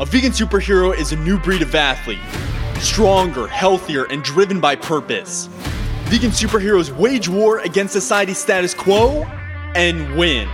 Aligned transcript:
A 0.00 0.06
vegan 0.06 0.32
superhero 0.32 0.96
is 0.96 1.12
a 1.12 1.16
new 1.16 1.38
breed 1.38 1.60
of 1.60 1.74
athlete, 1.74 2.22
stronger, 2.78 3.46
healthier, 3.46 4.04
and 4.04 4.22
driven 4.22 4.58
by 4.58 4.74
purpose. 4.74 5.50
Vegan 6.04 6.30
superheroes 6.30 6.90
wage 6.90 7.28
war 7.28 7.58
against 7.58 7.92
society's 7.92 8.38
status 8.38 8.72
quo 8.72 9.24
and 9.74 10.16
win. 10.16 10.48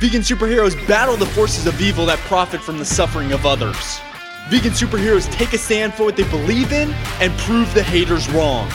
Vegan 0.00 0.22
superheroes 0.22 0.74
battle 0.88 1.16
the 1.16 1.26
forces 1.26 1.68
of 1.68 1.80
evil 1.80 2.06
that 2.06 2.18
profit 2.26 2.60
from 2.60 2.76
the 2.76 2.84
suffering 2.84 3.30
of 3.30 3.46
others. 3.46 4.00
Vegan 4.48 4.72
superheroes 4.72 5.30
take 5.30 5.52
a 5.52 5.58
stand 5.58 5.94
for 5.94 6.02
what 6.02 6.16
they 6.16 6.28
believe 6.28 6.72
in 6.72 6.90
and 7.20 7.32
prove 7.38 7.72
the 7.74 7.82
haters 7.84 8.28
wrong. 8.30 8.68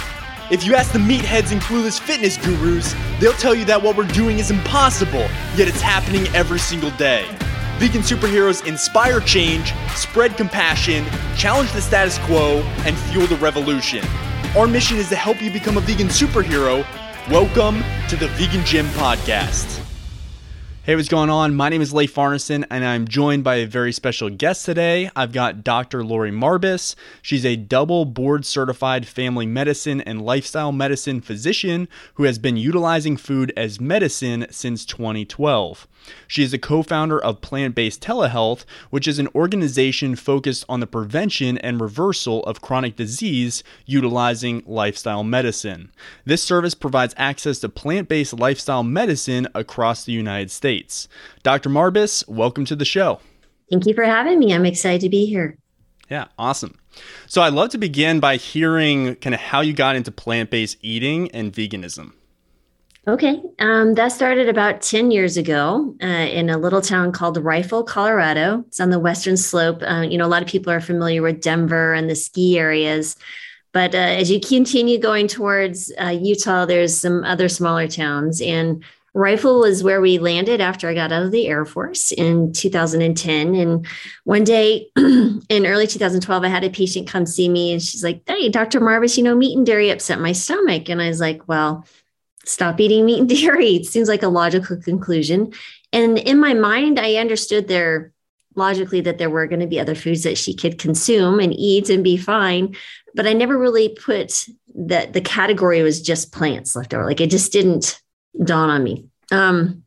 If 0.49 0.63
you 0.63 0.73
ask 0.73 0.93
the 0.93 0.99
meatheads 0.99 1.51
and 1.51 1.59
clueless 1.59 1.99
fitness 1.99 2.37
gurus, 2.37 2.95
they'll 3.19 3.33
tell 3.33 3.53
you 3.53 3.65
that 3.65 3.83
what 3.83 3.97
we're 3.97 4.07
doing 4.07 4.39
is 4.39 4.51
impossible, 4.51 5.27
yet 5.57 5.67
it's 5.67 5.81
happening 5.81 6.33
every 6.33 6.59
single 6.59 6.91
day. 6.91 7.27
Vegan 7.83 8.01
superheroes 8.01 8.65
inspire 8.65 9.19
change, 9.19 9.73
spread 9.93 10.37
compassion, 10.37 11.05
challenge 11.35 11.69
the 11.73 11.81
status 11.81 12.17
quo, 12.19 12.61
and 12.85 12.97
fuel 12.97 13.27
the 13.27 13.35
revolution. 13.35 14.01
Our 14.57 14.67
mission 14.67 14.95
is 14.95 15.09
to 15.09 15.17
help 15.17 15.41
you 15.41 15.51
become 15.51 15.75
a 15.75 15.81
vegan 15.81 16.07
superhero. 16.07 16.85
Welcome 17.29 17.83
to 18.07 18.15
the 18.15 18.29
Vegan 18.37 18.63
Gym 18.63 18.85
Podcast. 18.91 19.81
Hey, 20.83 20.95
what's 20.95 21.09
going 21.09 21.29
on? 21.29 21.55
My 21.55 21.67
name 21.67 21.81
is 21.81 21.93
Leif 21.93 22.15
Farneson, 22.15 22.65
and 22.69 22.85
I'm 22.85 23.05
joined 23.05 23.43
by 23.43 23.55
a 23.55 23.67
very 23.67 23.91
special 23.91 24.29
guest 24.29 24.65
today. 24.65 25.09
I've 25.13 25.33
got 25.33 25.65
Dr. 25.65 26.05
Laurie 26.05 26.31
Marbas. 26.31 26.95
She's 27.21 27.45
a 27.45 27.57
double 27.57 28.05
board 28.05 28.45
certified 28.45 29.05
family 29.05 29.45
medicine 29.45 29.99
and 29.99 30.21
lifestyle 30.21 30.71
medicine 30.71 31.19
physician 31.19 31.89
who 32.13 32.23
has 32.23 32.39
been 32.39 32.55
utilizing 32.55 33.17
food 33.17 33.51
as 33.57 33.81
medicine 33.81 34.45
since 34.51 34.85
2012. 34.85 35.85
She 36.27 36.43
is 36.43 36.53
a 36.53 36.57
co 36.57 36.83
founder 36.83 37.19
of 37.19 37.41
Plant 37.41 37.75
Based 37.75 38.01
Telehealth, 38.01 38.65
which 38.89 39.07
is 39.07 39.19
an 39.19 39.27
organization 39.35 40.15
focused 40.15 40.65
on 40.67 40.79
the 40.79 40.87
prevention 40.87 41.57
and 41.59 41.79
reversal 41.79 42.43
of 42.43 42.61
chronic 42.61 42.95
disease 42.95 43.63
utilizing 43.85 44.63
lifestyle 44.65 45.23
medicine. 45.23 45.91
This 46.25 46.43
service 46.43 46.73
provides 46.73 47.13
access 47.17 47.59
to 47.59 47.69
plant 47.69 48.09
based 48.09 48.33
lifestyle 48.33 48.83
medicine 48.83 49.47
across 49.53 50.03
the 50.03 50.13
United 50.13 50.51
States. 50.51 51.07
Dr. 51.43 51.69
Marbas, 51.69 52.27
welcome 52.27 52.65
to 52.65 52.75
the 52.75 52.85
show. 52.85 53.19
Thank 53.69 53.85
you 53.85 53.93
for 53.93 54.03
having 54.03 54.39
me. 54.39 54.53
I'm 54.53 54.65
excited 54.65 55.01
to 55.01 55.09
be 55.09 55.25
here. 55.25 55.57
Yeah, 56.09 56.25
awesome. 56.37 56.77
So 57.27 57.41
I'd 57.41 57.53
love 57.53 57.69
to 57.69 57.77
begin 57.77 58.19
by 58.19 58.35
hearing 58.35 59.15
kind 59.15 59.33
of 59.33 59.39
how 59.39 59.61
you 59.61 59.73
got 59.73 59.95
into 59.95 60.11
plant 60.11 60.49
based 60.49 60.77
eating 60.81 61.31
and 61.31 61.51
veganism. 61.51 62.13
Okay. 63.05 63.41
Um, 63.59 63.95
that 63.95 64.13
started 64.13 64.47
about 64.47 64.81
10 64.81 65.11
years 65.11 65.35
ago 65.35 65.93
uh, 66.01 66.05
in 66.05 66.49
a 66.49 66.57
little 66.57 66.81
town 66.81 67.11
called 67.11 67.37
Rifle, 67.37 67.83
Colorado. 67.83 68.63
It's 68.67 68.79
on 68.79 68.91
the 68.91 68.99
western 68.99 69.35
slope. 69.35 69.83
Uh, 69.83 70.05
you 70.09 70.17
know, 70.17 70.25
a 70.25 70.27
lot 70.27 70.41
of 70.41 70.47
people 70.47 70.71
are 70.71 70.79
familiar 70.79 71.21
with 71.21 71.41
Denver 71.41 71.93
and 71.93 72.09
the 72.09 72.15
ski 72.15 72.57
areas. 72.57 73.17
But 73.73 73.93
uh, 73.93 73.97
as 73.97 74.31
you 74.31 74.39
continue 74.39 74.99
going 74.99 75.27
towards 75.27 75.91
uh, 75.99 76.17
Utah, 76.17 76.65
there's 76.65 76.97
some 76.97 77.25
other 77.25 77.49
smaller 77.49 77.89
towns. 77.89 78.39
And 78.39 78.85
Rifle 79.13 79.59
was 79.59 79.83
where 79.83 79.99
we 79.99 80.17
landed 80.17 80.61
after 80.61 80.87
I 80.87 80.93
got 80.93 81.11
out 81.11 81.23
of 81.23 81.31
the 81.31 81.47
Air 81.47 81.65
Force 81.65 82.13
in 82.13 82.53
2010. 82.53 83.53
And 83.53 83.85
one 84.23 84.45
day 84.45 84.87
in 84.95 85.65
early 85.65 85.87
2012, 85.87 86.43
I 86.43 86.47
had 86.47 86.63
a 86.63 86.69
patient 86.69 87.09
come 87.09 87.25
see 87.25 87.49
me 87.49 87.73
and 87.73 87.81
she's 87.81 88.03
like, 88.03 88.21
Hey, 88.27 88.47
Dr. 88.47 88.79
Marbas, 88.79 89.17
you 89.17 89.23
know, 89.23 89.35
meat 89.35 89.57
and 89.57 89.65
dairy 89.65 89.89
upset 89.89 90.21
my 90.21 90.31
stomach. 90.31 90.87
And 90.87 91.01
I 91.01 91.09
was 91.09 91.19
like, 91.19 91.47
Well, 91.49 91.85
stop 92.45 92.79
eating 92.79 93.05
meat 93.05 93.19
and 93.19 93.29
dairy. 93.41 93.75
It 93.75 93.85
seems 93.85 94.07
like 94.07 94.23
a 94.23 94.27
logical 94.27 94.77
conclusion. 94.77 95.53
And 95.91 96.17
in 96.17 96.39
my 96.39 96.53
mind, 96.53 96.99
I 96.99 97.15
understood 97.15 97.67
there 97.67 98.11
logically 98.55 99.01
that 99.01 99.17
there 99.17 99.29
were 99.29 99.47
going 99.47 99.59
to 99.61 99.67
be 99.67 99.79
other 99.79 99.95
foods 99.95 100.23
that 100.23 100.37
she 100.37 100.55
could 100.55 100.77
consume 100.77 101.39
and 101.39 101.53
eat 101.53 101.89
and 101.89 102.03
be 102.03 102.17
fine. 102.17 102.75
But 103.15 103.27
I 103.27 103.33
never 103.33 103.57
really 103.57 103.89
put 103.89 104.47
that 104.75 105.13
the 105.13 105.21
category 105.21 105.81
was 105.81 106.01
just 106.01 106.31
plants 106.31 106.75
left 106.75 106.93
over. 106.93 107.05
Like 107.05 107.21
it 107.21 107.29
just 107.29 107.51
didn't 107.51 108.01
dawn 108.43 108.69
on 108.69 108.83
me. 108.83 109.07
Um, 109.31 109.83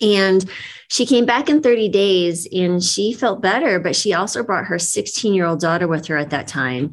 and 0.00 0.44
she 0.88 1.06
came 1.06 1.26
back 1.26 1.48
in 1.48 1.62
30 1.62 1.88
days 1.88 2.46
and 2.52 2.82
she 2.82 3.12
felt 3.12 3.42
better, 3.42 3.78
but 3.78 3.96
she 3.96 4.14
also 4.14 4.42
brought 4.42 4.66
her 4.66 4.78
16 4.78 5.34
year 5.34 5.46
old 5.46 5.60
daughter 5.60 5.86
with 5.86 6.06
her 6.06 6.16
at 6.16 6.30
that 6.30 6.48
time. 6.48 6.92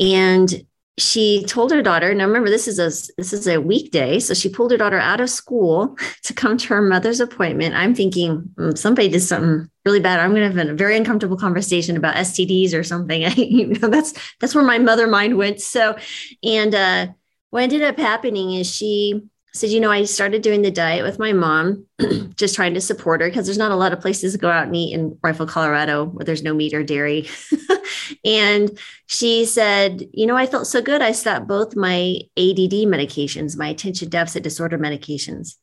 And 0.00 0.66
she 0.98 1.44
told 1.44 1.70
her 1.70 1.80
daughter 1.80 2.12
now 2.12 2.26
remember 2.26 2.50
this 2.50 2.68
is 2.68 2.78
a 2.78 2.90
this 3.16 3.32
is 3.32 3.46
a 3.46 3.60
weekday 3.60 4.18
so 4.18 4.34
she 4.34 4.48
pulled 4.48 4.70
her 4.70 4.76
daughter 4.76 4.98
out 4.98 5.20
of 5.20 5.30
school 5.30 5.96
to 6.24 6.34
come 6.34 6.58
to 6.58 6.68
her 6.68 6.82
mother's 6.82 7.20
appointment. 7.20 7.74
I'm 7.74 7.94
thinking 7.94 8.50
mm, 8.56 8.76
somebody 8.76 9.08
did 9.08 9.20
something 9.20 9.70
really 9.84 10.00
bad. 10.00 10.20
I'm 10.20 10.34
going 10.34 10.50
to 10.50 10.58
have 10.58 10.68
a 10.68 10.74
very 10.74 10.96
uncomfortable 10.96 11.36
conversation 11.36 11.96
about 11.96 12.16
stds 12.16 12.74
or 12.74 12.82
something. 12.82 13.22
You 13.38 13.68
know 13.68 13.88
that's 13.88 14.12
that's 14.40 14.54
where 14.54 14.64
my 14.64 14.78
mother 14.78 15.06
mind 15.06 15.38
went. 15.38 15.60
So 15.60 15.96
and 16.42 16.74
uh 16.74 17.06
what 17.50 17.62
ended 17.62 17.82
up 17.82 17.96
happening 17.96 18.52
is 18.54 18.72
she 18.72 19.22
said, 19.58 19.70
you 19.70 19.80
know, 19.80 19.90
I 19.90 20.04
started 20.04 20.42
doing 20.42 20.62
the 20.62 20.70
diet 20.70 21.04
with 21.04 21.18
my 21.18 21.32
mom, 21.32 21.86
just 22.36 22.54
trying 22.54 22.74
to 22.74 22.80
support 22.80 23.20
her 23.20 23.28
because 23.28 23.46
there's 23.46 23.58
not 23.58 23.72
a 23.72 23.76
lot 23.76 23.92
of 23.92 24.00
places 24.00 24.32
to 24.32 24.38
go 24.38 24.50
out 24.50 24.66
and 24.66 24.76
eat 24.76 24.94
in 24.94 25.18
Rifle, 25.22 25.46
Colorado, 25.46 26.04
where 26.04 26.24
there's 26.24 26.42
no 26.42 26.54
meat 26.54 26.74
or 26.74 26.82
dairy. 26.82 27.28
and 28.24 28.78
she 29.06 29.44
said, 29.44 30.04
you 30.12 30.26
know, 30.26 30.36
I 30.36 30.46
felt 30.46 30.66
so 30.66 30.80
good. 30.80 31.02
I 31.02 31.12
stopped 31.12 31.48
both 31.48 31.76
my 31.76 32.20
ADD 32.36 32.86
medications, 32.86 33.56
my 33.56 33.68
attention 33.68 34.08
deficit 34.08 34.42
disorder 34.42 34.78
medications. 34.78 35.56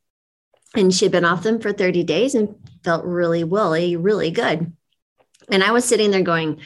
And 0.75 0.93
she 0.93 1.05
had 1.05 1.11
been 1.11 1.25
off 1.25 1.43
them 1.43 1.59
for 1.59 1.71
30 1.71 2.03
days 2.03 2.35
and 2.35 2.55
felt 2.83 3.05
really 3.05 3.43
willy, 3.43 3.95
really 3.95 4.31
good. 4.31 4.73
And 5.49 5.63
I 5.63 5.71
was 5.71 5.85
sitting 5.85 6.11
there 6.11 6.21
going, 6.21 6.59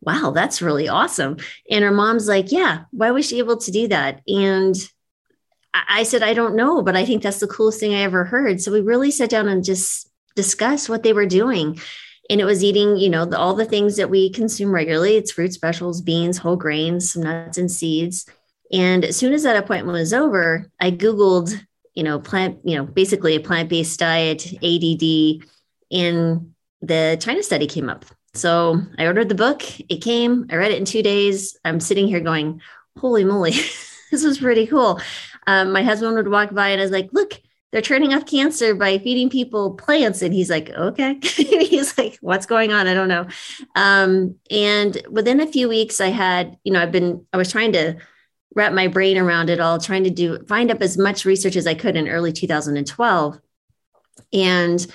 wow, 0.00 0.30
that's 0.30 0.62
really 0.62 0.88
awesome. 0.88 1.38
And 1.70 1.84
her 1.84 1.90
mom's 1.90 2.28
like, 2.28 2.52
yeah, 2.52 2.84
why 2.92 3.10
was 3.10 3.26
she 3.26 3.38
able 3.38 3.56
to 3.56 3.70
do 3.70 3.88
that? 3.88 4.22
And 4.28 4.76
I 5.88 6.02
said, 6.02 6.22
I 6.22 6.34
don't 6.34 6.56
know, 6.56 6.82
but 6.82 6.96
I 6.96 7.04
think 7.04 7.22
that's 7.22 7.40
the 7.40 7.46
coolest 7.46 7.80
thing 7.80 7.94
I 7.94 8.02
ever 8.02 8.24
heard. 8.24 8.60
So 8.60 8.72
we 8.72 8.80
really 8.80 9.10
sat 9.10 9.30
down 9.30 9.48
and 9.48 9.64
just 9.64 10.10
discussed 10.34 10.88
what 10.88 11.02
they 11.02 11.12
were 11.12 11.26
doing. 11.26 11.80
And 12.28 12.40
it 12.40 12.44
was 12.44 12.64
eating, 12.64 12.96
you 12.96 13.08
know, 13.08 13.24
the, 13.24 13.38
all 13.38 13.54
the 13.54 13.64
things 13.64 13.96
that 13.96 14.10
we 14.10 14.30
consume 14.30 14.72
regularly. 14.72 15.16
It's 15.16 15.32
fruit 15.32 15.52
specials, 15.52 16.00
beans, 16.00 16.38
whole 16.38 16.56
grains, 16.56 17.12
some 17.12 17.22
nuts 17.22 17.58
and 17.58 17.70
seeds. 17.70 18.26
And 18.72 19.04
as 19.04 19.16
soon 19.16 19.32
as 19.32 19.44
that 19.44 19.56
appointment 19.56 19.96
was 19.96 20.12
over, 20.12 20.70
I 20.80 20.90
Googled, 20.90 21.54
you 21.94 22.02
know, 22.02 22.18
plant, 22.18 22.58
you 22.64 22.76
know, 22.76 22.84
basically 22.84 23.36
a 23.36 23.40
plant-based 23.40 23.98
diet, 23.98 24.46
ADD, 24.62 25.46
and 25.92 26.52
the 26.82 27.16
China 27.20 27.42
study 27.42 27.66
came 27.66 27.88
up. 27.88 28.04
So 28.34 28.82
I 28.98 29.06
ordered 29.06 29.28
the 29.28 29.34
book. 29.34 29.62
It 29.88 30.02
came. 30.02 30.46
I 30.50 30.56
read 30.56 30.72
it 30.72 30.78
in 30.78 30.84
two 30.84 31.02
days. 31.02 31.56
I'm 31.64 31.80
sitting 31.80 32.08
here 32.08 32.20
going, 32.20 32.60
holy 32.98 33.24
moly, 33.24 33.52
this 34.10 34.24
was 34.24 34.38
pretty 34.38 34.66
cool 34.66 35.00
um, 35.46 35.72
my 35.72 35.82
husband 35.82 36.14
would 36.16 36.28
walk 36.28 36.52
by 36.54 36.68
and 36.68 36.80
I 36.80 36.84
was 36.84 36.90
like, 36.90 37.08
look, 37.12 37.40
they're 37.72 37.82
turning 37.82 38.14
off 38.14 38.26
cancer 38.26 38.74
by 38.74 38.98
feeding 38.98 39.28
people 39.28 39.74
plants. 39.74 40.22
And 40.22 40.32
he's 40.32 40.50
like, 40.50 40.70
okay. 40.70 41.18
he's 41.22 41.96
like, 41.98 42.16
what's 42.20 42.46
going 42.46 42.72
on? 42.72 42.86
I 42.86 42.94
don't 42.94 43.08
know. 43.08 43.26
Um, 43.74 44.36
and 44.50 45.00
within 45.10 45.40
a 45.40 45.46
few 45.46 45.68
weeks, 45.68 46.00
I 46.00 46.08
had, 46.08 46.56
you 46.64 46.72
know, 46.72 46.80
I've 46.80 46.92
been, 46.92 47.26
I 47.32 47.36
was 47.36 47.50
trying 47.50 47.72
to 47.72 47.96
wrap 48.54 48.72
my 48.72 48.88
brain 48.88 49.18
around 49.18 49.50
it 49.50 49.60
all, 49.60 49.78
trying 49.78 50.04
to 50.04 50.10
do, 50.10 50.44
find 50.46 50.70
up 50.70 50.80
as 50.80 50.96
much 50.96 51.24
research 51.24 51.56
as 51.56 51.66
I 51.66 51.74
could 51.74 51.96
in 51.96 52.08
early 52.08 52.32
2012. 52.32 53.40
And 54.32 54.86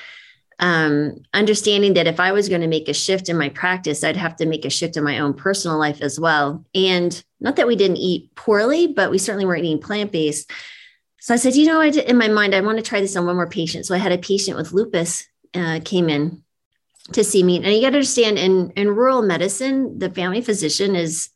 um, 0.61 1.23
understanding 1.33 1.95
that 1.95 2.07
if 2.07 2.19
I 2.19 2.31
was 2.31 2.47
going 2.47 2.61
to 2.61 2.67
make 2.67 2.87
a 2.87 2.93
shift 2.93 3.29
in 3.29 3.37
my 3.37 3.49
practice, 3.49 4.03
I'd 4.03 4.15
have 4.15 4.35
to 4.37 4.45
make 4.45 4.63
a 4.63 4.69
shift 4.69 4.95
in 4.95 5.03
my 5.03 5.19
own 5.19 5.33
personal 5.33 5.77
life 5.77 6.01
as 6.01 6.19
well. 6.19 6.63
And 6.75 7.21
not 7.39 7.55
that 7.55 7.67
we 7.67 7.75
didn't 7.75 7.97
eat 7.97 8.33
poorly, 8.35 8.87
but 8.87 9.09
we 9.09 9.17
certainly 9.17 9.45
weren't 9.45 9.65
eating 9.65 9.81
plant 9.81 10.11
based. 10.11 10.51
So 11.19 11.33
I 11.33 11.37
said, 11.37 11.55
you 11.55 11.65
know, 11.65 11.81
I 11.81 11.89
did, 11.89 12.05
in 12.05 12.17
my 12.17 12.27
mind, 12.27 12.53
I 12.53 12.61
want 12.61 12.77
to 12.77 12.83
try 12.83 13.01
this 13.01 13.15
on 13.15 13.25
one 13.25 13.35
more 13.35 13.49
patient. 13.49 13.85
So 13.85 13.95
I 13.95 13.97
had 13.97 14.11
a 14.11 14.17
patient 14.19 14.55
with 14.55 14.71
lupus 14.71 15.27
uh, 15.55 15.79
came 15.83 16.09
in 16.09 16.43
to 17.13 17.23
see 17.23 17.43
me, 17.43 17.57
and 17.57 17.65
you 17.65 17.81
got 17.81 17.89
to 17.89 17.97
understand 17.97 18.37
in 18.37 18.71
in 18.71 18.95
rural 18.95 19.21
medicine, 19.21 19.99
the 19.99 20.09
family 20.09 20.41
physician 20.41 20.95
is 20.95 21.29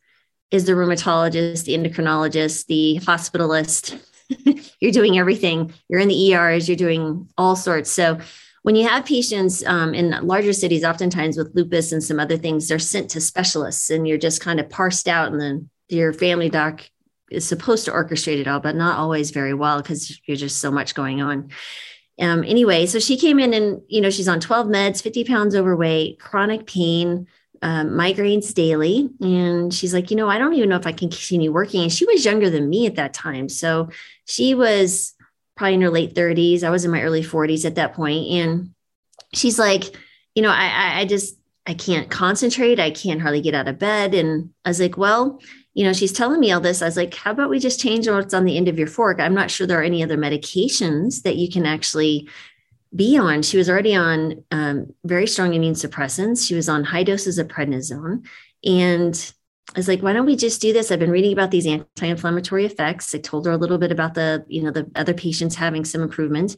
is 0.51 0.65
the 0.65 0.73
rheumatologist, 0.73 1.65
the 1.65 1.77
endocrinologist, 1.77 2.67
the 2.67 2.99
hospitalist. 3.03 3.99
you're 4.79 4.91
doing 4.91 5.17
everything. 5.17 5.73
You're 5.89 5.99
in 5.99 6.07
the 6.07 6.33
ERs. 6.33 6.69
You're 6.69 6.77
doing 6.77 7.27
all 7.37 7.55
sorts. 7.55 7.91
So 7.91 8.19
when 8.65 8.75
you 8.75 8.87
have 8.87 9.05
patients 9.05 9.63
um, 9.67 9.93
in 9.93 10.09
larger 10.25 10.51
cities, 10.51 10.83
oftentimes 10.83 11.37
with 11.37 11.53
lupus 11.53 11.91
and 11.91 12.03
some 12.03 12.19
other 12.19 12.35
things, 12.35 12.67
they're 12.67 12.79
sent 12.79 13.11
to 13.11 13.21
specialists 13.21 13.91
and 13.91 14.07
you're 14.07 14.17
just 14.17 14.41
kind 14.41 14.59
of 14.59 14.67
parsed 14.71 15.07
out, 15.07 15.31
and 15.31 15.39
then 15.39 15.69
your 15.87 16.11
family 16.13 16.49
doc 16.49 16.81
is 17.29 17.47
supposed 17.47 17.85
to 17.85 17.91
orchestrate 17.91 18.39
it 18.39 18.47
all, 18.47 18.59
but 18.59 18.75
not 18.75 18.97
always 18.97 19.29
very 19.29 19.53
well 19.53 19.83
because 19.83 20.19
you're 20.25 20.35
just 20.35 20.59
so 20.59 20.71
much 20.71 20.95
going 20.95 21.21
on. 21.21 21.51
Um, 22.19 22.43
anyway, 22.43 22.87
so 22.87 22.97
she 22.97 23.17
came 23.17 23.39
in 23.39 23.53
and, 23.53 23.83
you 23.87 24.01
know, 24.01 24.09
she's 24.09 24.27
on 24.27 24.39
12 24.39 24.65
meds, 24.65 25.03
50 25.03 25.25
pounds 25.25 25.55
overweight, 25.55 26.19
chronic 26.19 26.65
pain, 26.65 27.27
um, 27.61 27.89
migraines 27.89 28.51
daily. 28.51 29.11
And 29.21 29.71
she's 29.71 29.93
like, 29.93 30.09
you 30.09 30.17
know, 30.17 30.27
I 30.27 30.39
don't 30.39 30.55
even 30.55 30.69
know 30.69 30.77
if 30.77 30.87
I 30.87 30.91
can 30.91 31.11
continue 31.11 31.51
working. 31.51 31.83
And 31.83 31.93
she 31.93 32.05
was 32.05 32.25
younger 32.25 32.49
than 32.49 32.67
me 32.67 32.87
at 32.87 32.95
that 32.95 33.13
time. 33.13 33.47
So 33.47 33.89
she 34.25 34.55
was 34.55 35.14
probably 35.55 35.75
in 35.75 35.81
her 35.81 35.89
late 35.89 36.15
30s. 36.15 36.63
I 36.63 36.69
was 36.69 36.85
in 36.85 36.91
my 36.91 37.01
early 37.01 37.23
40s 37.23 37.65
at 37.65 37.75
that 37.75 37.93
point. 37.93 38.27
And 38.29 38.71
she's 39.33 39.57
like, 39.57 39.95
you 40.33 40.41
know, 40.41 40.49
I, 40.49 41.01
I 41.01 41.05
just, 41.05 41.37
I 41.65 41.73
can't 41.73 42.09
concentrate. 42.09 42.79
I 42.79 42.91
can't 42.91 43.21
hardly 43.21 43.41
get 43.41 43.55
out 43.55 43.67
of 43.67 43.79
bed. 43.79 44.13
And 44.13 44.51
I 44.65 44.69
was 44.69 44.79
like, 44.79 44.97
well, 44.97 45.39
you 45.73 45.83
know, 45.83 45.93
she's 45.93 46.13
telling 46.13 46.39
me 46.39 46.51
all 46.51 46.61
this. 46.61 46.81
I 46.81 46.85
was 46.85 46.97
like, 46.97 47.13
how 47.13 47.31
about 47.31 47.49
we 47.49 47.59
just 47.59 47.79
change 47.79 48.07
what's 48.07 48.33
on 48.33 48.45
the 48.45 48.57
end 48.57 48.67
of 48.67 48.77
your 48.77 48.87
fork? 48.87 49.19
I'm 49.19 49.33
not 49.33 49.51
sure 49.51 49.65
there 49.65 49.79
are 49.79 49.83
any 49.83 50.03
other 50.03 50.17
medications 50.17 51.23
that 51.23 51.35
you 51.37 51.49
can 51.49 51.65
actually 51.65 52.29
be 52.95 53.17
on. 53.17 53.41
She 53.41 53.57
was 53.57 53.69
already 53.69 53.95
on 53.95 54.43
um, 54.51 54.93
very 55.03 55.27
strong 55.27 55.53
immune 55.53 55.73
suppressants. 55.73 56.47
She 56.47 56.55
was 56.55 56.69
on 56.69 56.83
high 56.83 57.03
doses 57.03 57.37
of 57.37 57.47
prednisone. 57.47 58.25
And 58.63 59.33
I 59.73 59.79
was 59.79 59.87
like, 59.87 60.01
why 60.01 60.13
don't 60.13 60.25
we 60.25 60.35
just 60.35 60.61
do 60.61 60.71
this? 60.71 60.91
I've 60.91 60.99
been 60.99 61.11
reading 61.11 61.33
about 61.33 61.51
these 61.51 61.65
anti-inflammatory 61.65 62.65
effects. 62.65 63.13
I 63.15 63.17
told 63.17 63.45
her 63.45 63.51
a 63.51 63.57
little 63.57 63.77
bit 63.77 63.91
about 63.91 64.13
the, 64.13 64.45
you 64.47 64.61
know, 64.61 64.71
the 64.71 64.89
other 64.95 65.13
patients 65.13 65.55
having 65.55 65.83
some 65.83 66.01
improvement. 66.01 66.55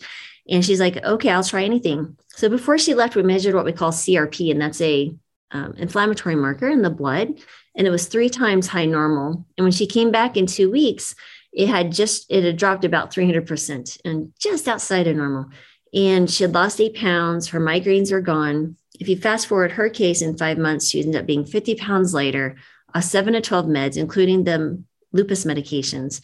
And 0.49 0.63
she's 0.63 0.79
like, 0.79 0.97
okay, 1.03 1.29
I'll 1.29 1.43
try 1.43 1.63
anything. 1.63 2.17
So 2.29 2.49
before 2.49 2.77
she 2.77 2.93
left, 2.93 3.15
we 3.15 3.23
measured 3.23 3.55
what 3.55 3.65
we 3.65 3.71
call 3.71 3.91
CRP, 3.91 4.51
and 4.51 4.61
that's 4.61 4.81
a 4.81 5.15
um, 5.51 5.73
inflammatory 5.77 6.35
marker 6.35 6.67
in 6.67 6.81
the 6.81 6.89
blood. 6.89 7.29
And 7.75 7.87
it 7.87 7.91
was 7.91 8.07
three 8.07 8.29
times 8.29 8.67
high 8.67 8.85
normal. 8.85 9.45
And 9.57 9.63
when 9.63 9.71
she 9.71 9.87
came 9.87 10.11
back 10.11 10.35
in 10.35 10.45
two 10.45 10.69
weeks, 10.69 11.15
it 11.53 11.69
had 11.69 11.91
just, 11.91 12.25
it 12.29 12.43
had 12.43 12.57
dropped 12.57 12.85
about 12.85 13.13
300% 13.13 13.99
and 14.03 14.33
just 14.39 14.67
outside 14.67 15.07
of 15.07 15.15
normal. 15.15 15.47
And 15.93 16.29
she 16.29 16.43
had 16.43 16.53
lost 16.53 16.81
eight 16.81 16.95
pounds. 16.95 17.47
Her 17.47 17.59
migraines 17.59 18.11
are 18.11 18.21
gone. 18.21 18.75
If 18.99 19.07
you 19.07 19.17
fast 19.17 19.47
forward 19.47 19.71
her 19.73 19.89
case 19.89 20.21
in 20.21 20.37
five 20.37 20.57
months, 20.57 20.89
she 20.89 20.99
ended 20.99 21.21
up 21.21 21.25
being 21.25 21.45
50 21.45 21.75
pounds 21.75 22.13
lighter, 22.13 22.57
a 22.93 23.01
seven 23.01 23.33
to 23.33 23.41
12 23.41 23.65
meds, 23.65 23.97
including 23.97 24.43
the 24.43 24.81
lupus 25.11 25.45
medications, 25.45 26.21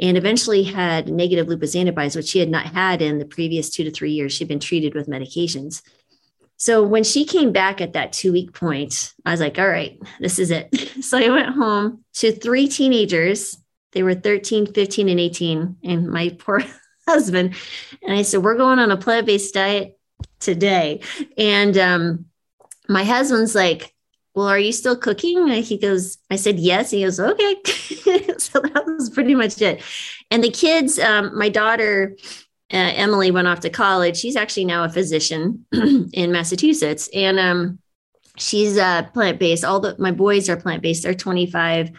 and 0.00 0.16
eventually 0.16 0.62
had 0.62 1.08
negative 1.08 1.48
lupus 1.48 1.74
antibodies, 1.74 2.16
which 2.16 2.26
she 2.26 2.38
had 2.38 2.50
not 2.50 2.66
had 2.66 3.00
in 3.00 3.18
the 3.18 3.24
previous 3.24 3.70
two 3.70 3.84
to 3.84 3.90
three 3.90 4.12
years. 4.12 4.32
She'd 4.32 4.48
been 4.48 4.60
treated 4.60 4.94
with 4.94 5.08
medications. 5.08 5.82
So 6.58 6.82
when 6.82 7.04
she 7.04 7.24
came 7.24 7.52
back 7.52 7.80
at 7.80 7.92
that 7.94 8.12
two 8.12 8.32
week 8.32 8.52
point, 8.52 9.12
I 9.24 9.30
was 9.30 9.40
like, 9.40 9.58
all 9.58 9.68
right, 9.68 9.98
this 10.20 10.38
is 10.38 10.50
it. 10.50 10.92
So 11.02 11.18
I 11.18 11.28
went 11.28 11.54
home 11.54 12.04
to 12.14 12.32
three 12.32 12.68
teenagers. 12.68 13.58
They 13.92 14.02
were 14.02 14.14
13, 14.14 14.72
15, 14.72 15.08
and 15.08 15.20
18, 15.20 15.76
and 15.84 16.08
my 16.08 16.34
poor 16.38 16.62
husband. 17.06 17.54
And 18.02 18.18
I 18.18 18.22
said, 18.22 18.42
we're 18.42 18.56
going 18.56 18.78
on 18.78 18.90
a 18.90 18.96
plant 18.96 19.26
based 19.26 19.54
diet 19.54 19.98
today. 20.40 21.02
And 21.36 21.76
um, 21.76 22.26
my 22.88 23.04
husband's 23.04 23.54
like, 23.54 23.94
well, 24.36 24.48
are 24.48 24.58
you 24.58 24.70
still 24.70 24.96
cooking? 24.96 25.50
And 25.50 25.64
he 25.64 25.78
goes, 25.78 26.18
I 26.30 26.36
said, 26.36 26.58
yes. 26.58 26.90
He 26.90 27.02
goes, 27.02 27.18
okay. 27.18 27.56
so 28.38 28.60
that 28.60 28.84
was 28.86 29.08
pretty 29.08 29.34
much 29.34 29.62
it. 29.62 29.82
And 30.30 30.44
the 30.44 30.50
kids, 30.50 30.98
um, 30.98 31.36
my 31.36 31.48
daughter, 31.48 32.14
uh, 32.70 32.92
Emily 32.94 33.30
went 33.30 33.48
off 33.48 33.60
to 33.60 33.70
college. 33.70 34.18
She's 34.18 34.36
actually 34.36 34.66
now 34.66 34.84
a 34.84 34.90
physician 34.90 35.64
in 35.72 36.32
Massachusetts. 36.32 37.08
And 37.14 37.38
um, 37.38 37.78
she's 38.36 38.76
uh, 38.76 39.04
plant 39.14 39.38
based. 39.38 39.64
All 39.64 39.80
the 39.80 39.96
my 39.98 40.10
boys 40.10 40.50
are 40.50 40.56
plant 40.58 40.82
based. 40.82 41.04
They're 41.04 41.14
25 41.14 41.92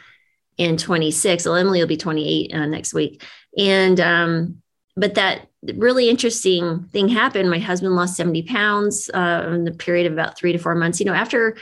and 0.59 0.77
26. 0.77 1.45
Well, 1.45 1.55
Emily 1.55 1.79
will 1.79 1.87
be 1.87 1.97
28 1.97 2.53
uh, 2.53 2.65
next 2.67 2.93
week. 2.93 3.23
And 3.57 3.99
um, 3.99 4.61
but 4.95 5.15
that 5.15 5.47
really 5.75 6.07
interesting 6.07 6.83
thing 6.91 7.07
happened. 7.07 7.49
My 7.49 7.57
husband 7.57 7.95
lost 7.95 8.15
70 8.15 8.43
pounds 8.43 9.09
uh, 9.11 9.49
in 9.53 9.63
the 9.63 9.71
period 9.71 10.05
of 10.05 10.13
about 10.13 10.37
three 10.37 10.51
to 10.51 10.59
four 10.59 10.75
months. 10.75 10.99
You 10.99 11.07
know, 11.07 11.13
after 11.13 11.57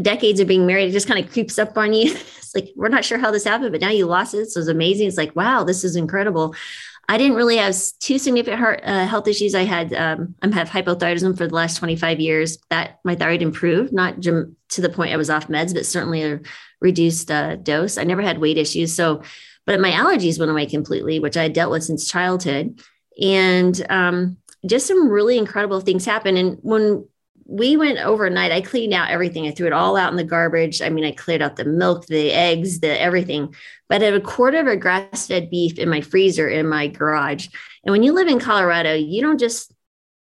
decades 0.00 0.40
of 0.40 0.48
being 0.48 0.66
married, 0.66 0.88
it 0.88 0.92
just 0.92 1.08
kind 1.08 1.24
of 1.24 1.32
creeps 1.32 1.58
up 1.58 1.76
on 1.76 1.92
you. 1.92 2.12
it's 2.14 2.54
like, 2.54 2.70
we're 2.76 2.88
not 2.88 3.04
sure 3.04 3.18
how 3.18 3.30
this 3.30 3.44
happened, 3.44 3.72
but 3.72 3.80
now 3.80 3.90
you 3.90 4.06
lost 4.06 4.34
it. 4.34 4.50
So 4.50 4.60
it's 4.60 4.68
amazing. 4.68 5.08
It's 5.08 5.16
like, 5.16 5.34
wow, 5.36 5.64
this 5.64 5.84
is 5.84 5.96
incredible. 5.96 6.54
I 7.08 7.18
didn't 7.18 7.36
really 7.36 7.58
have 7.58 7.76
two 8.00 8.18
significant 8.18 8.58
heart, 8.58 8.80
uh, 8.84 9.06
health 9.06 9.28
issues. 9.28 9.54
I 9.54 9.64
had 9.64 9.92
um, 9.92 10.34
I 10.42 10.48
have 10.54 10.70
hypothyroidism 10.70 11.36
for 11.36 11.46
the 11.46 11.54
last 11.54 11.76
25 11.76 12.18
years. 12.18 12.58
That 12.70 12.98
my 13.04 13.14
thyroid 13.14 13.42
improved, 13.42 13.92
not 13.92 14.22
to 14.22 14.54
the 14.76 14.88
point 14.88 15.12
I 15.12 15.16
was 15.16 15.30
off 15.30 15.48
meds, 15.48 15.74
but 15.74 15.86
certainly 15.86 16.22
a 16.22 16.40
reduced 16.80 17.30
uh, 17.30 17.56
dose. 17.56 17.98
I 17.98 18.04
never 18.04 18.22
had 18.22 18.38
weight 18.38 18.58
issues. 18.58 18.94
So, 18.94 19.22
but 19.66 19.80
my 19.80 19.90
allergies 19.90 20.38
went 20.38 20.50
away 20.50 20.66
completely, 20.66 21.20
which 21.20 21.36
I 21.36 21.42
had 21.42 21.52
dealt 21.52 21.70
with 21.70 21.84
since 21.84 22.08
childhood, 22.08 22.80
and 23.20 23.86
um, 23.90 24.38
just 24.66 24.86
some 24.86 25.08
really 25.08 25.36
incredible 25.36 25.80
things 25.80 26.06
happened. 26.06 26.38
And 26.38 26.58
when 26.62 27.06
we 27.46 27.76
went 27.76 27.98
overnight. 27.98 28.52
I 28.52 28.60
cleaned 28.60 28.94
out 28.94 29.10
everything. 29.10 29.46
I 29.46 29.50
threw 29.50 29.66
it 29.66 29.72
all 29.72 29.96
out 29.96 30.10
in 30.10 30.16
the 30.16 30.24
garbage. 30.24 30.80
I 30.80 30.88
mean, 30.88 31.04
I 31.04 31.12
cleared 31.12 31.42
out 31.42 31.56
the 31.56 31.64
milk, 31.64 32.06
the 32.06 32.32
eggs, 32.32 32.80
the 32.80 33.00
everything. 33.00 33.54
But 33.88 34.02
I 34.02 34.06
had 34.06 34.14
a 34.14 34.20
quarter 34.20 34.58
of 34.58 34.66
a 34.66 34.76
grass 34.76 35.26
fed 35.26 35.50
beef 35.50 35.78
in 35.78 35.88
my 35.88 36.00
freezer 36.00 36.48
in 36.48 36.66
my 36.66 36.88
garage. 36.88 37.48
And 37.84 37.92
when 37.92 38.02
you 38.02 38.12
live 38.12 38.28
in 38.28 38.40
Colorado, 38.40 38.94
you 38.94 39.20
don't 39.20 39.38
just, 39.38 39.72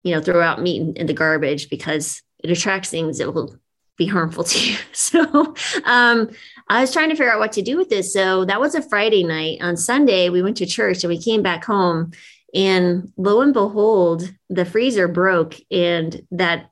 you 0.04 0.14
know, 0.14 0.22
throw 0.22 0.42
out 0.42 0.62
meat 0.62 0.82
in, 0.82 0.94
in 0.96 1.08
the 1.08 1.14
garbage 1.14 1.70
because 1.70 2.22
it 2.44 2.52
attracts 2.52 2.90
things 2.90 3.20
that 3.20 3.34
will 3.34 3.56
be 3.98 4.06
harmful 4.06 4.44
to 4.44 4.72
you. 4.72 4.78
So 4.92 5.56
um, 5.86 6.30
I 6.70 6.82
was 6.82 6.92
trying 6.92 7.10
to 7.10 7.16
figure 7.16 7.32
out 7.32 7.40
what 7.40 7.54
to 7.54 7.62
do 7.62 7.78
with 7.78 7.90
this. 7.90 8.12
So 8.12 8.46
that 8.46 8.60
was 8.60 8.76
a 8.76 8.82
Friday 8.82 9.24
night. 9.24 9.60
On 9.62 9.78
Sunday, 9.78 10.30
we 10.30 10.42
went 10.42 10.58
to 10.58 10.66
church 10.66 11.04
and 11.04 11.10
we 11.10 11.22
came 11.22 11.42
back 11.42 11.64
home. 11.64 12.12
And 12.54 13.12
lo 13.18 13.42
and 13.42 13.54
behold, 13.54 14.32
the 14.50 14.66
freezer 14.66 15.08
broke 15.08 15.56
and 15.72 16.22
that 16.32 16.70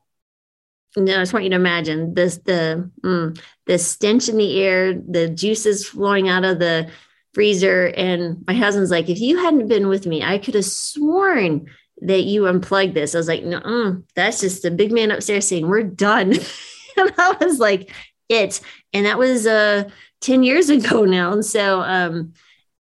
no, 0.98 1.16
I 1.16 1.22
just 1.22 1.34
want 1.34 1.44
you 1.46 1.50
to 1.52 1.56
imagine 1.56 2.14
this 2.14 2.38
the 2.38 2.90
mm, 3.04 3.40
the 3.66 3.78
stench 3.78 4.28
in 4.28 4.38
the 4.38 4.62
air, 4.62 4.94
the 4.94 5.30
juices 5.30 5.88
flowing 5.88 6.28
out 6.28 6.44
of 6.44 6.60
the 6.60 6.90
freezer. 7.34 7.88
And 7.96 8.44
my 8.46 8.54
husband's 8.54 8.92
like, 8.92 9.10
if 9.10 9.20
you 9.20 9.38
hadn't 9.38 9.68
been 9.68 9.88
with 9.88 10.06
me, 10.06 10.22
I 10.22 10.38
could 10.38 10.56
have 10.56 10.66
sworn 10.66 11.68
that 12.02 12.24
you 12.24 12.48
unplugged 12.48 12.94
this. 12.94 13.16
I 13.16 13.20
was 13.20 13.28
like, 13.28 13.44
no, 13.44 14.04
that's 14.16 14.42
just 14.42 14.64
the 14.64 14.72
big 14.72 14.92
man 14.92 15.12
upstairs 15.12 15.48
saying, 15.48 15.68
We're 15.68 15.84
done. 15.84 16.32
and 16.98 17.14
I 17.18 17.38
was 17.40 17.60
like, 17.60 17.94
it. 18.28 18.60
And 18.94 19.06
that 19.06 19.18
was 19.18 19.46
uh 19.46 19.90
10 20.22 20.44
years 20.44 20.70
ago 20.70 21.06
now. 21.06 21.32
And 21.32 21.46
so 21.46 21.82
um 21.82 22.34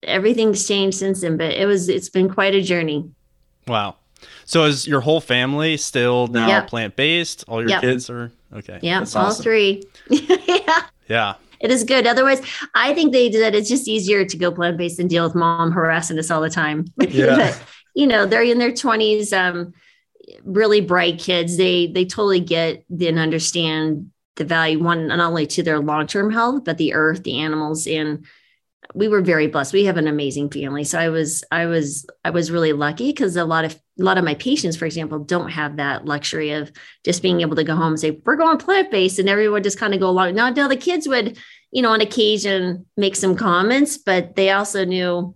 everything's 0.02 0.66
changed 0.66 0.98
since 0.98 1.22
then, 1.22 1.36
but 1.36 1.52
it 1.52 1.66
was 1.66 1.88
it's 1.88 2.10
been 2.10 2.28
quite 2.28 2.54
a 2.54 2.62
journey. 2.62 3.10
Wow. 3.66 3.96
So 4.44 4.64
is 4.64 4.86
your 4.86 5.00
whole 5.00 5.20
family 5.20 5.76
still 5.76 6.26
now 6.28 6.48
yep. 6.48 6.68
plant 6.68 6.96
based? 6.96 7.44
All 7.48 7.60
your 7.60 7.70
yep. 7.70 7.80
kids 7.80 8.08
are 8.10 8.32
okay. 8.52 8.78
Yeah, 8.82 9.00
all 9.00 9.26
awesome. 9.26 9.42
three. 9.42 9.82
yeah. 10.08 10.84
Yeah. 11.08 11.34
It 11.60 11.70
is 11.70 11.82
good. 11.84 12.06
Otherwise, 12.06 12.40
I 12.74 12.94
think 12.94 13.12
they 13.12 13.28
did. 13.28 13.54
It's 13.54 13.68
just 13.68 13.88
easier 13.88 14.24
to 14.24 14.36
go 14.36 14.52
plant 14.52 14.76
based 14.76 15.00
and 15.00 15.10
deal 15.10 15.24
with 15.24 15.34
mom 15.34 15.72
harassing 15.72 16.18
us 16.18 16.30
all 16.30 16.40
the 16.40 16.50
time. 16.50 16.86
Yeah. 17.08 17.36
but, 17.36 17.62
you 17.94 18.06
know, 18.06 18.26
they're 18.26 18.42
in 18.42 18.58
their 18.58 18.74
twenties. 18.74 19.32
Um, 19.32 19.72
really 20.44 20.80
bright 20.80 21.18
kids. 21.18 21.56
They 21.56 21.88
they 21.88 22.04
totally 22.04 22.40
get 22.40 22.84
and 22.88 23.18
understand 23.18 24.10
the 24.36 24.44
value 24.44 24.82
one 24.82 25.08
not 25.08 25.20
only 25.20 25.46
to 25.48 25.62
their 25.62 25.80
long 25.80 26.06
term 26.06 26.30
health, 26.30 26.64
but 26.64 26.78
the 26.78 26.94
earth, 26.94 27.24
the 27.24 27.40
animals, 27.40 27.86
and 27.86 28.24
we 28.94 29.08
were 29.08 29.20
very 29.20 29.48
blessed. 29.48 29.72
We 29.72 29.84
have 29.84 29.96
an 29.96 30.08
amazing 30.08 30.50
family. 30.50 30.84
So 30.84 30.98
I 30.98 31.08
was, 31.10 31.44
I 31.50 31.66
was, 31.66 32.06
I 32.24 32.30
was 32.30 32.50
really 32.50 32.72
lucky 32.72 33.10
because 33.10 33.36
a 33.36 33.44
lot 33.44 33.64
of, 33.64 33.78
a 33.98 34.02
lot 34.02 34.18
of 34.18 34.24
my 34.24 34.34
patients, 34.34 34.76
for 34.76 34.86
example, 34.86 35.18
don't 35.18 35.50
have 35.50 35.76
that 35.76 36.04
luxury 36.04 36.52
of 36.52 36.70
just 37.04 37.22
being 37.22 37.40
able 37.40 37.56
to 37.56 37.64
go 37.64 37.74
home 37.74 37.88
and 37.88 38.00
say, 38.00 38.20
we're 38.24 38.36
going 38.36 38.58
plant 38.58 38.90
based 38.90 39.18
and 39.18 39.28
everyone 39.28 39.62
just 39.62 39.78
kind 39.78 39.94
of 39.94 40.00
go 40.00 40.08
along. 40.08 40.34
Now, 40.34 40.50
now 40.50 40.68
the 40.68 40.76
kids 40.76 41.08
would, 41.08 41.38
you 41.70 41.82
know, 41.82 41.90
on 41.90 42.00
occasion 42.00 42.86
make 42.96 43.16
some 43.16 43.36
comments, 43.36 43.98
but 43.98 44.36
they 44.36 44.50
also 44.50 44.84
knew 44.84 45.34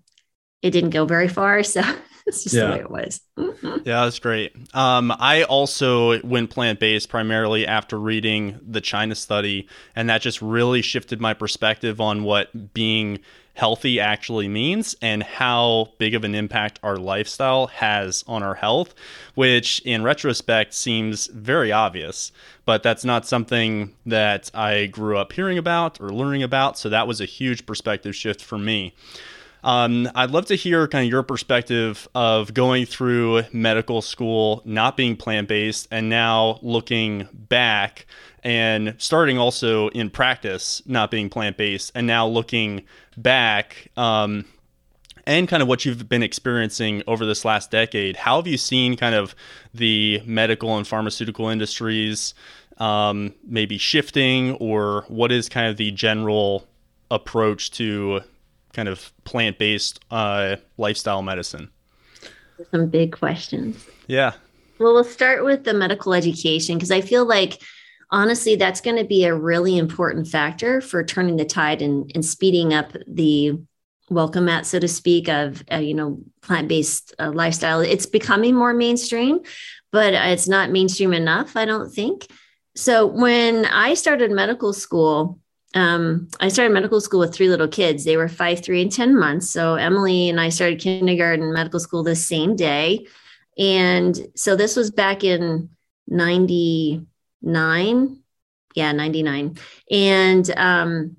it 0.63 0.71
didn't 0.71 0.91
go 0.91 1.05
very 1.05 1.29
far. 1.29 1.63
So 1.65 1.83
it's 2.27 2.45
just 2.45 2.55
yeah. 2.55 2.67
the 2.67 2.73
way 2.73 2.81
it 2.81 2.91
was. 2.91 3.21
Mm-hmm. 3.39 3.69
Yeah, 3.85 4.05
that's 4.05 4.21
great. 4.21 4.55
Um, 4.75 5.13
I 5.19 5.43
also 5.43 6.23
went 6.23 6.51
plant 6.51 6.79
based 6.79 7.09
primarily 7.09 7.67
after 7.67 7.99
reading 7.99 8.61
the 8.65 8.81
China 8.81 9.17
study, 9.17 9.69
and 9.97 10.09
that 10.09 10.21
just 10.21 10.41
really 10.41 10.83
shifted 10.83 11.21
my 11.21 11.35
perspective 11.35 12.01
on 12.01 12.23
what 12.23 12.73
being 12.75 13.19
healthy 13.55 14.01
actually 14.01 14.49
means 14.49 14.97
and 15.03 15.23
how 15.23 15.91
big 15.99 16.15
of 16.15 16.25
an 16.25 16.35
impact 16.35 16.81
our 16.83 16.97
lifestyle 16.97 17.67
has 17.67 18.25
on 18.27 18.43
our 18.43 18.55
health, 18.55 18.95
which 19.35 19.81
in 19.85 20.03
retrospect 20.03 20.73
seems 20.73 21.27
very 21.29 21.71
obvious, 21.71 22.33
but 22.65 22.83
that's 22.83 23.05
not 23.05 23.27
something 23.27 23.95
that 24.07 24.51
I 24.55 24.87
grew 24.87 25.19
up 25.19 25.33
hearing 25.33 25.59
about 25.59 26.01
or 26.01 26.11
learning 26.11 26.43
about. 26.43 26.79
So 26.79 26.89
that 26.89 27.07
was 27.07 27.21
a 27.21 27.27
huge 27.27 27.67
perspective 27.67 28.17
shift 28.17 28.43
for 28.43 28.59
me. 28.59 28.95
Um, 29.65 30.09
I'd 30.15 30.31
love 30.31 30.47
to 30.47 30.57
hear 30.57 30.89
kind 30.89 31.05
of 31.05 31.11
your 31.11 31.23
perspective 31.23 32.09
of 32.15 32.53
going 32.53 32.85
through 32.85 33.45
medical 33.53 34.03
school, 34.03 34.61
not 34.65 34.97
being 34.97 35.17
plant 35.17 35.47
based, 35.47 35.87
and 35.91 36.09
now 36.09 36.59
looking 36.63 37.29
back 37.33 38.07
and 38.43 38.95
starting 38.99 39.39
also 39.39 39.89
in 39.91 40.11
practice, 40.11 40.83
not 40.85 41.13
being 41.13 41.29
plant 41.29 41.57
based, 41.57 41.93
and 41.95 42.09
now 42.09 42.27
looking 42.27 42.83
back. 43.17 43.89
Um, 43.97 44.45
and 45.27 45.47
kind 45.47 45.63
of 45.63 45.69
what 45.69 45.85
you've 45.85 46.09
been 46.09 46.23
experiencing 46.23 47.03
over 47.07 47.25
this 47.25 47.45
last 47.45 47.71
decade. 47.71 48.17
How 48.17 48.37
have 48.37 48.47
you 48.47 48.59
seen 48.59 48.97
kind 48.97 49.15
of 49.15 49.35
the 49.73 50.21
medical 50.25 50.77
and 50.77 50.87
pharmaceutical 50.87 51.49
industries 51.49 52.35
um, 52.79 53.35
maybe 53.47 53.79
shifting, 53.79 54.53
or 54.55 55.05
what 55.09 55.31
is 55.31 55.49
kind 55.49 55.69
of 55.69 55.77
the 55.77 55.91
general 55.93 56.67
approach 57.11 57.71
to 57.73 58.23
kind 58.73 58.89
of 58.89 59.13
plant 59.25 59.59
based 59.59 60.01
uh, 60.11 60.57
lifestyle 60.79 61.23
medicine? 61.23 61.71
Some 62.71 62.89
big 62.89 63.13
questions. 63.13 63.85
Yeah. 64.07 64.33
Well, 64.79 64.95
we'll 64.95 65.05
start 65.05 65.45
with 65.45 65.65
the 65.65 65.75
medical 65.75 66.15
education 66.15 66.77
because 66.77 66.91
I 66.91 67.01
feel 67.01 67.25
like 67.25 67.63
honestly, 68.13 68.55
that's 68.55 68.81
going 68.81 68.99
to 68.99 69.05
be 69.05 69.25
a 69.25 69.35
really 69.35 69.77
important 69.77 70.29
factor 70.29 70.81
for 70.81 71.03
turning 71.03 71.37
the 71.37 71.45
tide 71.45 71.83
and, 71.83 72.11
and 72.15 72.25
speeding 72.25 72.73
up 72.73 72.93
the 73.09 73.59
welcome 74.11 74.45
mat, 74.45 74.67
so 74.67 74.79
to 74.79 74.87
speak, 74.87 75.29
of 75.29 75.65
uh, 75.73 75.77
you 75.77 75.95
know 75.95 76.21
plant 76.43 76.69
based 76.69 77.15
uh, 77.19 77.33
lifestyle. 77.33 77.81
It's 77.81 78.07
becoming 78.07 78.55
more 78.55 78.75
mainstream, 78.75 79.41
but 79.91 80.15
it's 80.15 80.47
not 80.47 80.71
mainstream 80.71 81.13
enough, 81.13 81.57
I 81.57 81.65
don't 81.65 81.91
think. 81.91 82.29
So 82.77 83.07
when 83.07 83.67
I 83.67 83.95
started 83.95 84.31
medical 84.31 84.73
school, 84.73 85.39
um, 85.75 86.29
I 86.41 86.49
started 86.49 86.73
medical 86.73 87.01
school 87.01 87.21
with 87.21 87.35
three 87.35 87.49
little 87.49 87.69
kids. 87.69 88.05
They 88.05 88.17
were 88.17 88.29
five, 88.29 88.63
three, 88.63 88.83
and 88.83 88.93
10 88.93 89.19
months. 89.19 89.51
So 89.51 89.75
Emily 89.75 90.29
and 90.29 90.41
I 90.41 90.51
started 90.51 90.81
kindergarten 90.81 91.53
medical 91.53 91.81
school 91.81 92.03
the 92.03 92.17
same 92.17 92.57
day. 92.57 93.07
And 93.59 94.19
so 94.35 94.57
this 94.57 94.77
was 94.77 94.91
back 94.91 95.25
in 95.25 95.71
99. 97.43 98.19
Yeah, 98.75 98.93
99. 98.93 99.59
And 99.91 100.51
um, 100.57 101.17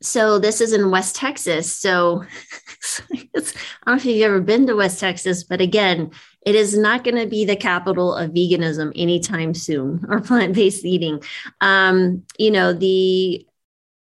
so 0.00 0.38
this 0.38 0.60
is 0.60 0.72
in 0.72 0.90
West 0.90 1.16
Texas. 1.16 1.72
So 1.72 2.24
I 3.12 3.28
don't 3.32 3.54
know 3.86 3.94
if 3.94 4.04
you've 4.04 4.22
ever 4.22 4.40
been 4.40 4.66
to 4.66 4.76
West 4.76 5.00
Texas, 5.00 5.44
but 5.44 5.60
again, 5.60 6.10
it 6.46 6.54
is 6.54 6.76
not 6.76 7.04
going 7.04 7.16
to 7.16 7.26
be 7.26 7.44
the 7.44 7.56
capital 7.56 8.14
of 8.14 8.30
veganism 8.30 8.92
anytime 8.94 9.54
soon 9.54 10.04
or 10.08 10.20
plant-based 10.20 10.84
eating. 10.84 11.22
Um, 11.60 12.24
you 12.38 12.50
know, 12.50 12.72
the 12.72 13.44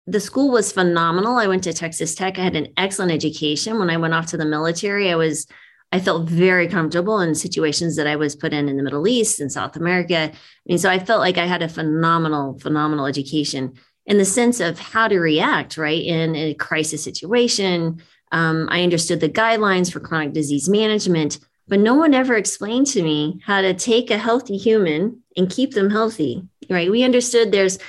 the 0.07 0.19
school 0.19 0.51
was 0.51 0.71
phenomenal. 0.71 1.35
I 1.35 1.47
went 1.47 1.63
to 1.63 1.73
Texas 1.73 2.13
Tech. 2.13 2.37
I 2.37 2.43
had 2.43 2.55
an 2.55 2.67
excellent 2.77 3.11
education. 3.11 3.79
When 3.79 3.89
I 3.89 3.97
went 3.97 4.13
off 4.13 4.27
to 4.27 4.37
the 4.37 4.45
military, 4.45 5.11
I 5.11 5.15
was 5.15 5.47
I 5.95 5.99
felt 6.01 6.27
very 6.27 6.67
comfortable 6.67 7.21
in 7.21 7.35
situations 7.35 7.95
that 7.95 8.05
I 8.05 8.17
was 8.17 8.35
put 8.35 8.51
in 8.51 8.67
in 8.67 8.75
the 8.75 8.83
Middle 8.83 9.07
East 9.07 9.39
and 9.39 9.49
South 9.49 9.77
America. 9.77 10.29
I 10.29 10.33
mean, 10.65 10.77
so 10.77 10.89
I 10.89 10.99
felt 10.99 11.21
like 11.21 11.37
I 11.37 11.45
had 11.45 11.61
a 11.61 11.69
phenomenal, 11.69 12.59
phenomenal 12.59 13.05
education 13.05 13.75
in 14.05 14.17
the 14.17 14.25
sense 14.25 14.59
of 14.59 14.77
how 14.77 15.07
to 15.07 15.19
react, 15.19 15.77
right, 15.77 16.03
in 16.03 16.35
a 16.35 16.53
crisis 16.55 17.01
situation. 17.01 18.03
Um, 18.33 18.67
I 18.69 18.83
understood 18.83 19.21
the 19.21 19.29
guidelines 19.29 19.89
for 19.89 20.01
chronic 20.01 20.33
disease 20.33 20.67
management, 20.67 21.39
but 21.69 21.79
no 21.79 21.95
one 21.95 22.13
ever 22.13 22.35
explained 22.35 22.87
to 22.87 23.01
me 23.01 23.39
how 23.45 23.61
to 23.61 23.73
take 23.73 24.11
a 24.11 24.17
healthy 24.17 24.57
human 24.57 25.23
and 25.37 25.49
keep 25.49 25.75
them 25.75 25.89
healthy, 25.89 26.43
right? 26.69 26.91
We 26.91 27.03
understood 27.03 27.53
there's 27.53 27.79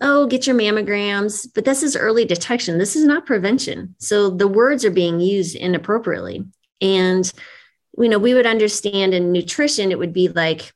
oh, 0.00 0.26
get 0.26 0.46
your 0.46 0.56
mammograms. 0.56 1.46
But 1.54 1.64
this 1.64 1.82
is 1.82 1.96
early 1.96 2.24
detection. 2.24 2.78
This 2.78 2.94
is 2.94 3.04
not 3.04 3.26
prevention. 3.26 3.96
So 3.98 4.30
the 4.30 4.46
words 4.46 4.84
are 4.84 4.92
being 4.92 5.18
used 5.20 5.56
inappropriately. 5.56 6.44
And, 6.80 7.30
you 7.96 8.08
know, 8.08 8.18
we 8.18 8.34
would 8.34 8.46
understand 8.46 9.14
in 9.14 9.32
nutrition, 9.32 9.90
it 9.90 9.98
would 9.98 10.12
be 10.12 10.28
like, 10.28 10.72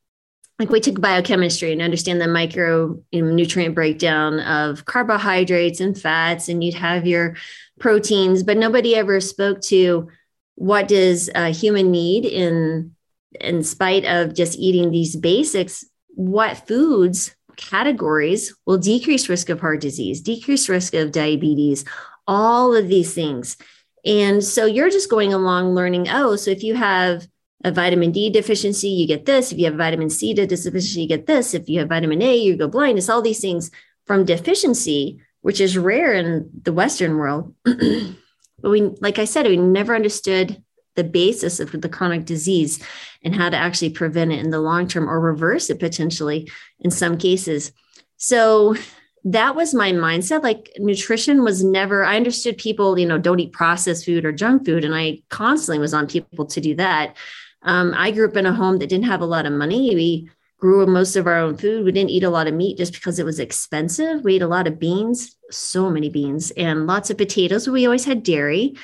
like 0.59 0.71
we 0.71 0.81
took 0.81 1.01
biochemistry 1.01 1.73
and 1.73 1.83
understand 1.83 2.21
the 2.21 2.29
micro 2.29 3.01
you 3.11 3.23
know, 3.23 3.33
nutrient 3.33 3.75
breakdown 3.75 4.41
of 4.41 4.85
carbohydrates 4.85 5.81
and 5.81 5.99
fats, 5.99 6.49
and 6.49 6.63
you'd 6.63 6.75
have 6.75 7.07
your 7.07 7.37
proteins, 7.81 8.43
but 8.43 8.57
nobody 8.57 8.95
ever 8.95 9.21
spoke 9.21 9.61
to 9.63 10.09
what 10.55 10.89
does 10.89 11.31
a 11.35 11.49
human 11.51 11.91
need 11.91 12.25
in 12.25 12.95
in 13.41 13.65
spite 13.65 14.05
of 14.05 14.35
just 14.35 14.59
eating 14.59 14.91
these 14.91 15.17
basics 15.17 15.87
what 16.15 16.67
foods 16.69 17.35
categories 17.57 18.55
will 18.67 18.79
decrease 18.79 19.29
risk 19.29 19.49
of 19.49 19.61
heart 19.61 19.81
disease, 19.81 20.21
decrease 20.21 20.69
risk 20.69 20.95
of 20.95 21.13
diabetes, 21.13 21.85
all 22.27 22.75
of 22.75 22.89
these 22.89 23.15
things. 23.15 23.57
And 24.05 24.43
so 24.43 24.67
you're 24.67 24.91
just 24.91 25.11
going 25.11 25.33
along 25.33 25.75
learning, 25.75 26.09
oh, 26.09 26.37
so 26.37 26.51
if 26.51 26.63
you 26.63 26.75
have 26.75 27.27
a 27.65 27.71
vitamin 27.71 28.11
D 28.11 28.31
deficiency, 28.31 28.89
you 28.89 29.07
get 29.07 29.25
this. 29.25 29.53
If 29.53 29.59
you 29.59 29.67
have 29.67 29.77
vitamin 29.77 30.11
C 30.11 30.35
deficiency, 30.35 31.03
you 31.03 31.09
get 31.09 31.27
this. 31.27 31.55
If 31.55 31.69
you 31.69 31.79
have 31.81 31.89
vitamin 31.89 32.21
A, 32.23 32.37
you 32.37 32.57
go 32.57 32.69
blind. 32.69 32.99
It's 32.99 33.09
all 33.09 33.23
these 33.23 33.41
things 33.41 33.71
from 34.07 34.25
deficiency, 34.25 35.21
which 35.43 35.61
is 35.61 35.79
rare 35.79 36.15
in 36.15 36.51
the 36.63 36.73
Western 36.73 37.17
world. 37.17 37.55
but 37.65 38.71
we, 38.71 38.83
like 39.01 39.19
I 39.19 39.25
said, 39.25 39.47
we 39.47 39.57
never 39.57 39.95
understood 39.95 40.63
the 40.95 41.05
basis 41.05 41.61
of 41.61 41.71
the 41.81 41.89
chronic 41.89 42.25
disease 42.25 42.83
and 43.25 43.35
how 43.35 43.49
to 43.49 43.57
actually 43.57 43.91
prevent 43.91 44.33
it 44.33 44.41
in 44.41 44.51
the 44.51 44.61
long 44.61 44.89
term 44.89 45.09
or 45.09 45.21
reverse 45.21 45.71
it 45.71 45.79
potentially 45.81 46.51
in 46.81 46.91
some 46.91 47.17
cases. 47.17 47.73
So 48.17 48.77
that 49.25 49.55
was 49.55 49.75
my 49.75 49.93
mindset. 49.93 50.43
Like 50.43 50.73
nutrition 50.79 51.45
was 51.45 51.63
never, 51.63 52.05
I 52.05 52.17
understood 52.17 52.59
people, 52.59 52.99
you 52.99 53.07
know, 53.07 53.19
don't 53.19 53.41
eat 53.41 53.53
processed 53.53 54.05
food 54.05 54.25
or 54.25 54.33
junk 54.33 54.67
food. 54.67 54.85
And 54.85 54.95
I 54.95 55.23
constantly 55.29 55.79
was 55.79 55.95
on 55.95 56.07
people 56.07 56.45
to 56.47 56.61
do 56.61 56.75
that. 56.77 57.17
Um, 57.63 57.95
I 57.97 58.11
grew 58.11 58.29
up 58.29 58.37
in 58.37 58.47
a 58.47 58.53
home 58.53 58.79
that 58.79 58.89
didn't 58.89 59.07
have 59.07 59.21
a 59.21 59.27
lot 59.27 59.47
of 59.47 59.53
money. 59.53 59.95
We 59.95 60.31
grew 60.59 60.87
most 60.87 61.17
of 61.17 61.27
our 61.27 61.39
own 61.39 61.57
food. 61.57 61.85
We 61.85 61.93
didn't 61.93 62.11
eat 62.11 62.25
a 62.25 62.31
lot 62.31 62.47
of 62.47 62.55
meat 62.55 62.79
just 62.79 62.93
because 62.93 63.19
it 63.19 63.25
was 63.25 63.39
expensive. 63.39 64.23
We 64.25 64.37
ate 64.37 64.43
a 64.43 64.49
lot 64.49 64.67
of 64.67 64.79
beans, 64.79 65.37
so 65.51 65.91
many 65.91 66.09
beans, 66.09 66.51
and 66.53 66.87
lots 66.87 67.11
of 67.11 67.19
potatoes. 67.19 67.69
We 67.69 67.85
always 67.85 68.05
had 68.05 68.23
dairy. 68.23 68.75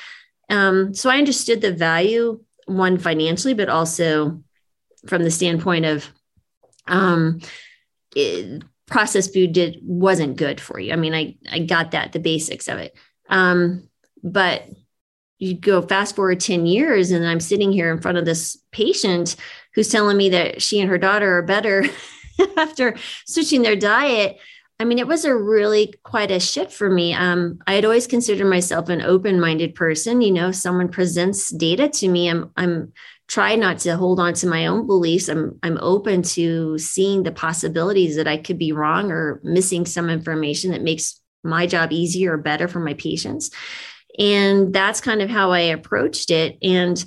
Um, 0.50 0.94
so 0.94 1.10
I 1.10 1.18
understood 1.18 1.60
the 1.60 1.72
value, 1.72 2.40
one 2.66 2.98
financially, 2.98 3.54
but 3.54 3.68
also 3.68 4.42
from 5.06 5.22
the 5.22 5.30
standpoint 5.30 5.84
of 5.84 6.08
um, 6.86 7.40
it, 8.14 8.62
processed 8.88 9.32
food 9.32 9.52
did 9.52 9.78
wasn't 9.82 10.36
good 10.36 10.60
for 10.60 10.78
you. 10.78 10.92
I 10.92 10.96
mean, 10.96 11.14
I 11.14 11.36
I 11.50 11.60
got 11.60 11.92
that 11.92 12.12
the 12.12 12.18
basics 12.18 12.68
of 12.68 12.78
it. 12.78 12.96
Um, 13.28 13.88
but 14.22 14.64
you 15.38 15.54
go 15.54 15.82
fast 15.82 16.16
forward 16.16 16.40
10 16.40 16.66
years 16.66 17.10
and 17.12 17.26
I'm 17.26 17.40
sitting 17.40 17.70
here 17.70 17.92
in 17.92 18.00
front 18.00 18.18
of 18.18 18.24
this 18.24 18.56
patient 18.72 19.36
who's 19.74 19.88
telling 19.88 20.16
me 20.16 20.30
that 20.30 20.60
she 20.60 20.80
and 20.80 20.90
her 20.90 20.98
daughter 20.98 21.38
are 21.38 21.42
better 21.42 21.84
after 22.56 22.96
switching 23.24 23.62
their 23.62 23.76
diet 23.76 24.38
I 24.80 24.84
mean, 24.84 24.98
it 25.00 25.08
was 25.08 25.24
a 25.24 25.34
really 25.34 25.94
quite 26.04 26.30
a 26.30 26.38
shift 26.38 26.72
for 26.72 26.88
me. 26.88 27.12
Um, 27.12 27.58
I 27.66 27.74
had 27.74 27.84
always 27.84 28.06
considered 28.06 28.46
myself 28.46 28.88
an 28.88 29.02
open-minded 29.02 29.74
person. 29.74 30.20
You 30.20 30.32
know, 30.32 30.52
someone 30.52 30.88
presents 30.88 31.50
data 31.50 31.88
to 31.88 32.08
me, 32.08 32.28
I'm 32.28 32.50
I'm 32.56 32.92
try 33.26 33.56
not 33.56 33.78
to 33.78 33.96
hold 33.96 34.20
on 34.20 34.34
to 34.34 34.46
my 34.46 34.66
own 34.66 34.86
beliefs. 34.86 35.28
I'm 35.28 35.58
I'm 35.62 35.78
open 35.80 36.22
to 36.22 36.78
seeing 36.78 37.24
the 37.24 37.32
possibilities 37.32 38.16
that 38.16 38.28
I 38.28 38.36
could 38.36 38.58
be 38.58 38.72
wrong 38.72 39.10
or 39.10 39.40
missing 39.42 39.84
some 39.84 40.08
information 40.08 40.70
that 40.70 40.82
makes 40.82 41.20
my 41.42 41.66
job 41.66 41.92
easier 41.92 42.34
or 42.34 42.38
better 42.38 42.68
for 42.68 42.80
my 42.80 42.94
patients. 42.94 43.50
And 44.18 44.72
that's 44.72 45.00
kind 45.00 45.22
of 45.22 45.28
how 45.28 45.50
I 45.50 45.60
approached 45.60 46.30
it. 46.30 46.56
And 46.62 47.04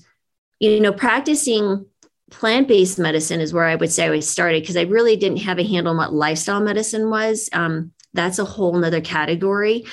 you 0.59 0.79
know, 0.79 0.93
practicing 0.93 1.85
plant 2.31 2.67
based 2.67 2.97
medicine 2.97 3.39
is 3.39 3.53
where 3.53 3.65
I 3.65 3.75
would 3.75 3.91
say 3.91 4.09
I 4.09 4.19
started 4.21 4.63
because 4.63 4.77
I 4.77 4.83
really 4.83 5.15
didn't 5.15 5.39
have 5.39 5.59
a 5.59 5.63
handle 5.63 5.91
on 5.91 5.97
what 5.97 6.13
lifestyle 6.13 6.61
medicine 6.61 7.09
was. 7.09 7.49
Um, 7.53 7.91
that's 8.13 8.39
a 8.39 8.45
whole 8.45 8.73
nother 8.73 9.01
category 9.01 9.85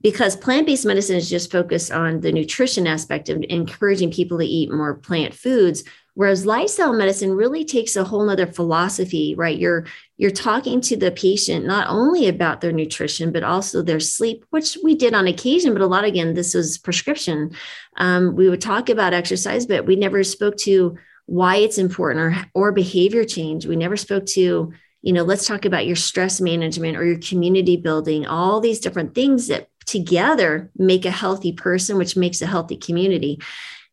because 0.00 0.36
plant 0.36 0.66
based 0.66 0.86
medicine 0.86 1.16
is 1.16 1.28
just 1.28 1.50
focused 1.50 1.90
on 1.90 2.20
the 2.20 2.32
nutrition 2.32 2.86
aspect 2.86 3.28
of 3.28 3.44
encouraging 3.48 4.12
people 4.12 4.38
to 4.38 4.44
eat 4.44 4.70
more 4.70 4.94
plant 4.94 5.34
foods. 5.34 5.82
Whereas 6.14 6.44
lifestyle 6.44 6.92
medicine 6.92 7.32
really 7.32 7.64
takes 7.64 7.94
a 7.94 8.02
whole 8.02 8.24
nother 8.24 8.46
philosophy, 8.46 9.34
right? 9.36 9.56
You're 9.56 9.86
you're 10.16 10.32
talking 10.32 10.80
to 10.82 10.96
the 10.96 11.12
patient 11.12 11.64
not 11.64 11.88
only 11.88 12.26
about 12.26 12.60
their 12.60 12.72
nutrition, 12.72 13.30
but 13.30 13.44
also 13.44 13.82
their 13.82 14.00
sleep, 14.00 14.44
which 14.50 14.76
we 14.82 14.96
did 14.96 15.14
on 15.14 15.28
occasion, 15.28 15.72
but 15.72 15.82
a 15.82 15.86
lot 15.86 16.04
again, 16.04 16.34
this 16.34 16.54
was 16.54 16.76
prescription. 16.76 17.52
Um, 17.96 18.34
we 18.34 18.48
would 18.48 18.60
talk 18.60 18.88
about 18.88 19.14
exercise, 19.14 19.64
but 19.64 19.86
we 19.86 19.94
never 19.94 20.24
spoke 20.24 20.56
to 20.58 20.96
why 21.28 21.56
it's 21.56 21.76
important 21.76 22.24
or, 22.24 22.34
or 22.54 22.72
behavior 22.72 23.22
change. 23.22 23.66
We 23.66 23.76
never 23.76 23.98
spoke 23.98 24.24
to, 24.28 24.72
you 25.02 25.12
know, 25.12 25.24
let's 25.24 25.46
talk 25.46 25.66
about 25.66 25.86
your 25.86 25.94
stress 25.94 26.40
management 26.40 26.96
or 26.96 27.04
your 27.04 27.18
community 27.18 27.76
building, 27.76 28.26
all 28.26 28.60
these 28.60 28.80
different 28.80 29.14
things 29.14 29.48
that 29.48 29.68
together 29.84 30.70
make 30.78 31.04
a 31.04 31.10
healthy 31.10 31.52
person, 31.52 31.98
which 31.98 32.16
makes 32.16 32.40
a 32.40 32.46
healthy 32.46 32.78
community. 32.78 33.38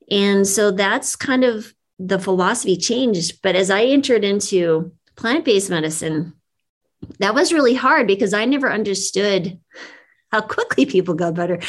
And 0.10 0.48
so 0.48 0.72
that's 0.72 1.18
kind 1.18 1.44
of 1.44 1.74
the 2.00 2.20
philosophy 2.20 2.78
changed. 2.78 3.42
But 3.42 3.58
as 3.58 3.70
I 3.70 3.84
entered 3.84 4.24
into 4.24 4.94
plant 5.18 5.44
based 5.44 5.70
medicine, 5.70 6.36
that 7.20 7.36
was 7.36 7.52
really 7.52 7.76
hard 7.76 8.08
because 8.08 8.34
I 8.34 8.46
never 8.46 8.72
understood 8.72 9.60
how 10.36 10.42
quickly 10.42 10.86
people 10.86 11.14
got 11.14 11.34
better. 11.34 11.60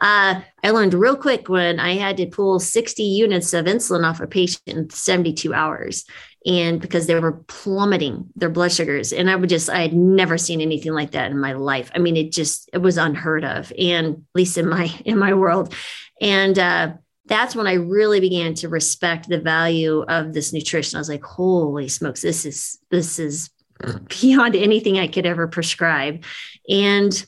Uh, 0.00 0.40
I 0.64 0.70
learned 0.70 0.94
real 0.94 1.16
quick 1.16 1.48
when 1.48 1.78
I 1.78 1.94
had 1.94 2.16
to 2.16 2.26
pull 2.26 2.58
60 2.58 3.02
units 3.02 3.54
of 3.54 3.66
insulin 3.66 4.04
off 4.04 4.20
a 4.20 4.26
patient 4.26 4.62
in 4.66 4.90
72 4.90 5.54
hours. 5.54 6.04
And 6.44 6.80
because 6.80 7.06
they 7.06 7.18
were 7.18 7.44
plummeting 7.48 8.26
their 8.34 8.50
blood 8.50 8.72
sugars. 8.72 9.12
And 9.12 9.30
I 9.30 9.36
would 9.36 9.48
just, 9.48 9.70
I 9.70 9.80
had 9.80 9.92
never 9.92 10.38
seen 10.38 10.60
anything 10.60 10.92
like 10.92 11.12
that 11.12 11.30
in 11.30 11.38
my 11.38 11.52
life. 11.52 11.90
I 11.94 11.98
mean, 11.98 12.16
it 12.16 12.32
just, 12.32 12.68
it 12.72 12.78
was 12.78 12.98
unheard 12.98 13.44
of. 13.44 13.72
And 13.78 14.06
at 14.06 14.20
least 14.34 14.58
in 14.58 14.68
my, 14.68 14.92
in 15.04 15.18
my 15.18 15.34
world. 15.34 15.72
And, 16.20 16.58
uh, 16.58 16.94
that's 17.28 17.56
when 17.56 17.66
I 17.66 17.72
really 17.74 18.20
began 18.20 18.54
to 18.54 18.68
respect 18.68 19.28
the 19.28 19.40
value 19.40 20.02
of 20.02 20.32
this 20.32 20.52
nutrition. 20.52 20.96
I 20.96 21.00
was 21.00 21.08
like, 21.08 21.24
holy 21.24 21.88
smokes, 21.88 22.22
this 22.22 22.46
is, 22.46 22.78
this 22.90 23.18
is 23.18 23.50
beyond 24.20 24.54
anything 24.54 25.00
I 25.00 25.08
could 25.08 25.26
ever 25.26 25.48
prescribe. 25.48 26.22
And 26.68 27.26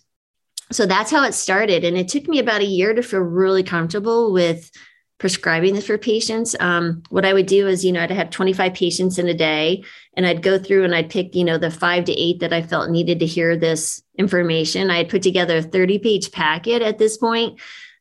so 0.71 0.87
that's 0.87 1.11
how 1.11 1.25
it 1.25 1.35
started 1.35 1.85
and 1.85 1.97
it 1.97 2.09
took 2.09 2.29
me 2.29 2.39
about 2.39 2.61
a 2.61 2.67
year 2.67 2.95
to 2.95 3.03
feel 3.03 3.21
really 3.21 3.63
comfortable 3.63 4.33
with 4.33 4.71
prescribing 5.19 5.75
this 5.75 5.87
for 5.87 5.99
patients. 5.99 6.55
Um, 6.61 7.03
what 7.11 7.25
I 7.25 7.33
would 7.33 7.47
do 7.47 7.67
is, 7.67 7.85
you 7.85 7.93
know, 7.93 8.03
I'd 8.03 8.11
have 8.11 8.31
25 8.31 8.73
patients 8.73 9.19
in 9.19 9.29
a 9.29 9.35
day 9.35 9.83
and 10.15 10.25
I'd 10.25 10.43
go 10.43 10.59
through 10.59 10.85
and 10.85 10.95
I'd 10.95 11.11
pick, 11.11 11.35
you 11.35 11.45
know, 11.45 11.59
the 11.59 11.71
five 11.71 12.05
to 12.05 12.13
eight 12.13 12.39
that 12.41 12.53
I 12.53 12.63
felt 12.63 12.91
needed 12.91 13.19
to 13.19 13.27
hear 13.27 13.57
this 13.57 14.01
information. 14.17 14.91
I 14.91 14.99
had 14.99 15.09
put 15.09 15.23
together 15.23 15.59
a 15.59 15.63
30 15.63 15.99
page 15.99 16.31
packet 16.31 16.83
at 16.83 16.99
this 16.99 17.19
point. 17.19 17.59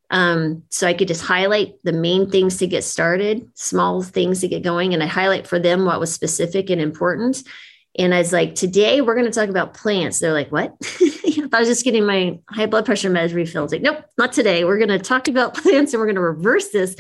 Um, 0.10 0.64
so 0.70 0.88
I 0.88 0.94
could 0.94 1.08
just 1.08 1.24
highlight 1.24 1.76
the 1.84 1.92
main 1.92 2.30
things 2.30 2.58
to 2.58 2.68
get 2.68 2.84
started, 2.84 3.50
small 3.56 4.02
things 4.02 4.40
to 4.40 4.48
get 4.48 4.64
going, 4.64 4.94
and 4.94 5.04
I 5.04 5.08
highlight 5.08 5.48
for 5.48 5.60
them 5.60 5.84
what 5.84 6.00
was 6.00 6.14
specific 6.14 6.70
and 6.70 6.80
important. 6.80 7.44
And 7.98 8.14
I 8.14 8.20
was 8.20 8.32
like, 8.32 8.56
today 8.56 9.02
we're 9.02 9.16
going 9.16 9.26
to 9.26 9.32
talk 9.32 9.50
about 9.50 9.74
plants. 9.74 10.20
They're 10.20 10.34
like, 10.34 10.52
what? 10.52 10.76
I 11.54 11.60
was 11.60 11.68
just 11.68 11.84
getting 11.84 12.06
my 12.06 12.40
high 12.50 12.66
blood 12.66 12.86
pressure 12.86 13.10
meds 13.10 13.34
refilled. 13.34 13.72
Like, 13.72 13.82
nope, 13.82 14.04
not 14.18 14.34
today. 14.34 14.64
We're 14.64 14.78
going 14.78 14.90
to 14.90 15.00
talk 15.00 15.28
about 15.28 15.54
plants 15.58 15.94
and 15.94 16.00
we're 16.00 16.06
going 16.06 16.16
to 16.16 16.22
reverse 16.22 16.70
this. 16.70 16.96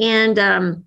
And 0.00 0.38
um, 0.38 0.84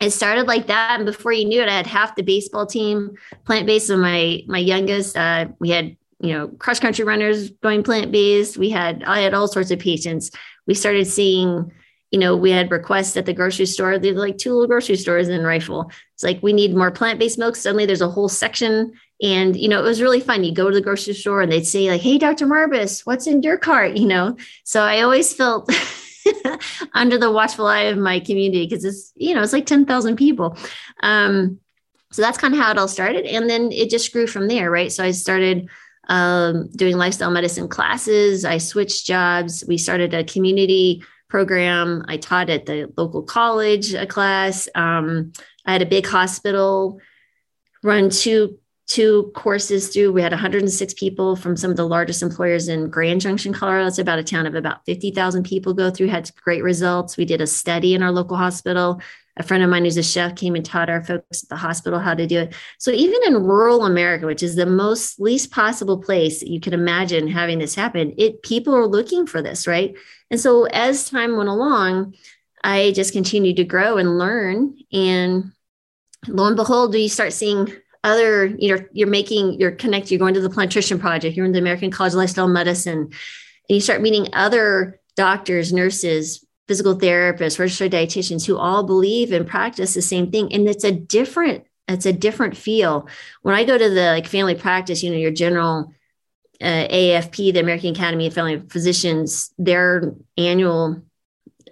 it 0.00 0.10
started 0.10 0.46
like 0.46 0.66
that. 0.66 0.96
And 0.96 1.06
before 1.06 1.32
you 1.32 1.44
knew 1.44 1.62
it, 1.62 1.68
I 1.68 1.76
had 1.76 1.86
half 1.86 2.16
the 2.16 2.22
baseball 2.22 2.66
team 2.66 3.16
plant 3.44 3.66
based. 3.66 3.86
So 3.86 3.96
my 3.96 4.42
my 4.46 4.58
youngest, 4.58 5.16
uh, 5.16 5.48
we 5.58 5.70
had 5.70 5.96
you 6.20 6.32
know 6.32 6.48
cross 6.48 6.80
country 6.80 7.04
runners 7.04 7.50
going 7.50 7.82
plant 7.82 8.12
based. 8.12 8.56
We 8.56 8.70
had 8.70 9.04
I 9.04 9.20
had 9.20 9.34
all 9.34 9.48
sorts 9.48 9.70
of 9.70 9.78
patients. 9.78 10.30
We 10.66 10.74
started 10.74 11.06
seeing 11.06 11.72
you 12.12 12.18
know, 12.18 12.36
we 12.36 12.50
had 12.50 12.70
requests 12.70 13.16
at 13.16 13.24
the 13.24 13.32
grocery 13.32 13.64
store. 13.64 13.98
There's 13.98 14.16
like 14.16 14.36
two 14.36 14.52
little 14.52 14.66
grocery 14.68 14.96
stores 14.96 15.28
in 15.28 15.42
Rifle. 15.42 15.90
It's 16.12 16.22
like 16.22 16.42
we 16.42 16.52
need 16.52 16.76
more 16.76 16.90
plant-based 16.90 17.38
milk. 17.38 17.56
Suddenly 17.56 17.86
there's 17.86 18.02
a 18.02 18.10
whole 18.10 18.28
section. 18.28 18.92
And, 19.22 19.56
you 19.56 19.66
know, 19.66 19.80
it 19.80 19.84
was 19.88 20.02
really 20.02 20.20
fun. 20.20 20.44
You 20.44 20.52
go 20.52 20.68
to 20.68 20.74
the 20.74 20.82
grocery 20.82 21.14
store 21.14 21.40
and 21.40 21.50
they'd 21.50 21.66
say, 21.66 21.90
like, 21.90 22.02
hey, 22.02 22.18
Dr. 22.18 22.46
Marbas, 22.46 23.06
what's 23.06 23.26
in 23.26 23.42
your 23.42 23.56
cart? 23.56 23.96
You 23.96 24.06
know. 24.06 24.36
So 24.64 24.82
I 24.82 25.00
always 25.00 25.32
felt 25.32 25.72
under 26.94 27.16
the 27.16 27.32
watchful 27.32 27.66
eye 27.66 27.84
of 27.84 27.96
my 27.96 28.20
community 28.20 28.66
because 28.66 28.84
it's, 28.84 29.10
you 29.16 29.34
know, 29.34 29.42
it's 29.42 29.54
like 29.54 29.66
10,000 29.66 30.16
people. 30.16 30.58
Um, 31.02 31.60
so 32.10 32.20
that's 32.20 32.36
kind 32.36 32.52
of 32.52 32.60
how 32.60 32.72
it 32.72 32.78
all 32.78 32.88
started. 32.88 33.24
And 33.24 33.48
then 33.48 33.72
it 33.72 33.88
just 33.88 34.12
grew 34.12 34.26
from 34.26 34.48
there, 34.48 34.70
right? 34.70 34.92
So 34.92 35.02
I 35.02 35.12
started 35.12 35.70
um, 36.10 36.68
doing 36.72 36.98
lifestyle 36.98 37.30
medicine 37.30 37.68
classes. 37.68 38.44
I 38.44 38.58
switched 38.58 39.06
jobs. 39.06 39.64
We 39.66 39.78
started 39.78 40.12
a 40.12 40.24
community 40.24 41.02
program. 41.32 42.04
I 42.08 42.18
taught 42.18 42.50
at 42.50 42.66
the 42.66 42.92
local 42.94 43.22
college 43.22 43.94
a 43.94 44.06
class. 44.06 44.68
Um, 44.74 45.32
I 45.64 45.72
had 45.72 45.80
a 45.80 45.86
big 45.86 46.06
hospital 46.06 47.00
run 47.82 48.10
two 48.10 48.58
two 48.86 49.32
courses 49.34 49.88
through. 49.88 50.12
We 50.12 50.20
had 50.20 50.32
106 50.32 50.94
people 50.94 51.34
from 51.34 51.56
some 51.56 51.70
of 51.70 51.78
the 51.78 51.88
largest 51.88 52.22
employers 52.22 52.68
in 52.68 52.90
Grand 52.90 53.22
Junction, 53.22 53.54
Colorado. 53.54 53.86
It's 53.86 53.98
about 53.98 54.18
a 54.18 54.22
town 54.22 54.46
of 54.46 54.54
about 54.54 54.84
50,000 54.84 55.44
people 55.44 55.72
go 55.72 55.90
through, 55.90 56.08
had 56.08 56.30
great 56.44 56.62
results. 56.62 57.16
We 57.16 57.24
did 57.24 57.40
a 57.40 57.46
study 57.46 57.94
in 57.94 58.02
our 58.02 58.12
local 58.12 58.36
hospital. 58.36 59.00
A 59.38 59.42
friend 59.42 59.62
of 59.62 59.70
mine 59.70 59.84
who's 59.84 59.96
a 59.96 60.02
chef 60.02 60.36
came 60.36 60.54
and 60.54 60.64
taught 60.64 60.90
our 60.90 61.02
folks 61.02 61.42
at 61.42 61.48
the 61.48 61.56
hospital 61.56 61.98
how 61.98 62.14
to 62.14 62.26
do 62.26 62.40
it. 62.40 62.54
So 62.78 62.90
even 62.90 63.20
in 63.26 63.42
rural 63.42 63.86
America, 63.86 64.26
which 64.26 64.42
is 64.42 64.56
the 64.56 64.66
most 64.66 65.18
least 65.18 65.50
possible 65.50 65.98
place 65.98 66.42
you 66.42 66.60
can 66.60 66.74
imagine 66.74 67.28
having 67.28 67.58
this 67.58 67.74
happen, 67.74 68.14
it 68.18 68.42
people 68.42 68.74
are 68.74 68.86
looking 68.86 69.26
for 69.26 69.40
this, 69.40 69.66
right? 69.66 69.94
And 70.30 70.38
so 70.38 70.64
as 70.66 71.08
time 71.08 71.36
went 71.36 71.48
along, 71.48 72.14
I 72.62 72.92
just 72.92 73.12
continued 73.12 73.56
to 73.56 73.64
grow 73.64 73.96
and 73.96 74.18
learn. 74.18 74.76
And 74.92 75.52
lo 76.28 76.46
and 76.46 76.56
behold, 76.56 76.94
you 76.94 77.08
start 77.08 77.32
seeing 77.32 77.72
other, 78.04 78.46
you 78.46 78.74
know, 78.74 78.84
you're 78.92 79.08
making, 79.08 79.60
you're 79.60 79.72
connected, 79.72 80.10
you're 80.10 80.18
going 80.18 80.34
to 80.34 80.40
the 80.40 80.48
Plantrician 80.48 81.00
Project, 81.00 81.36
you're 81.36 81.46
in 81.46 81.52
the 81.52 81.58
American 81.58 81.90
College 81.90 82.12
of 82.12 82.18
Lifestyle 82.18 82.48
Medicine, 82.48 82.98
and 82.98 83.12
you 83.68 83.80
start 83.80 84.02
meeting 84.02 84.28
other 84.32 85.00
doctors, 85.16 85.72
nurses, 85.72 86.44
physical 86.68 86.96
therapists, 86.96 87.58
registered 87.58 87.92
dietitians 87.92 88.46
who 88.46 88.56
all 88.56 88.84
believe 88.84 89.32
and 89.32 89.46
practice 89.46 89.94
the 89.94 90.02
same 90.02 90.30
thing. 90.30 90.52
And 90.52 90.68
it's 90.68 90.84
a 90.84 90.92
different, 90.92 91.64
it's 91.88 92.06
a 92.06 92.12
different 92.12 92.56
feel. 92.56 93.08
When 93.42 93.54
I 93.54 93.64
go 93.64 93.76
to 93.76 93.90
the 93.90 94.06
like 94.06 94.26
family 94.26 94.54
practice, 94.54 95.02
you 95.02 95.10
know, 95.10 95.16
your 95.16 95.32
general 95.32 95.92
uh, 96.60 96.86
AFP, 96.88 97.52
the 97.52 97.60
American 97.60 97.94
Academy 97.94 98.26
of 98.26 98.34
Family 98.34 98.62
Physicians, 98.70 99.52
their 99.58 100.14
annual 100.36 101.02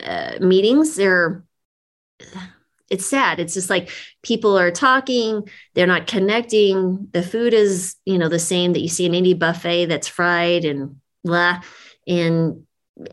uh, 0.05 0.33
meetings, 0.40 0.96
they're 0.96 1.44
it's 2.90 3.07
sad. 3.07 3.38
It's 3.38 3.55
just 3.55 3.70
like 3.70 3.90
people 4.22 4.59
are 4.59 4.72
talking, 4.72 5.48
they're 5.74 5.87
not 5.87 6.09
connecting. 6.09 7.09
The 7.12 7.22
food 7.22 7.55
is, 7.55 7.94
you 8.05 8.18
know, 8.18 8.29
the 8.29 8.40
same 8.40 8.72
that 8.72 8.81
you 8.81 8.88
see 8.88 9.07
in 9.07 9.14
any 9.14 9.33
buffet 9.33 9.87
that's 9.87 10.09
fried 10.09 10.64
and 10.64 10.96
blah. 11.24 11.62
And 12.09 12.66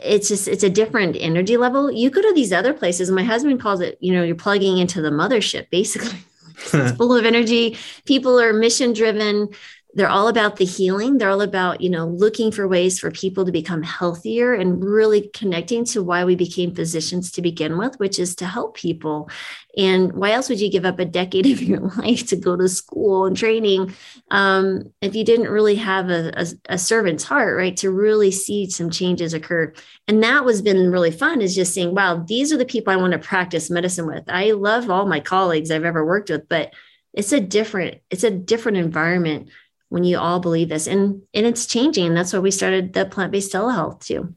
it's 0.04 0.28
just 0.28 0.48
it's 0.48 0.64
a 0.64 0.70
different 0.70 1.16
energy 1.20 1.58
level. 1.58 1.92
You 1.92 2.10
go 2.10 2.22
to 2.22 2.34
these 2.34 2.54
other 2.54 2.74
places. 2.74 3.12
My 3.12 3.24
husband 3.24 3.62
calls 3.62 3.82
it, 3.82 3.98
you 4.02 4.14
know, 4.14 4.24
you're 4.24 4.36
plugging 4.36 4.78
into 4.78 5.02
the 5.02 5.10
mothership, 5.10 5.70
basically. 5.70 6.20
it's 6.74 6.98
full 6.98 7.16
of 7.16 7.26
energy. 7.26 7.78
People 8.06 8.40
are 8.40 8.54
mission 8.54 8.94
driven 8.94 9.50
they're 9.98 10.08
all 10.08 10.28
about 10.28 10.58
the 10.58 10.66
healing. 10.66 11.18
They're 11.18 11.32
all 11.32 11.42
about 11.42 11.82
you 11.82 11.90
know 11.90 12.06
looking 12.06 12.52
for 12.52 12.68
ways 12.68 13.00
for 13.00 13.10
people 13.10 13.46
to 13.46 13.52
become 13.52 13.82
healthier 13.82 14.54
and 14.54 14.84
really 14.84 15.32
connecting 15.34 15.86
to 15.86 16.04
why 16.04 16.24
we 16.24 16.36
became 16.36 16.76
physicians 16.76 17.32
to 17.32 17.42
begin 17.42 17.80
with 17.80 18.00
which 18.00 18.20
is 18.20 18.36
to 18.36 18.46
help 18.46 18.76
people. 18.76 19.28
And 19.76 20.14
why 20.14 20.32
else 20.32 20.50
would 20.50 20.62
you 20.62 20.70
give 20.70 20.86
up 20.86 21.00
a 21.00 21.06
decade 21.06 21.48
of 21.52 21.64
your 21.64 21.80
life 21.80 22.28
to 22.28 22.36
go 22.36 22.56
to 22.56 22.70
school 22.70 23.26
and 23.26 23.36
training 23.36 23.96
um, 24.30 24.94
if 25.02 25.16
you 25.16 25.26
didn't 25.26 25.50
really 25.50 25.76
have 25.76 26.12
a, 26.12 26.32
a, 26.40 26.74
a 26.76 26.78
servant's 26.78 27.24
heart 27.24 27.58
right 27.58 27.76
to 27.78 27.90
really 27.90 28.30
see 28.30 28.70
some 28.70 28.92
changes 28.92 29.34
occur? 29.34 29.74
And 30.08 30.22
that 30.22 30.46
was 30.46 30.62
been 30.62 30.92
really 30.92 31.12
fun 31.12 31.42
is 31.42 31.56
just 31.56 31.74
saying 31.74 31.96
wow 31.96 32.24
these 32.28 32.54
are 32.54 32.58
the 32.58 32.66
people 32.66 32.94
i 32.94 32.98
want 32.98 33.14
to 33.14 33.20
practice 33.20 33.72
medicine 33.72 34.06
with. 34.06 34.26
I 34.28 34.52
love 34.52 34.92
all 34.92 35.08
my 35.08 35.22
colleagues 35.22 35.72
i've 35.72 35.86
ever 35.86 36.06
worked 36.06 36.30
with 36.30 36.48
but 36.48 36.72
it's 37.14 37.32
a 37.32 37.40
different 37.40 38.02
it's 38.12 38.24
a 38.24 38.30
different 38.30 38.78
environment 38.78 39.50
when 39.90 40.04
you 40.04 40.18
all 40.18 40.40
believe 40.40 40.70
this. 40.70 40.88
And 40.88 41.22
and 41.34 41.46
it's 41.46 41.66
changing 41.66 42.14
that's 42.14 42.34
why 42.34 42.40
we 42.40 42.52
started 42.52 42.94
the 42.94 43.06
plant-based 43.06 43.54
telehealth 43.54 44.06
too. 44.06 44.34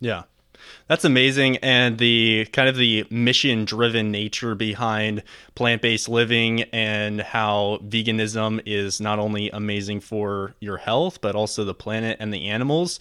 Yeah. 0.00 0.24
That's 0.88 1.04
amazing 1.04 1.56
and 1.58 1.98
the 1.98 2.46
kind 2.52 2.68
of 2.68 2.76
the 2.76 3.06
mission 3.08 3.64
driven 3.64 4.10
nature 4.10 4.54
behind 4.54 5.22
plant-based 5.54 6.08
living 6.08 6.62
and 6.64 7.20
how 7.20 7.78
veganism 7.84 8.60
is 8.66 9.00
not 9.00 9.18
only 9.18 9.48
amazing 9.50 10.00
for 10.00 10.54
your 10.60 10.76
health 10.76 11.20
but 11.20 11.34
also 11.34 11.64
the 11.64 11.74
planet 11.74 12.16
and 12.20 12.32
the 12.32 12.48
animals. 12.48 13.00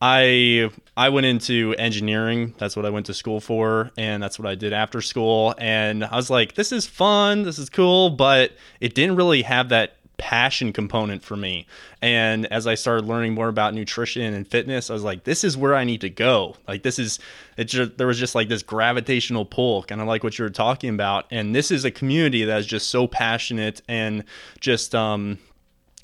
I 0.00 0.70
I 0.96 1.08
went 1.08 1.26
into 1.26 1.74
engineering. 1.76 2.54
That's 2.58 2.76
what 2.76 2.86
I 2.86 2.90
went 2.90 3.06
to 3.06 3.14
school 3.14 3.40
for, 3.40 3.90
and 3.96 4.22
that's 4.22 4.38
what 4.38 4.46
I 4.46 4.54
did 4.54 4.72
after 4.72 5.00
school. 5.00 5.54
And 5.58 6.04
I 6.04 6.14
was 6.14 6.30
like, 6.30 6.54
this 6.54 6.70
is 6.70 6.86
fun, 6.86 7.42
this 7.42 7.58
is 7.58 7.68
cool, 7.68 8.10
but 8.10 8.52
it 8.80 8.94
didn't 8.94 9.16
really 9.16 9.42
have 9.42 9.70
that 9.70 9.96
passion 10.18 10.72
component 10.72 11.22
for 11.22 11.36
me. 11.36 11.66
And 12.02 12.44
as 12.52 12.66
I 12.66 12.74
started 12.74 13.06
learning 13.06 13.34
more 13.34 13.48
about 13.48 13.72
nutrition 13.72 14.34
and 14.34 14.46
fitness, 14.46 14.90
I 14.90 14.92
was 14.92 15.04
like, 15.04 15.24
this 15.24 15.44
is 15.44 15.56
where 15.56 15.74
I 15.74 15.84
need 15.84 16.02
to 16.02 16.10
go. 16.10 16.56
Like 16.66 16.82
this 16.82 16.98
is 16.98 17.18
it 17.56 17.64
just 17.64 17.96
there 17.96 18.06
was 18.06 18.18
just 18.18 18.34
like 18.34 18.48
this 18.48 18.62
gravitational 18.62 19.46
pull, 19.46 19.84
kind 19.84 20.00
of 20.00 20.06
like 20.06 20.22
what 20.22 20.38
you 20.38 20.44
were 20.44 20.50
talking 20.50 20.90
about. 20.90 21.26
And 21.30 21.54
this 21.54 21.70
is 21.70 21.84
a 21.84 21.90
community 21.90 22.44
that 22.44 22.58
is 22.58 22.66
just 22.66 22.88
so 22.88 23.06
passionate 23.06 23.80
and 23.88 24.24
just 24.60 24.94
um 24.94 25.38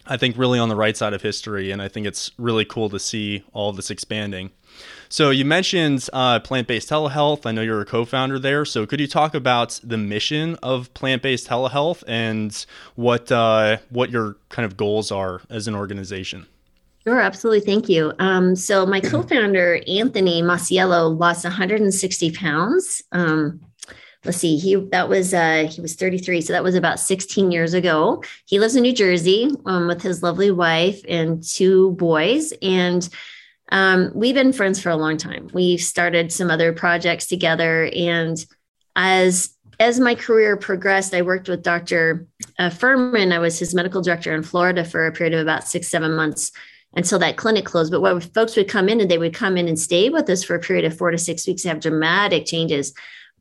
I 0.06 0.16
think 0.16 0.38
really 0.38 0.58
on 0.58 0.68
the 0.68 0.76
right 0.76 0.96
side 0.96 1.12
of 1.12 1.22
history. 1.22 1.70
And 1.70 1.82
I 1.82 1.88
think 1.88 2.06
it's 2.06 2.30
really 2.38 2.64
cool 2.64 2.90
to 2.90 2.98
see 2.98 3.42
all 3.52 3.72
this 3.72 3.90
expanding. 3.90 4.50
So 5.14 5.30
you 5.30 5.44
mentioned 5.44 6.08
uh, 6.12 6.40
plant-based 6.40 6.90
telehealth. 6.90 7.46
I 7.46 7.52
know 7.52 7.62
you're 7.62 7.80
a 7.80 7.84
co-founder 7.84 8.40
there. 8.40 8.64
So 8.64 8.84
could 8.84 8.98
you 8.98 9.06
talk 9.06 9.32
about 9.32 9.78
the 9.84 9.96
mission 9.96 10.56
of 10.60 10.92
plant-based 10.92 11.46
telehealth 11.46 12.02
and 12.08 12.66
what 12.96 13.30
uh, 13.30 13.76
what 13.90 14.10
your 14.10 14.34
kind 14.48 14.66
of 14.66 14.76
goals 14.76 15.12
are 15.12 15.42
as 15.48 15.68
an 15.68 15.76
organization? 15.76 16.46
Sure, 17.04 17.20
absolutely. 17.20 17.60
Thank 17.60 17.88
you. 17.88 18.12
Um, 18.18 18.56
so 18.56 18.86
my 18.86 18.98
co-founder 19.12 19.82
Anthony 19.86 20.42
Masiello 20.42 21.16
lost 21.16 21.44
160 21.44 22.32
pounds. 22.32 23.00
Um, 23.12 23.60
let's 24.24 24.38
see, 24.38 24.56
he 24.56 24.74
that 24.74 25.08
was 25.08 25.32
uh, 25.32 25.68
he 25.70 25.80
was 25.80 25.94
33, 25.94 26.40
so 26.40 26.52
that 26.52 26.64
was 26.64 26.74
about 26.74 26.98
16 26.98 27.52
years 27.52 27.72
ago. 27.72 28.20
He 28.46 28.58
lives 28.58 28.74
in 28.74 28.82
New 28.82 28.92
Jersey 28.92 29.48
um, 29.64 29.86
with 29.86 30.02
his 30.02 30.24
lovely 30.24 30.50
wife 30.50 31.02
and 31.06 31.40
two 31.40 31.92
boys, 31.92 32.52
and 32.60 33.08
um, 33.70 34.10
we've 34.14 34.34
been 34.34 34.52
friends 34.52 34.80
for 34.80 34.90
a 34.90 34.96
long 34.96 35.16
time. 35.16 35.48
We've 35.52 35.80
started 35.80 36.32
some 36.32 36.50
other 36.50 36.72
projects 36.72 37.26
together, 37.26 37.90
and 37.94 38.44
as 38.96 39.54
as 39.80 39.98
my 39.98 40.14
career 40.14 40.56
progressed, 40.56 41.14
I 41.14 41.22
worked 41.22 41.48
with 41.48 41.62
Dr. 41.62 42.28
Uh, 42.58 42.70
Fuhrman. 42.70 43.32
I 43.32 43.38
was 43.38 43.58
his 43.58 43.74
medical 43.74 44.02
director 44.02 44.32
in 44.32 44.42
Florida 44.42 44.84
for 44.84 45.06
a 45.06 45.12
period 45.12 45.34
of 45.34 45.40
about 45.40 45.66
six, 45.66 45.88
seven 45.88 46.14
months 46.14 46.52
until 46.94 47.18
that 47.18 47.36
clinic 47.36 47.64
closed. 47.64 47.90
But 47.90 48.00
what 48.00 48.22
folks 48.34 48.56
would 48.56 48.68
come 48.68 48.88
in 48.88 49.00
and 49.00 49.10
they 49.10 49.18
would 49.18 49.34
come 49.34 49.56
in 49.56 49.66
and 49.68 49.78
stay 49.78 50.10
with 50.10 50.30
us 50.30 50.44
for 50.44 50.54
a 50.54 50.60
period 50.60 50.84
of 50.84 50.96
four 50.96 51.10
to 51.10 51.18
six 51.18 51.46
weeks, 51.46 51.64
have 51.64 51.80
dramatic 51.80 52.46
changes. 52.46 52.94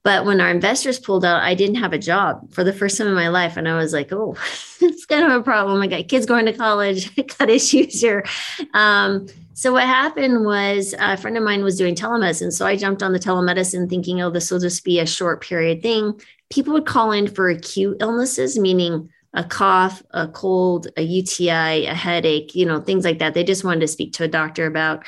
But 0.04 0.26
when 0.26 0.42
our 0.42 0.50
investors 0.50 1.00
pulled 1.00 1.24
out, 1.24 1.42
I 1.42 1.56
didn't 1.56 1.76
have 1.76 1.94
a 1.94 1.98
job 1.98 2.54
for 2.54 2.64
the 2.64 2.74
first 2.74 2.98
time 2.98 3.08
in 3.08 3.14
my 3.14 3.30
life. 3.30 3.56
And 3.56 3.70
I 3.70 3.76
was 3.78 3.94
like, 3.94 4.12
oh, 4.12 4.36
it's 4.82 5.06
kind 5.06 5.26
of 5.26 5.32
a 5.32 5.44
problem. 5.44 5.82
I 5.82 5.88
got 5.88 6.10
kids 6.10 6.26
going 6.26 6.46
to 6.46 6.54
college, 6.54 7.12
I 7.18 7.22
got 7.22 7.50
issues 7.50 8.02
here. 8.02 8.26
Um, 8.74 9.28
so 9.54 9.72
what 9.72 9.84
happened 9.84 10.46
was 10.46 10.94
a 11.00 11.16
friend 11.16 11.38
of 11.38 11.44
mine 11.44 11.64
was 11.64 11.78
doing 11.78 11.96
telemedicine. 11.96 12.52
So 12.52 12.66
I 12.66 12.76
jumped 12.76 13.04
on 13.04 13.14
the 13.14 13.20
telemedicine 13.20 13.90
thinking, 13.90 14.22
oh, 14.22 14.30
this 14.30 14.52
will 14.52 14.60
just 14.60 14.84
be 14.84 15.00
a 15.00 15.06
short 15.06 15.42
period 15.42 15.82
thing. 15.82 16.20
People 16.50 16.74
would 16.74 16.86
call 16.86 17.12
in 17.12 17.28
for 17.28 17.50
acute 17.50 17.98
illnesses, 18.02 18.58
meaning 18.60 19.10
a 19.34 19.44
cough, 19.44 20.04
a 20.12 20.28
cold, 20.28 20.88
a 20.98 21.02
UTI, 21.02 21.86
a 21.86 21.94
headache, 21.94 22.56
you 22.56 22.66
know, 22.66 22.82
things 22.82 23.06
like 23.06 23.20
that. 23.20 23.34
They 23.34 23.44
just 23.44 23.64
wanted 23.64 23.82
to 23.82 23.88
speak 23.88 24.14
to 24.14 24.24
a 24.24 24.28
doctor 24.28 24.66
about. 24.66 25.06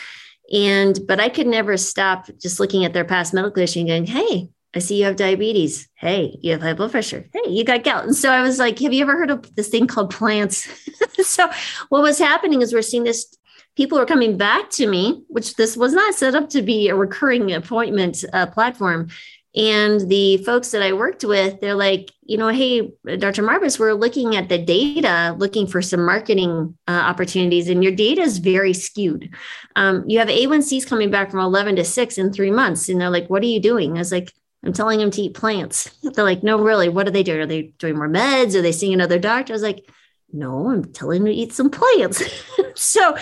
And, 0.54 1.00
but 1.08 1.20
I 1.20 1.30
could 1.30 1.48
never 1.48 1.76
stop 1.76 2.30
just 2.40 2.60
looking 2.60 2.86
at 2.86 2.94
their 2.94 3.06
past 3.06 3.34
medical 3.34 3.62
history 3.62 3.82
and 3.82 3.90
going, 3.90 4.06
hey, 4.06 4.50
I 4.76 4.80
see 4.80 4.98
you 4.98 5.06
have 5.06 5.16
diabetes. 5.16 5.88
Hey, 5.96 6.38
you 6.42 6.52
have 6.52 6.62
high 6.62 6.74
blood 6.74 6.92
pressure. 6.92 7.26
Hey, 7.34 7.50
you 7.50 7.64
got 7.64 7.84
gout. 7.86 8.04
And 8.04 8.16
so 8.16 8.30
I 8.30 8.42
was 8.42 8.60
like, 8.60 8.78
have 8.80 8.92
you 8.92 9.02
ever 9.04 9.14
heard 9.14 9.32
of 9.32 9.56
this 9.56 9.70
thing 9.70 9.88
called 9.88 10.10
plants? 10.10 10.68
so 11.26 11.50
what 11.90 12.02
was 12.02 12.20
happening 12.20 12.62
is 12.62 12.74
we're 12.74 12.82
seeing 12.82 13.06
this 13.06 13.36
people 13.78 13.98
are 13.98 14.06
coming 14.06 14.38
back 14.38 14.70
to 14.72 14.88
me, 14.88 15.24
which 15.28 15.56
this 15.56 15.78
was 15.78 15.94
not 15.94 16.16
set 16.16 16.36
up 16.36 16.50
to 16.50 16.62
be 16.62 16.90
a 16.90 16.96
recurring 16.96 17.54
appointment 17.54 18.24
uh, 18.34 18.46
platform. 18.48 19.08
And 19.56 20.10
the 20.10 20.38
folks 20.40 20.72
that 20.72 20.82
I 20.82 20.92
worked 20.92 21.24
with, 21.24 21.62
they're 21.62 21.76
like, 21.76 22.12
you 22.24 22.38
know, 22.38 22.50
hey, 22.50 22.92
Dr. 23.06 23.42
Marbas, 23.42 23.80
we're 23.80 23.94
looking 23.94 24.36
at 24.36 24.50
the 24.50 24.58
data, 24.58 25.34
looking 25.38 25.66
for 25.66 25.82
some 25.82 26.06
marketing 26.06 26.78
uh, 26.90 26.92
opportunities, 26.92 27.70
and 27.70 27.82
your 27.82 27.94
data 27.94 28.22
is 28.22 28.40
very 28.40 28.74
skewed. 28.74 29.34
Um, 29.78 30.04
you 30.08 30.20
have 30.20 30.28
A1Cs 30.28 30.86
coming 30.86 31.10
back 31.10 31.32
from 31.32 31.40
11 31.40 31.78
to 31.78 31.86
6 31.86 32.18
in 32.18 32.34
three 32.34 32.52
months. 32.52 32.90
And 32.90 33.00
they're 33.00 33.10
like, 33.10 33.30
what 33.30 33.44
are 33.44 33.48
you 33.48 33.62
doing? 33.62 33.96
I 33.96 34.00
was 34.00 34.12
like, 34.12 34.34
I'm 34.66 34.74
telling 34.74 35.00
them 35.00 35.12
to 35.12 35.22
eat 35.22 35.36
plants. 35.36 35.90
They're 36.04 36.24
like, 36.24 36.44
no, 36.44 36.60
really, 36.60 36.90
what 36.90 37.08
are 37.08 37.12
they 37.12 37.24
doing? 37.24 37.40
Are 37.40 37.46
they 37.46 37.74
doing 37.78 37.96
more 37.96 38.10
meds? 38.10 38.56
Are 38.56 38.62
they 38.62 38.72
seeing 38.72 38.94
another 38.94 39.20
doctor? 39.20 39.54
I 39.54 39.56
was 39.56 39.62
like, 39.62 39.88
no, 40.34 40.70
I'm 40.70 40.92
telling 40.92 41.24
them 41.24 41.32
to 41.32 41.38
eat 41.38 41.54
some 41.54 41.70
plants. 41.70 42.24
so 42.76 43.16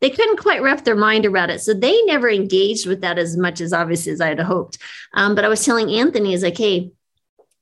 they 0.00 0.10
couldn't 0.10 0.38
quite 0.38 0.62
wrap 0.62 0.84
their 0.84 0.96
mind 0.96 1.26
around 1.26 1.50
it. 1.50 1.60
So 1.60 1.74
they 1.74 2.00
never 2.02 2.30
engaged 2.30 2.86
with 2.86 3.00
that 3.00 3.18
as 3.18 3.36
much 3.36 3.60
as 3.60 3.72
obviously 3.72 4.12
as 4.12 4.20
I 4.20 4.28
had 4.28 4.40
hoped. 4.40 4.78
Um, 5.14 5.34
but 5.34 5.44
I 5.44 5.48
was 5.48 5.64
telling 5.64 5.90
Anthony, 5.90 6.32
is 6.32 6.42
like, 6.42 6.58
hey, 6.58 6.92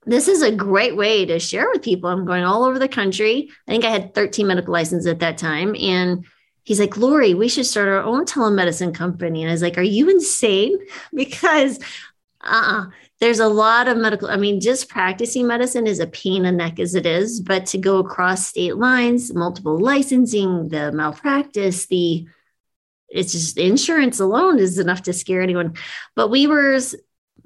this 0.05 0.27
is 0.27 0.41
a 0.41 0.51
great 0.51 0.95
way 0.95 1.25
to 1.25 1.39
share 1.39 1.69
with 1.71 1.81
people. 1.81 2.09
I'm 2.09 2.25
going 2.25 2.43
all 2.43 2.65
over 2.65 2.77
the 2.77 2.87
country. 2.87 3.49
I 3.67 3.71
think 3.71 3.85
I 3.85 3.89
had 3.89 4.13
13 4.13 4.45
medical 4.45 4.73
licenses 4.73 5.07
at 5.07 5.19
that 5.19 5.37
time. 5.37 5.75
And 5.79 6.25
he's 6.63 6.79
like, 6.79 6.97
Laurie, 6.97 7.33
we 7.33 7.47
should 7.47 7.65
start 7.65 7.87
our 7.87 8.03
own 8.03 8.25
telemedicine 8.25 8.93
company. 8.93 9.41
And 9.41 9.49
I 9.49 9.53
was 9.53 9.61
like, 9.61 9.77
Are 9.77 9.81
you 9.81 10.09
insane? 10.09 10.77
Because 11.13 11.79
uh-uh 12.41 12.87
there's 13.19 13.39
a 13.39 13.47
lot 13.47 13.87
of 13.87 13.97
medical 13.97 14.29
i 14.29 14.35
mean 14.35 14.59
just 14.59 14.89
practicing 14.89 15.47
medicine 15.47 15.87
is 15.87 15.99
a 15.99 16.07
pain 16.07 16.45
in 16.45 16.57
the 16.57 16.63
neck 16.63 16.79
as 16.79 16.95
it 16.95 17.05
is 17.05 17.39
but 17.39 17.65
to 17.65 17.77
go 17.77 17.97
across 17.97 18.47
state 18.47 18.77
lines 18.77 19.33
multiple 19.33 19.79
licensing 19.79 20.67
the 20.69 20.91
malpractice 20.91 21.85
the 21.87 22.25
it's 23.13 23.31
just 23.31 23.57
insurance 23.57 24.19
alone 24.19 24.59
is 24.59 24.79
enough 24.79 25.03
to 25.03 25.13
scare 25.13 25.41
anyone. 25.41 25.75
But 26.15 26.29
we 26.29 26.47
were 26.47 26.79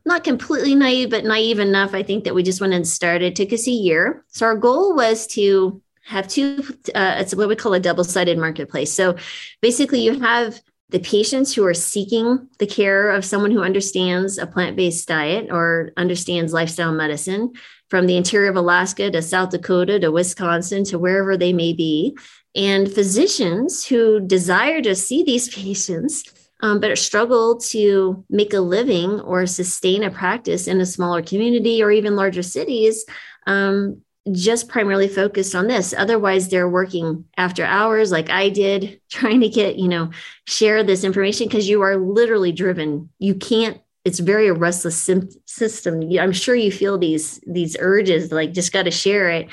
not 0.05 0.23
completely 0.23 0.73
naive 0.73 1.09
but 1.09 1.25
naive 1.25 1.59
enough 1.59 1.93
i 1.93 2.01
think 2.01 2.23
that 2.23 2.33
we 2.33 2.41
just 2.41 2.61
went 2.61 2.73
and 2.73 2.87
started 2.87 3.25
it 3.25 3.35
took 3.35 3.53
us 3.53 3.67
a 3.67 3.71
year. 3.71 4.25
So 4.29 4.45
our 4.45 4.55
goal 4.55 4.95
was 4.95 5.27
to 5.27 5.81
have 6.05 6.27
two 6.29 6.63
uh, 6.95 7.15
it's 7.19 7.35
what 7.35 7.49
we 7.49 7.55
call 7.57 7.73
a 7.73 7.79
double-sided 7.79 8.37
marketplace. 8.37 8.93
So 8.93 9.17
basically 9.61 9.99
you 9.99 10.19
have 10.21 10.59
the 10.89 10.99
patients 10.99 11.53
who 11.53 11.65
are 11.65 11.73
seeking 11.73 12.47
the 12.59 12.67
care 12.67 13.09
of 13.09 13.25
someone 13.25 13.51
who 13.51 13.61
understands 13.61 14.37
a 14.37 14.47
plant 14.47 14.75
based 14.75 15.07
diet 15.07 15.47
or 15.51 15.91
understands 15.97 16.53
lifestyle 16.53 16.93
medicine 16.93 17.51
from 17.89 18.07
the 18.07 18.17
interior 18.17 18.49
of 18.49 18.55
Alaska 18.55 19.11
to 19.11 19.21
South 19.21 19.49
Dakota 19.49 19.99
to 19.99 20.11
Wisconsin 20.11 20.83
to 20.85 20.99
wherever 20.99 21.37
they 21.37 21.53
may 21.53 21.73
be, 21.73 22.17
and 22.55 22.91
physicians 22.91 23.85
who 23.85 24.19
desire 24.19 24.81
to 24.81 24.95
see 24.95 25.23
these 25.23 25.49
patients. 25.55 26.23
Um, 26.59 26.79
but 26.79 26.97
struggle 26.97 27.59
to 27.69 28.25
make 28.31 28.51
a 28.51 28.61
living 28.61 29.19
or 29.19 29.45
sustain 29.45 30.01
a 30.03 30.09
practice 30.09 30.67
in 30.67 30.81
a 30.81 30.87
smaller 30.87 31.21
community 31.21 31.83
or 31.83 31.91
even 31.91 32.15
larger 32.15 32.41
cities 32.41 33.05
um, 33.45 34.01
just 34.31 34.67
primarily 34.67 35.07
focused 35.07 35.55
on 35.55 35.67
this. 35.67 35.93
Otherwise, 35.97 36.49
they're 36.49 36.69
working 36.69 37.25
after 37.37 37.63
hours 37.63 38.11
like 38.11 38.29
I 38.29 38.49
did, 38.49 39.01
trying 39.09 39.41
to 39.41 39.49
get, 39.49 39.77
you 39.77 39.87
know, 39.87 40.11
share 40.45 40.83
this 40.83 41.03
information 41.03 41.47
because 41.47 41.69
you 41.69 41.81
are 41.81 41.97
literally 41.97 42.51
driven. 42.51 43.09
You 43.19 43.35
can't, 43.35 43.79
it's 44.05 44.19
very 44.19 44.47
a 44.47 44.53
restless 44.53 45.09
system. 45.45 46.09
I'm 46.17 46.31
sure 46.31 46.55
you 46.55 46.71
feel 46.71 46.97
these, 46.97 47.41
these 47.45 47.75
urges, 47.79 48.31
like 48.31 48.53
just 48.53 48.71
got 48.71 48.83
to 48.83 48.91
share 48.91 49.29
it. 49.29 49.49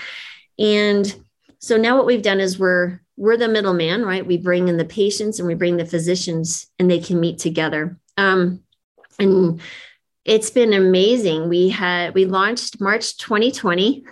And 0.58 1.12
so 1.58 1.76
now 1.76 1.96
what 1.96 2.06
we've 2.06 2.22
done 2.22 2.40
is 2.40 2.58
we're, 2.58 3.00
we're 3.16 3.36
the 3.36 3.48
middleman, 3.48 4.02
right? 4.04 4.26
We 4.26 4.38
bring 4.38 4.68
in 4.68 4.76
the 4.76 4.84
patients 4.84 5.38
and 5.38 5.48
we 5.48 5.54
bring 5.54 5.76
the 5.76 5.86
physicians 5.86 6.68
and 6.78 6.90
they 6.90 7.00
can 7.00 7.20
meet 7.20 7.38
together. 7.38 7.98
Um, 8.16 8.60
and 9.18 9.60
it's 10.24 10.50
been 10.50 10.72
amazing. 10.72 11.48
We 11.48 11.68
had, 11.68 12.14
we 12.14 12.24
launched 12.24 12.80
March 12.80 13.16
2020 13.18 14.04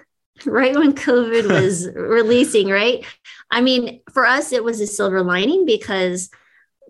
right 0.47 0.75
when 0.75 0.93
COVID 0.93 1.51
was 1.51 1.89
releasing, 1.95 2.69
right? 2.69 3.05
I 3.51 3.61
mean, 3.61 4.01
for 4.13 4.27
us, 4.27 4.53
it 4.53 4.65
was 4.65 4.81
a 4.81 4.87
silver 4.87 5.23
lining 5.23 5.67
because 5.67 6.31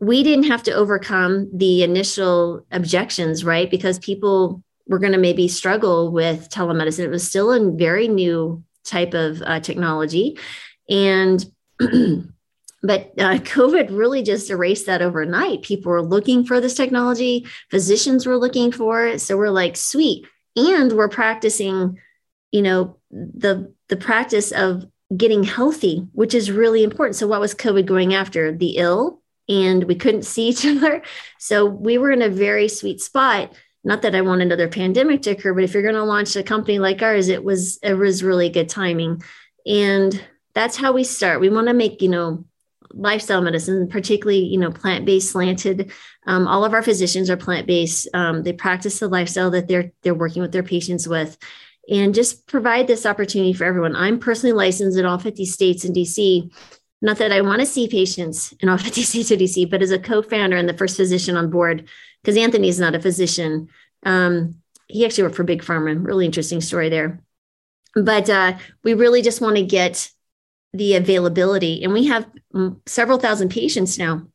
we 0.00 0.22
didn't 0.22 0.46
have 0.46 0.62
to 0.64 0.72
overcome 0.72 1.50
the 1.52 1.82
initial 1.82 2.66
objections, 2.70 3.44
right? 3.44 3.70
Because 3.70 3.98
people 3.98 4.62
were 4.88 4.98
going 4.98 5.12
to 5.12 5.18
maybe 5.18 5.48
struggle 5.48 6.10
with 6.10 6.48
telemedicine. 6.48 7.04
It 7.04 7.10
was 7.10 7.26
still 7.26 7.52
a 7.52 7.70
very 7.70 8.08
new 8.08 8.62
type 8.84 9.14
of 9.14 9.42
uh, 9.42 9.60
technology. 9.60 10.38
And 10.88 11.44
but 12.82 13.12
uh, 13.18 13.38
covid 13.38 13.96
really 13.96 14.22
just 14.22 14.50
erased 14.50 14.86
that 14.86 15.02
overnight 15.02 15.62
people 15.62 15.90
were 15.90 16.02
looking 16.02 16.44
for 16.44 16.60
this 16.60 16.74
technology 16.74 17.46
physicians 17.70 18.26
were 18.26 18.36
looking 18.36 18.70
for 18.70 19.06
it 19.06 19.20
so 19.20 19.36
we're 19.36 19.50
like 19.50 19.76
sweet 19.76 20.26
and 20.56 20.92
we're 20.92 21.08
practicing 21.08 21.98
you 22.52 22.62
know 22.62 22.96
the 23.10 23.74
the 23.88 23.96
practice 23.96 24.52
of 24.52 24.86
getting 25.16 25.42
healthy 25.42 26.06
which 26.12 26.34
is 26.34 26.50
really 26.50 26.84
important. 26.84 27.16
So 27.16 27.26
what 27.26 27.40
was 27.40 27.54
covid 27.54 27.86
going 27.86 28.14
after? 28.14 28.52
The 28.52 28.76
ill 28.76 29.20
and 29.48 29.84
we 29.84 29.94
couldn't 29.94 30.24
see 30.24 30.48
each 30.50 30.64
other. 30.64 31.02
So 31.38 31.66
we 31.66 31.98
were 31.98 32.12
in 32.12 32.22
a 32.22 32.28
very 32.28 32.68
sweet 32.68 33.00
spot. 33.00 33.52
Not 33.84 34.02
that 34.02 34.14
i 34.14 34.20
want 34.20 34.42
another 34.42 34.68
pandemic 34.68 35.22
to 35.22 35.30
occur 35.30 35.52
but 35.52 35.64
if 35.64 35.74
you're 35.74 35.82
going 35.82 35.96
to 35.96 36.04
launch 36.04 36.36
a 36.36 36.44
company 36.44 36.78
like 36.78 37.02
ours 37.02 37.28
it 37.28 37.42
was 37.42 37.78
it 37.82 37.94
was 37.94 38.22
really 38.22 38.48
good 38.48 38.68
timing. 38.68 39.22
And 39.66 40.22
that's 40.54 40.76
how 40.76 40.92
we 40.92 41.04
start. 41.04 41.40
We 41.40 41.48
want 41.48 41.68
to 41.68 41.74
make 41.74 42.02
you 42.02 42.08
know 42.08 42.44
lifestyle 42.94 43.40
medicine 43.40 43.88
particularly 43.88 44.44
you 44.44 44.58
know 44.58 44.70
plant-based 44.70 45.30
slanted. 45.30 45.92
Um, 46.26 46.46
all 46.46 46.64
of 46.64 46.74
our 46.74 46.82
physicians 46.82 47.30
are 47.30 47.36
plant-based. 47.36 48.08
Um, 48.14 48.42
they 48.42 48.52
practice 48.52 48.98
the 48.98 49.08
lifestyle 49.08 49.50
that 49.50 49.66
they're 49.66 49.92
they're 50.02 50.14
working 50.14 50.42
with 50.42 50.52
their 50.52 50.62
patients 50.62 51.08
with 51.08 51.36
and 51.88 52.14
just 52.14 52.47
provide 52.47 52.87
this 52.87 53.07
opportunity 53.07 53.53
for 53.53 53.64
everyone. 53.64 53.97
I'm 53.97 54.18
personally 54.18 54.53
licensed 54.53 54.99
in 54.99 55.05
all 55.05 55.18
50 55.18 55.45
states 55.47 55.85
and 55.85 55.95
DC. 55.95 56.53
Not 57.01 57.18
that 57.18 57.33
I 57.33 57.40
want 57.40 57.61
to 57.61 57.66
see 57.66 57.88
patients 57.88 58.53
in 58.61 58.68
all 58.68 58.79
50 58.79 59.03
states 59.03 59.31
or 59.31 59.37
DC, 59.37 59.68
but 59.71 59.83
as 59.83 59.90
a 59.90 59.99
co 59.99 60.23
founder 60.23 60.57
and 60.57 60.68
the 60.68 60.77
first 60.77 60.97
physician 60.97 61.37
on 61.37 61.51
board, 61.51 61.88
because 62.23 62.37
Anthony 62.37 62.68
is 62.68 62.81
not 62.81 62.95
a 62.95 63.01
physician. 63.01 63.68
Um, 64.05 64.57
he 64.88 65.05
actually 65.05 65.25
worked 65.25 65.37
for 65.37 65.45
Big 65.45 65.62
Pharma. 65.62 66.05
Really 66.05 66.27
interesting 66.27 66.61
story 66.61 66.88
there. 66.88 67.21
But 67.95 68.31
uh, 68.31 68.59
we 68.85 68.95
really 68.95 69.23
just 69.23 69.40
want 69.40 69.57
to 69.57 69.62
get 69.62 70.11
the 70.73 70.95
availability. 70.95 71.83
And 71.83 71.92
we 71.92 72.07
have 72.07 72.27
several 72.87 73.18
thousand 73.18 73.51
patients 73.51 73.99
now, 73.99 74.27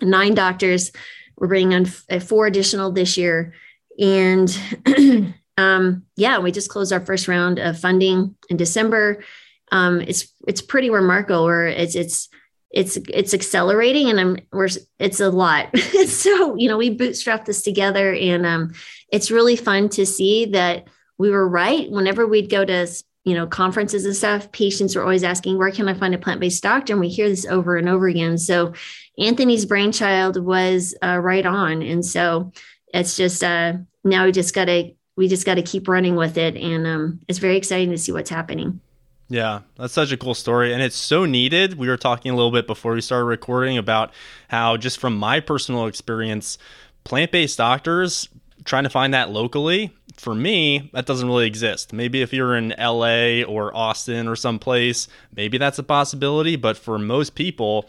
nine 0.00 0.34
doctors. 0.34 0.92
We're 1.36 1.48
bringing 1.48 1.74
on 1.74 1.86
uh, 2.10 2.20
four 2.20 2.46
additional 2.46 2.92
this 2.92 3.16
year. 3.16 3.54
And 3.98 4.48
um, 5.56 6.04
yeah, 6.16 6.38
we 6.38 6.52
just 6.52 6.70
closed 6.70 6.92
our 6.92 7.00
first 7.00 7.28
round 7.28 7.58
of 7.58 7.78
funding 7.78 8.36
in 8.48 8.56
December. 8.56 9.22
Um, 9.70 10.00
it's 10.00 10.32
it's 10.46 10.62
pretty 10.62 10.90
remarkable. 10.90 11.44
Where 11.44 11.66
it's 11.66 11.94
it's 11.94 12.28
it's 12.70 12.96
it's 13.08 13.34
accelerating, 13.34 14.08
and 14.08 14.18
I'm 14.18 14.38
we're 14.52 14.68
it's 14.98 15.20
a 15.20 15.30
lot. 15.30 15.76
so 16.06 16.56
you 16.56 16.68
know, 16.68 16.78
we 16.78 16.96
bootstrapped 16.96 17.44
this 17.44 17.62
together, 17.62 18.14
and 18.14 18.46
um, 18.46 18.72
it's 19.10 19.30
really 19.30 19.56
fun 19.56 19.88
to 19.90 20.06
see 20.06 20.46
that 20.46 20.88
we 21.18 21.30
were 21.30 21.48
right. 21.48 21.90
Whenever 21.90 22.26
we'd 22.26 22.50
go 22.50 22.64
to 22.64 22.86
you 23.24 23.34
know 23.34 23.46
conferences 23.46 24.06
and 24.06 24.16
stuff, 24.16 24.50
patients 24.52 24.96
were 24.96 25.02
always 25.02 25.24
asking, 25.24 25.58
"Where 25.58 25.70
can 25.70 25.88
I 25.88 25.94
find 25.94 26.14
a 26.14 26.18
plant 26.18 26.40
based 26.40 26.62
doctor?" 26.62 26.94
And 26.94 27.00
we 27.00 27.08
hear 27.08 27.28
this 27.28 27.46
over 27.46 27.76
and 27.76 27.88
over 27.88 28.08
again. 28.08 28.38
So 28.38 28.72
Anthony's 29.18 29.66
brainchild 29.66 30.42
was 30.42 30.94
uh, 31.02 31.18
right 31.18 31.44
on, 31.44 31.82
and 31.82 32.04
so 32.04 32.52
it's 32.94 33.16
just 33.16 33.44
uh, 33.44 33.74
now 34.02 34.24
we 34.24 34.32
just 34.32 34.54
got 34.54 34.66
to 34.66 34.92
we 35.16 35.28
just 35.28 35.46
got 35.46 35.54
to 35.54 35.62
keep 35.62 35.88
running 35.88 36.16
with 36.16 36.38
it. 36.38 36.56
And 36.56 36.86
um, 36.86 37.20
it's 37.28 37.38
very 37.38 37.56
exciting 37.56 37.90
to 37.90 37.98
see 37.98 38.12
what's 38.12 38.30
happening. 38.30 38.80
Yeah, 39.28 39.60
that's 39.76 39.94
such 39.94 40.12
a 40.12 40.16
cool 40.16 40.34
story. 40.34 40.72
And 40.74 40.82
it's 40.82 40.96
so 40.96 41.24
needed. 41.24 41.78
We 41.78 41.88
were 41.88 41.96
talking 41.96 42.32
a 42.32 42.36
little 42.36 42.50
bit 42.50 42.66
before 42.66 42.92
we 42.92 43.00
started 43.00 43.24
recording 43.24 43.78
about 43.78 44.12
how, 44.48 44.76
just 44.76 44.98
from 44.98 45.16
my 45.16 45.40
personal 45.40 45.86
experience, 45.86 46.58
plant 47.04 47.32
based 47.32 47.58
doctors 47.58 48.28
trying 48.64 48.84
to 48.84 48.90
find 48.90 49.12
that 49.14 49.30
locally 49.30 49.92
for 50.16 50.34
me, 50.34 50.90
that 50.92 51.06
doesn't 51.06 51.26
really 51.26 51.46
exist. 51.46 51.92
Maybe 51.92 52.22
if 52.22 52.32
you're 52.32 52.56
in 52.56 52.74
LA 52.78 53.42
or 53.42 53.74
Austin 53.76 54.28
or 54.28 54.36
someplace, 54.36 55.08
maybe 55.34 55.58
that's 55.58 55.78
a 55.78 55.82
possibility. 55.82 56.56
But 56.56 56.76
for 56.76 56.98
most 56.98 57.34
people, 57.34 57.88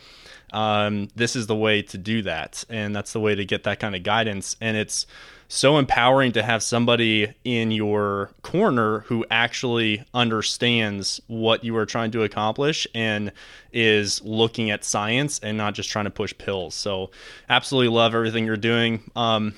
um, 0.51 1.09
this 1.15 1.36
is 1.36 1.47
the 1.47 1.55
way 1.55 1.81
to 1.83 1.97
do 1.97 2.21
that. 2.23 2.63
And 2.69 2.95
that's 2.95 3.13
the 3.13 3.19
way 3.19 3.36
to 3.36 3.45
get 3.45 3.63
that 3.63 3.79
kind 3.79 3.95
of 3.95 4.03
guidance. 4.03 4.55
And 4.62 4.77
it's 4.77 5.05
so 5.54 5.78
empowering 5.78 6.32
to 6.32 6.42
have 6.42 6.63
somebody 6.63 7.32
in 7.44 7.70
your 7.70 8.32
corner 8.42 9.02
who 9.02 9.24
actually 9.30 10.04
understands 10.12 11.22
what 11.28 11.63
you 11.63 11.78
are 11.78 11.86
trying 11.86 12.10
to 12.10 12.24
accomplish 12.24 12.88
and 12.96 13.32
is 13.72 14.20
looking 14.24 14.72
at 14.72 14.84
science 14.84 15.39
and 15.44 15.56
not 15.56 15.76
just 15.76 15.92
trying 15.92 16.06
to 16.06 16.12
push 16.12 16.36
pills. 16.39 16.74
So, 16.74 17.12
absolutely 17.50 17.94
love 17.94 18.16
everything 18.16 18.46
you're 18.46 18.58
doing. 18.58 19.12
Um, 19.16 19.54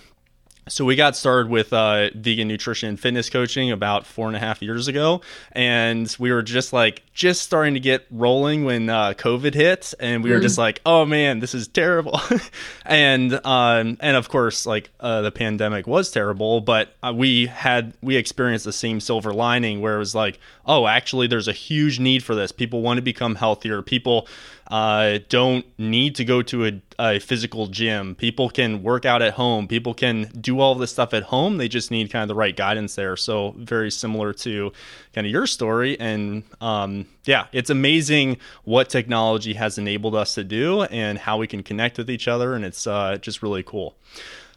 so 0.67 0.84
we 0.84 0.95
got 0.95 1.15
started 1.15 1.49
with 1.49 1.73
uh, 1.73 2.10
vegan 2.15 2.47
nutrition 2.47 2.89
and 2.89 2.99
fitness 2.99 3.30
coaching 3.30 3.71
about 3.71 4.06
four 4.06 4.28
and 4.28 4.36
a 4.36 4.39
half 4.39 4.62
years 4.62 4.88
ago, 4.88 5.21
and 5.51 6.13
we 6.19 6.32
were 6.32 6.41
just 6.41 6.73
like 6.73 7.04
just 7.13 7.43
starting 7.43 7.75
to 7.75 7.80
get 7.80 8.06
rolling 8.10 8.65
when 8.65 8.89
uh, 8.89 9.13
COVID 9.13 9.54
hit, 9.54 9.93
and 9.99 10.23
we 10.23 10.32
were 10.32 10.39
just 10.39 10.56
mm. 10.56 10.60
like, 10.60 10.82
"Oh 10.86 11.06
man, 11.06 11.39
this 11.39 11.54
is 11.54 11.67
terrible," 11.67 12.19
and 12.86 13.34
um, 13.45 13.97
and 13.99 14.17
of 14.17 14.30
course, 14.30 14.65
like 14.65 14.89
uh, 14.99 15.21
the 15.21 15.32
pandemic 15.32 15.86
was 15.86 16.12
terrible, 16.12 16.62
but 16.62 16.93
uh, 17.04 17.13
we 17.15 17.45
had 17.45 17.93
we 18.01 18.15
experienced 18.15 18.65
the 18.65 18.73
same 18.73 18.99
silver 18.99 19.34
lining 19.34 19.82
where 19.82 19.95
it 19.95 19.99
was 19.99 20.15
like, 20.15 20.39
"Oh, 20.65 20.88
actually, 20.88 21.28
there's 21.28 21.47
a 21.47 21.54
huge 21.54 21.99
need 21.99 22.23
for 22.23 22.36
this. 22.36 22.51
People 22.51 22.82
want 22.82 22.97
to 22.97 23.01
become 23.01 23.36
healthier. 23.36 23.82
People." 23.82 24.28
uh, 24.67 25.19
don't 25.30 25.65
need 25.78 26.15
to 26.15 26.25
go 26.25 26.41
to 26.41 26.65
a, 26.65 26.82
a, 26.97 27.19
physical 27.19 27.67
gym. 27.67 28.15
People 28.15 28.49
can 28.49 28.82
work 28.82 29.06
out 29.06 29.21
at 29.21 29.34
home. 29.34 29.67
People 29.67 29.93
can 29.93 30.23
do 30.41 30.60
all 30.60 30.73
this 30.73 30.91
stuff 30.91 31.13
at 31.13 31.23
home. 31.23 31.58
They 31.58 31.67
just 31.67 31.91
need 31.91 32.12
kind 32.12 32.23
of 32.23 32.28
the 32.28 32.36
right 32.36 32.56
guidance 32.56 32.95
there. 32.95 33.15
So 33.15 33.54
very 33.58 33.91
similar 33.91 34.34
to 34.34 34.71
kind 35.13 35.28
of 35.28 35.32
your 35.32 35.45
story. 35.45 35.99
And 35.99 36.43
um, 36.62 37.06
yeah, 37.25 37.45
it's 37.51 37.69
amazing 37.69 38.38
what 38.63 38.89
technology 38.89 39.54
has 39.54 39.78
enabled 39.78 40.15
us 40.15 40.34
to 40.34 40.43
do 40.43 40.84
and 40.84 41.19
how 41.19 41.38
we 41.38 41.45
can 41.45 41.62
connect 41.62 41.99
with 41.99 42.10
each 42.10 42.28
other. 42.28 42.56
And 42.56 42.65
it's 42.65 42.88
uh, 42.88 43.17
just 43.17 43.43
really 43.43 43.63
cool. 43.63 43.95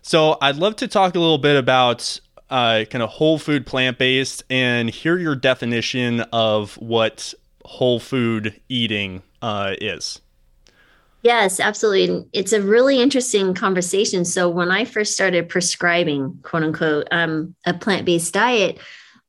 So 0.00 0.38
I'd 0.40 0.56
love 0.56 0.76
to 0.76 0.88
talk 0.88 1.16
a 1.16 1.18
little 1.18 1.36
bit 1.36 1.56
about 1.56 2.18
uh, 2.50 2.84
kind 2.90 3.02
of 3.02 3.10
whole 3.10 3.38
food 3.38 3.66
plant 3.66 3.98
based 3.98 4.42
and 4.50 4.90
hear 4.90 5.18
your 5.18 5.34
definition 5.34 6.20
of 6.32 6.74
what 6.74 7.34
whole 7.64 8.00
food 8.00 8.58
eating 8.68 9.22
uh, 9.42 9.74
is. 9.80 10.20
Yes, 11.22 11.58
absolutely. 11.58 12.26
It's 12.32 12.52
a 12.52 12.62
really 12.62 13.00
interesting 13.00 13.52
conversation. 13.52 14.24
So 14.24 14.48
when 14.48 14.70
I 14.70 14.84
first 14.84 15.14
started 15.14 15.48
prescribing, 15.48 16.38
quote 16.42 16.62
unquote, 16.62 17.08
um, 17.10 17.54
a 17.66 17.74
plant 17.74 18.06
based 18.06 18.32
diet, 18.32 18.78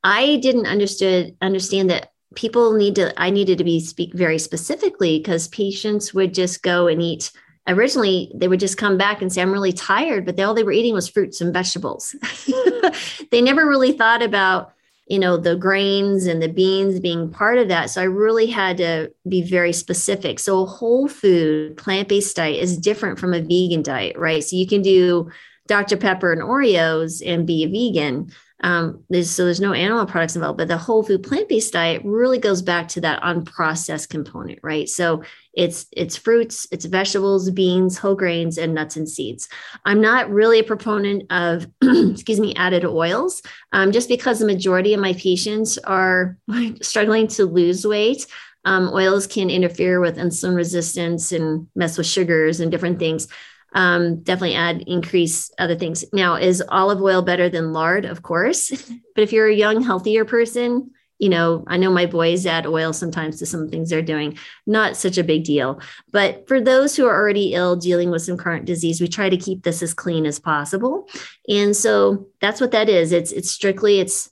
I 0.04 0.38
didn't 0.38 0.68
understood 0.68 1.36
understand 1.42 1.90
that 1.90 2.12
people 2.36 2.74
need 2.74 2.96
to. 2.96 3.20
I 3.20 3.32
needed 3.32 3.58
to 3.58 3.64
be 3.64 3.80
speak 3.80 4.14
very 4.14 4.38
specifically 4.38 5.20
because 5.20 5.48
patients 5.48 6.14
would 6.14 6.34
just 6.34 6.62
go 6.64 6.88
and 6.88 7.02
eat. 7.02 7.32
Originally, 7.68 8.32
they 8.34 8.48
would 8.48 8.60
just 8.60 8.78
come 8.78 8.98
back 8.98 9.22
and 9.22 9.34
say, 9.34 9.42
"I'm 9.42 9.52
really 9.52 9.74
tired," 9.74 10.26
but 10.26 10.38
they, 10.38 10.44
all 10.44 10.54
they 10.54 10.64
were 10.64 10.72
eating 10.72 10.94
was 10.94 11.10
fruits 11.10 11.42
and 11.42 11.54
vegetables. 11.54 12.16
they 13.32 13.42
never 13.42 13.68
really 13.68 13.92
thought 13.92 14.22
about 14.22 14.74
you 15.08 15.18
know 15.20 15.38
the 15.38 15.56
grains 15.56 16.28
and 16.28 16.42
the 16.42 16.48
beans 16.48 17.00
being 17.00 17.30
part 17.32 17.58
of 17.58 17.68
that. 17.68 17.90
So 17.90 18.02
i 18.02 18.06
really 18.06 18.48
had 18.48 18.78
to 18.78 19.12
be 19.28 19.42
very 19.42 19.74
specific. 19.74 20.40
So 20.40 20.62
a 20.62 20.66
whole 20.66 21.08
food 21.08 21.78
plant-based 21.78 22.36
diet 22.36 22.62
is 22.62 22.78
different 22.78 23.20
from 23.20 23.34
a 23.34 23.42
vegan 23.42 23.82
diet 23.82 24.18
right? 24.18 24.44
So 24.44 24.56
you 24.56 24.68
can 24.68 24.82
do 24.82 25.30
dr. 25.68 25.98
Pepper 25.98 26.32
and 26.32 26.42
oreos 26.42 27.22
and 27.26 27.46
be 27.46 27.64
a 27.64 27.68
vegan. 27.68 28.32
Um, 28.62 29.04
there's, 29.10 29.30
so 29.30 29.46
there's 29.46 29.62
no 29.62 29.72
animal 29.72 30.06
products 30.06 30.36
involved, 30.36 30.58
but 30.58 30.68
the 30.68 30.78
whole 30.78 31.04
food 31.04 31.24
plant-based 31.24 31.72
diet 31.72 32.02
really 32.04 32.40
goes 32.40 32.62
back 32.62 32.90
to 32.90 33.02
that 33.02 33.22
unprocessed 33.22 34.10
component, 34.10 34.60
right? 34.64 34.90
So 34.90 35.24
it's 35.60 35.88
it's 35.92 36.16
fruits, 36.16 36.66
it's 36.72 36.86
vegetables, 36.86 37.52
beans, 37.52 37.98
whole 37.98 38.16
grains, 38.16 38.58
and 38.58 38.74
nuts 38.74 38.96
and 38.96 39.10
seeds. 39.10 39.50
I'm 39.84 40.00
not 40.00 40.30
really 40.30 40.60
a 40.60 40.64
proponent 40.64 41.24
of, 41.30 41.68
excuse 41.82 42.40
me, 42.40 42.56
added 42.56 42.86
oils, 42.86 43.42
um, 43.74 43.92
just 43.92 44.08
because 44.08 44.40
the 44.40 44.46
majority 44.46 44.94
of 44.94 45.02
my 45.02 45.12
patients 45.14 45.78
are 45.80 46.38
struggling 46.82 47.28
to 47.28 47.46
lose 47.46 47.86
weight. 47.86 48.26
Um, 48.64 48.90
oils 48.94 49.28
can 49.28 49.50
interfere 49.50 50.00
with 50.00 50.18
insulin 50.18 50.56
resistance 50.56 51.34
and 51.34 51.68
mess 51.76 51.98
with 51.98 52.08
sugars 52.08 52.62
and 52.62 52.72
different 52.72 53.00
things 53.00 53.28
um, 53.74 54.22
definitely 54.24 54.56
add 54.56 54.84
increase 54.88 55.52
other 55.60 55.76
things. 55.76 56.04
Now, 56.12 56.36
is 56.36 56.64
olive 56.70 57.02
oil 57.02 57.22
better 57.22 57.50
than 57.50 57.74
lard? 57.74 58.06
Of 58.06 58.24
course. 58.24 58.70
but 59.16 59.22
if 59.22 59.32
you're 59.32 59.48
a 59.48 59.54
young, 59.56 59.84
healthier 59.84 60.26
person, 60.26 60.92
you 61.20 61.28
know, 61.28 61.66
I 61.68 61.78
know 61.78 61.92
my 61.92 62.06
boys 62.06 62.46
add 62.46 62.66
oil 62.66 62.94
sometimes 62.94 63.38
to 63.40 63.46
some 63.46 63.70
things 63.70 63.90
they're 63.90 64.02
doing, 64.02 64.38
not 64.66 64.96
such 64.96 65.18
a 65.18 65.24
big 65.24 65.44
deal. 65.44 65.82
But 66.12 66.48
for 66.48 66.62
those 66.62 66.96
who 66.96 67.06
are 67.06 67.16
already 67.16 67.54
ill, 67.54 67.76
dealing 67.76 68.10
with 68.10 68.22
some 68.22 68.38
current 68.38 68.66
disease, 68.66 69.02
we 69.02 69.10
try 69.10 69.30
to 69.30 69.38
keep 69.38 69.64
this 69.64 69.84
as 69.84 69.94
clean 69.94 70.26
as 70.26 70.40
possible. 70.40 71.08
And 71.50 71.76
so 71.76 72.28
that's 72.40 72.62
what 72.62 72.72
that 72.72 72.88
is. 72.88 73.12
It's 73.12 73.34
it's 73.34 73.52
strictly 73.52 74.00
it's 74.00 74.32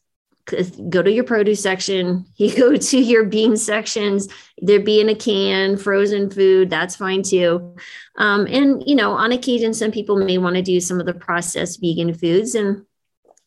go 0.89 1.03
to 1.03 1.11
your 1.11 1.25
produce 1.25 1.61
section 1.61 2.25
you 2.37 2.55
go 2.55 2.77
to 2.77 2.97
your 2.97 3.25
bean 3.25 3.57
sections 3.57 4.29
there 4.59 4.79
be 4.79 5.01
in 5.01 5.09
a 5.09 5.15
can 5.15 5.75
frozen 5.75 6.29
food 6.29 6.69
that's 6.69 6.95
fine 6.95 7.21
too 7.21 7.75
um, 8.17 8.47
and 8.47 8.81
you 8.87 8.95
know 8.95 9.11
on 9.11 9.33
occasion 9.33 9.73
some 9.73 9.91
people 9.91 10.15
may 10.15 10.37
want 10.37 10.55
to 10.55 10.61
do 10.61 10.79
some 10.79 11.01
of 11.01 11.05
the 11.05 11.13
processed 11.13 11.81
vegan 11.81 12.13
foods 12.13 12.55
and 12.55 12.85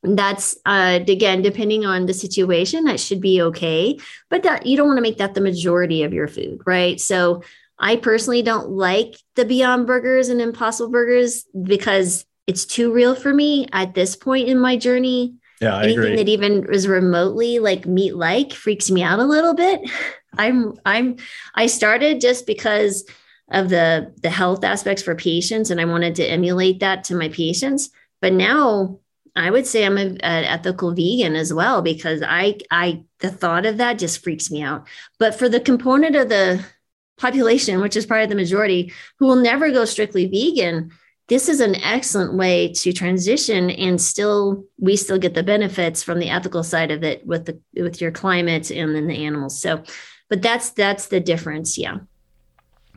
that's 0.02 0.56
uh, 0.64 1.00
again 1.06 1.42
depending 1.42 1.84
on 1.84 2.06
the 2.06 2.14
situation 2.14 2.84
that 2.84 2.98
should 2.98 3.20
be 3.20 3.40
okay 3.42 3.98
but 4.30 4.42
that 4.42 4.64
you 4.66 4.76
don't 4.76 4.86
want 4.86 4.96
to 4.96 5.02
make 5.02 5.18
that 5.18 5.34
the 5.34 5.40
majority 5.40 6.02
of 6.02 6.12
your 6.12 6.26
food 6.26 6.60
right 6.66 7.00
so 7.00 7.42
i 7.78 7.96
personally 7.96 8.42
don't 8.42 8.70
like 8.70 9.16
the 9.36 9.44
beyond 9.44 9.86
burgers 9.86 10.28
and 10.28 10.40
impossible 10.40 10.90
burgers 10.90 11.44
because 11.62 12.24
it's 12.46 12.64
too 12.64 12.92
real 12.92 13.14
for 13.14 13.34
me 13.34 13.66
at 13.72 13.94
this 13.94 14.16
point 14.16 14.48
in 14.48 14.58
my 14.58 14.76
journey 14.76 15.34
yeah, 15.60 15.76
I 15.76 15.84
anything 15.84 15.98
agree. 15.98 16.16
that 16.16 16.28
even 16.28 16.72
is 16.72 16.88
remotely 16.88 17.58
like 17.58 17.84
meat 17.86 18.16
like 18.16 18.52
freaks 18.52 18.90
me 18.90 19.02
out 19.02 19.18
a 19.18 19.24
little 19.24 19.54
bit. 19.54 19.82
I'm 20.38 20.74
I'm 20.86 21.16
I 21.54 21.66
started 21.66 22.20
just 22.20 22.46
because 22.46 23.04
of 23.50 23.68
the 23.68 24.14
the 24.22 24.30
health 24.30 24.64
aspects 24.64 25.02
for 25.02 25.14
patients 25.14 25.70
and 25.70 25.80
I 25.80 25.84
wanted 25.84 26.14
to 26.16 26.24
emulate 26.24 26.80
that 26.80 27.04
to 27.04 27.14
my 27.14 27.28
patients. 27.28 27.90
But 28.22 28.32
now 28.32 29.00
I 29.36 29.50
would 29.50 29.66
say 29.66 29.84
I'm 29.84 29.98
an 29.98 30.18
ethical 30.22 30.92
vegan 30.92 31.36
as 31.36 31.52
well 31.52 31.82
because 31.82 32.22
I 32.22 32.58
I 32.70 33.04
the 33.20 33.30
thought 33.30 33.66
of 33.66 33.78
that 33.78 33.98
just 33.98 34.22
freaks 34.22 34.50
me 34.50 34.62
out. 34.62 34.86
But 35.18 35.34
for 35.34 35.48
the 35.48 35.60
component 35.60 36.16
of 36.16 36.28
the 36.28 36.64
population, 37.18 37.80
which 37.80 37.96
is 37.96 38.06
probably 38.06 38.26
the 38.26 38.34
majority, 38.34 38.92
who 39.18 39.26
will 39.26 39.36
never 39.36 39.70
go 39.70 39.84
strictly 39.84 40.26
vegan, 40.26 40.90
this 41.28 41.48
is 41.48 41.60
an 41.60 41.76
excellent 41.76 42.34
way 42.34 42.72
to 42.72 42.92
transition 42.92 43.70
and 43.70 44.00
still 44.00 44.64
we 44.78 44.96
still 44.96 45.18
get 45.18 45.34
the 45.34 45.42
benefits 45.42 46.02
from 46.02 46.18
the 46.18 46.30
ethical 46.30 46.64
side 46.64 46.90
of 46.90 47.04
it 47.04 47.24
with 47.26 47.46
the 47.46 47.60
with 47.80 48.00
your 48.00 48.10
climate 48.10 48.70
and 48.70 48.94
then 48.94 49.06
the 49.06 49.24
animals. 49.24 49.60
So 49.60 49.84
but 50.28 50.42
that's 50.42 50.70
that's 50.70 51.06
the 51.06 51.20
difference. 51.20 51.78
Yeah 51.78 51.98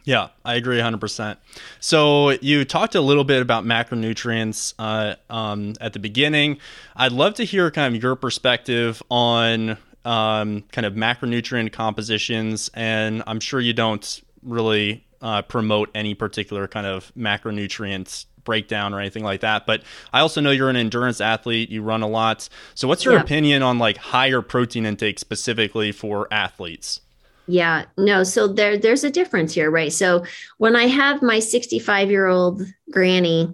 yeah, 0.03 0.29
I 0.43 0.55
agree 0.55 0.77
100%. 0.77 1.37
So, 1.79 2.31
you 2.31 2.65
talked 2.65 2.95
a 2.95 3.01
little 3.01 3.23
bit 3.23 3.41
about 3.41 3.63
macronutrients 3.63 4.73
uh, 4.77 5.15
um, 5.29 5.73
at 5.79 5.93
the 5.93 5.99
beginning. 5.99 6.57
I'd 6.95 7.13
love 7.13 7.35
to 7.35 7.43
hear 7.43 7.71
kind 7.71 7.95
of 7.95 8.01
your 8.01 8.15
perspective 8.15 9.01
on 9.09 9.77
um, 10.05 10.63
kind 10.71 10.85
of 10.85 10.93
macronutrient 10.93 11.71
compositions. 11.71 12.69
And 12.73 13.23
I'm 13.27 13.39
sure 13.39 13.59
you 13.59 13.73
don't 13.73 14.21
really 14.41 15.05
uh, 15.21 15.41
promote 15.43 15.89
any 15.95 16.13
particular 16.13 16.67
kind 16.67 16.85
of 16.85 17.11
macronutrients 17.17 18.25
breakdown 18.43 18.93
or 18.93 18.99
anything 18.99 19.23
like 19.23 19.39
that. 19.41 19.65
But 19.65 19.83
I 20.11 20.19
also 20.19 20.41
know 20.41 20.51
you're 20.51 20.69
an 20.69 20.75
endurance 20.75 21.21
athlete, 21.21 21.69
you 21.69 21.81
run 21.81 22.01
a 22.01 22.07
lot. 22.07 22.49
So 22.75 22.87
what's 22.87 23.05
your 23.05 23.13
yeah. 23.13 23.21
opinion 23.21 23.63
on 23.63 23.79
like 23.79 23.97
higher 23.97 24.41
protein 24.41 24.85
intake 24.85 25.19
specifically 25.19 25.93
for 25.93 26.27
athletes? 26.31 26.99
Yeah, 27.47 27.85
no, 27.97 28.23
so 28.23 28.47
there 28.47 28.77
there's 28.77 29.03
a 29.03 29.09
difference 29.09 29.53
here, 29.53 29.69
right? 29.69 29.91
So 29.91 30.23
when 30.59 30.75
I 30.75 30.87
have 30.87 31.21
my 31.21 31.39
65 31.39 32.09
year 32.09 32.27
old 32.27 32.61
granny, 32.89 33.53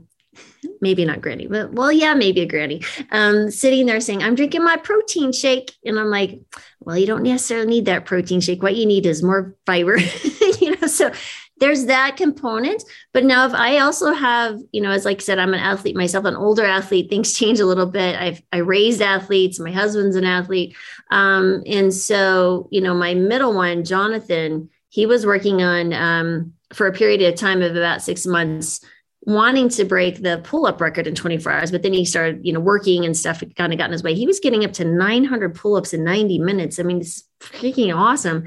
maybe 0.82 1.06
not 1.06 1.21
granny, 1.21 1.47
but 1.47 1.73
well, 1.73 1.91
yeah, 1.91 2.13
maybe 2.13 2.41
a 2.41 2.45
granny, 2.45 2.82
um, 3.12 3.49
sitting 3.49 3.86
there 3.86 3.99
saying, 3.99 4.21
I'm 4.23 4.36
drinking 4.36 4.63
my 4.63 4.78
protein 4.78 5.32
shake. 5.32 5.75
And 5.86 5.99
I'm 5.99 6.10
like, 6.10 6.39
well, 6.82 6.97
you 6.97 7.08
don't 7.08 7.23
necessarily 7.23 7.67
need 7.67 7.86
that 7.86 8.06
protein 8.06 8.41
shake. 8.41 8.62
What 8.62 8.75
you 8.75 8.86
need 8.86 9.06
is 9.06 9.23
more 9.23 9.56
fiber. 9.65 9.97
you 10.60 10.75
know, 10.80 10.88
so 10.88 11.12
there's 11.60 11.86
that 11.86 12.17
component. 12.17 12.84
But 13.13 13.26
now, 13.26 13.45
if 13.45 13.54
I 13.54 13.80
also 13.80 14.13
have, 14.13 14.60
you 14.72 14.82
know, 14.82 14.91
as 14.91 15.06
like 15.06 15.17
I 15.17 15.24
said, 15.24 15.39
I'm 15.39 15.54
an 15.54 15.60
athlete 15.60 15.95
myself, 15.95 16.26
an 16.26 16.36
older 16.36 16.65
athlete, 16.65 17.10
things 17.10 17.34
change 17.38 17.60
a 17.60 17.65
little 17.65 17.86
bit. 17.86 18.19
I've 18.19 18.41
I 18.52 18.58
raised 18.58 19.02
athletes. 19.02 19.60
My 19.60 19.72
husband's 19.72 20.15
an 20.15 20.26
athlete, 20.26 20.76
um, 21.12 21.63
and 21.65 21.93
so 21.93 22.67
you 22.72 22.82
know, 22.82 22.93
my 22.93 23.13
middle 23.13 23.54
one, 23.54 23.84
Jonathan, 23.84 24.69
he 24.89 25.06
was 25.06 25.26
working 25.26 25.62
on 25.62 25.93
um, 25.93 26.54
for 26.74 26.88
a 26.88 26.93
period 26.93 27.22
of 27.22 27.36
time 27.36 27.62
of 27.62 27.76
about 27.76 28.02
six 28.02 28.26
months 28.26 28.84
wanting 29.24 29.69
to 29.69 29.86
break 29.86 30.22
the 30.22 30.41
pull-up 30.43 30.80
record 30.80 31.06
in 31.06 31.13
24 31.13 31.52
hours, 31.52 31.72
but 31.72 31.84
then 31.84 31.93
he 31.93 32.06
started, 32.06 32.39
you 32.43 32.54
know, 32.54 32.60
working 32.60 33.06
and 33.06 33.15
stuff 33.15 33.43
kind 33.56 33.74
of 33.74 33.78
got 33.78 33.86
in 33.86 33.91
his 33.91 34.02
way. 34.02 34.13
He 34.13 34.26
was 34.26 34.39
getting 34.39 34.63
up 34.63 34.74
to 34.74 34.86
900 34.86 35.56
pull-ups 35.56 35.93
in 35.93 36.04
90 36.04 36.39
minutes. 36.39 36.80
I 36.80 36.84
mean, 36.84 37.02
it's 37.02 37.24
freaking 37.39 37.95
awesome. 37.95 38.45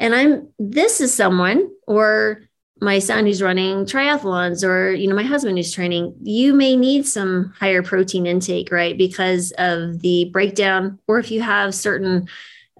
And 0.00 0.14
I'm 0.14 0.48
this 0.58 1.00
is 1.00 1.14
someone 1.14 1.70
or 1.86 2.42
my 2.80 2.98
son 2.98 3.26
who's 3.26 3.42
running 3.42 3.84
triathlons 3.84 4.66
or 4.66 4.90
you 4.92 5.06
know 5.06 5.14
my 5.14 5.22
husband 5.22 5.56
who's 5.56 5.72
training 5.72 6.16
you 6.22 6.54
may 6.54 6.74
need 6.74 7.06
some 7.06 7.54
higher 7.60 7.82
protein 7.82 8.26
intake 8.26 8.72
right? 8.72 8.98
Because 8.98 9.52
of 9.58 10.00
the 10.00 10.30
breakdown 10.32 10.98
or 11.06 11.18
if 11.18 11.30
you 11.30 11.42
have 11.42 11.74
certain 11.74 12.28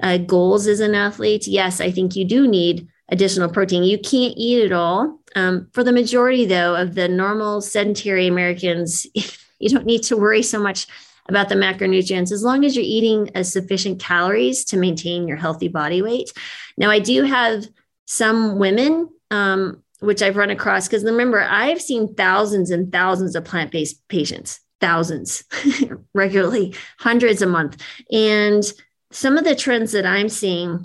uh, 0.02 0.16
goals 0.16 0.66
as 0.66 0.80
an 0.80 0.94
athlete 0.94 1.46
yes 1.46 1.78
i 1.78 1.90
think 1.90 2.16
you 2.16 2.24
do 2.24 2.48
need 2.48 2.88
additional 3.11 3.50
protein. 3.50 3.83
You 3.83 3.98
can't 3.98 4.35
eat 4.37 4.64
it 4.64 4.72
all. 4.72 5.18
Um, 5.37 5.68
for 5.72 5.85
the 5.85 5.92
majority 5.92 6.44
though 6.44 6.74
of 6.74 6.96
the 6.96 7.06
normal 7.06 7.61
sedentary 7.61 8.26
americans 8.26 9.06
you 9.61 9.68
don't 9.68 9.87
need 9.87 10.02
to 10.04 10.16
worry 10.16 10.42
so 10.42 10.59
much 10.59 10.88
about 11.28 11.48
the 11.48 11.54
macronutrients 11.54 12.33
as 12.33 12.42
long 12.42 12.64
as 12.64 12.74
you're 12.74 12.85
eating 12.85 13.30
a 13.35 13.44
sufficient 13.44 14.00
calories 14.00 14.64
to 14.64 14.76
maintain 14.76 15.28
your 15.28 15.37
healthy 15.37 15.68
body 15.68 16.02
weight 16.02 16.33
now 16.76 16.90
i 16.90 16.98
do 16.98 17.22
have 17.22 17.66
some 18.06 18.59
women 18.59 19.09
um, 19.30 19.83
which 20.00 20.22
I've 20.22 20.37
run 20.37 20.50
across 20.50 20.88
because 20.88 21.04
remember, 21.04 21.40
I've 21.40 21.80
seen 21.80 22.14
thousands 22.14 22.70
and 22.70 22.90
thousands 22.90 23.37
of 23.37 23.44
plant 23.44 23.70
based 23.70 24.06
patients, 24.09 24.61
thousands 24.80 25.44
regularly, 26.14 26.74
hundreds 26.98 27.42
a 27.42 27.46
month. 27.46 27.83
And 28.11 28.64
some 29.12 29.37
of 29.37 29.44
the 29.44 29.54
trends 29.54 29.92
that 29.92 30.06
I'm 30.06 30.28
seeing 30.28 30.85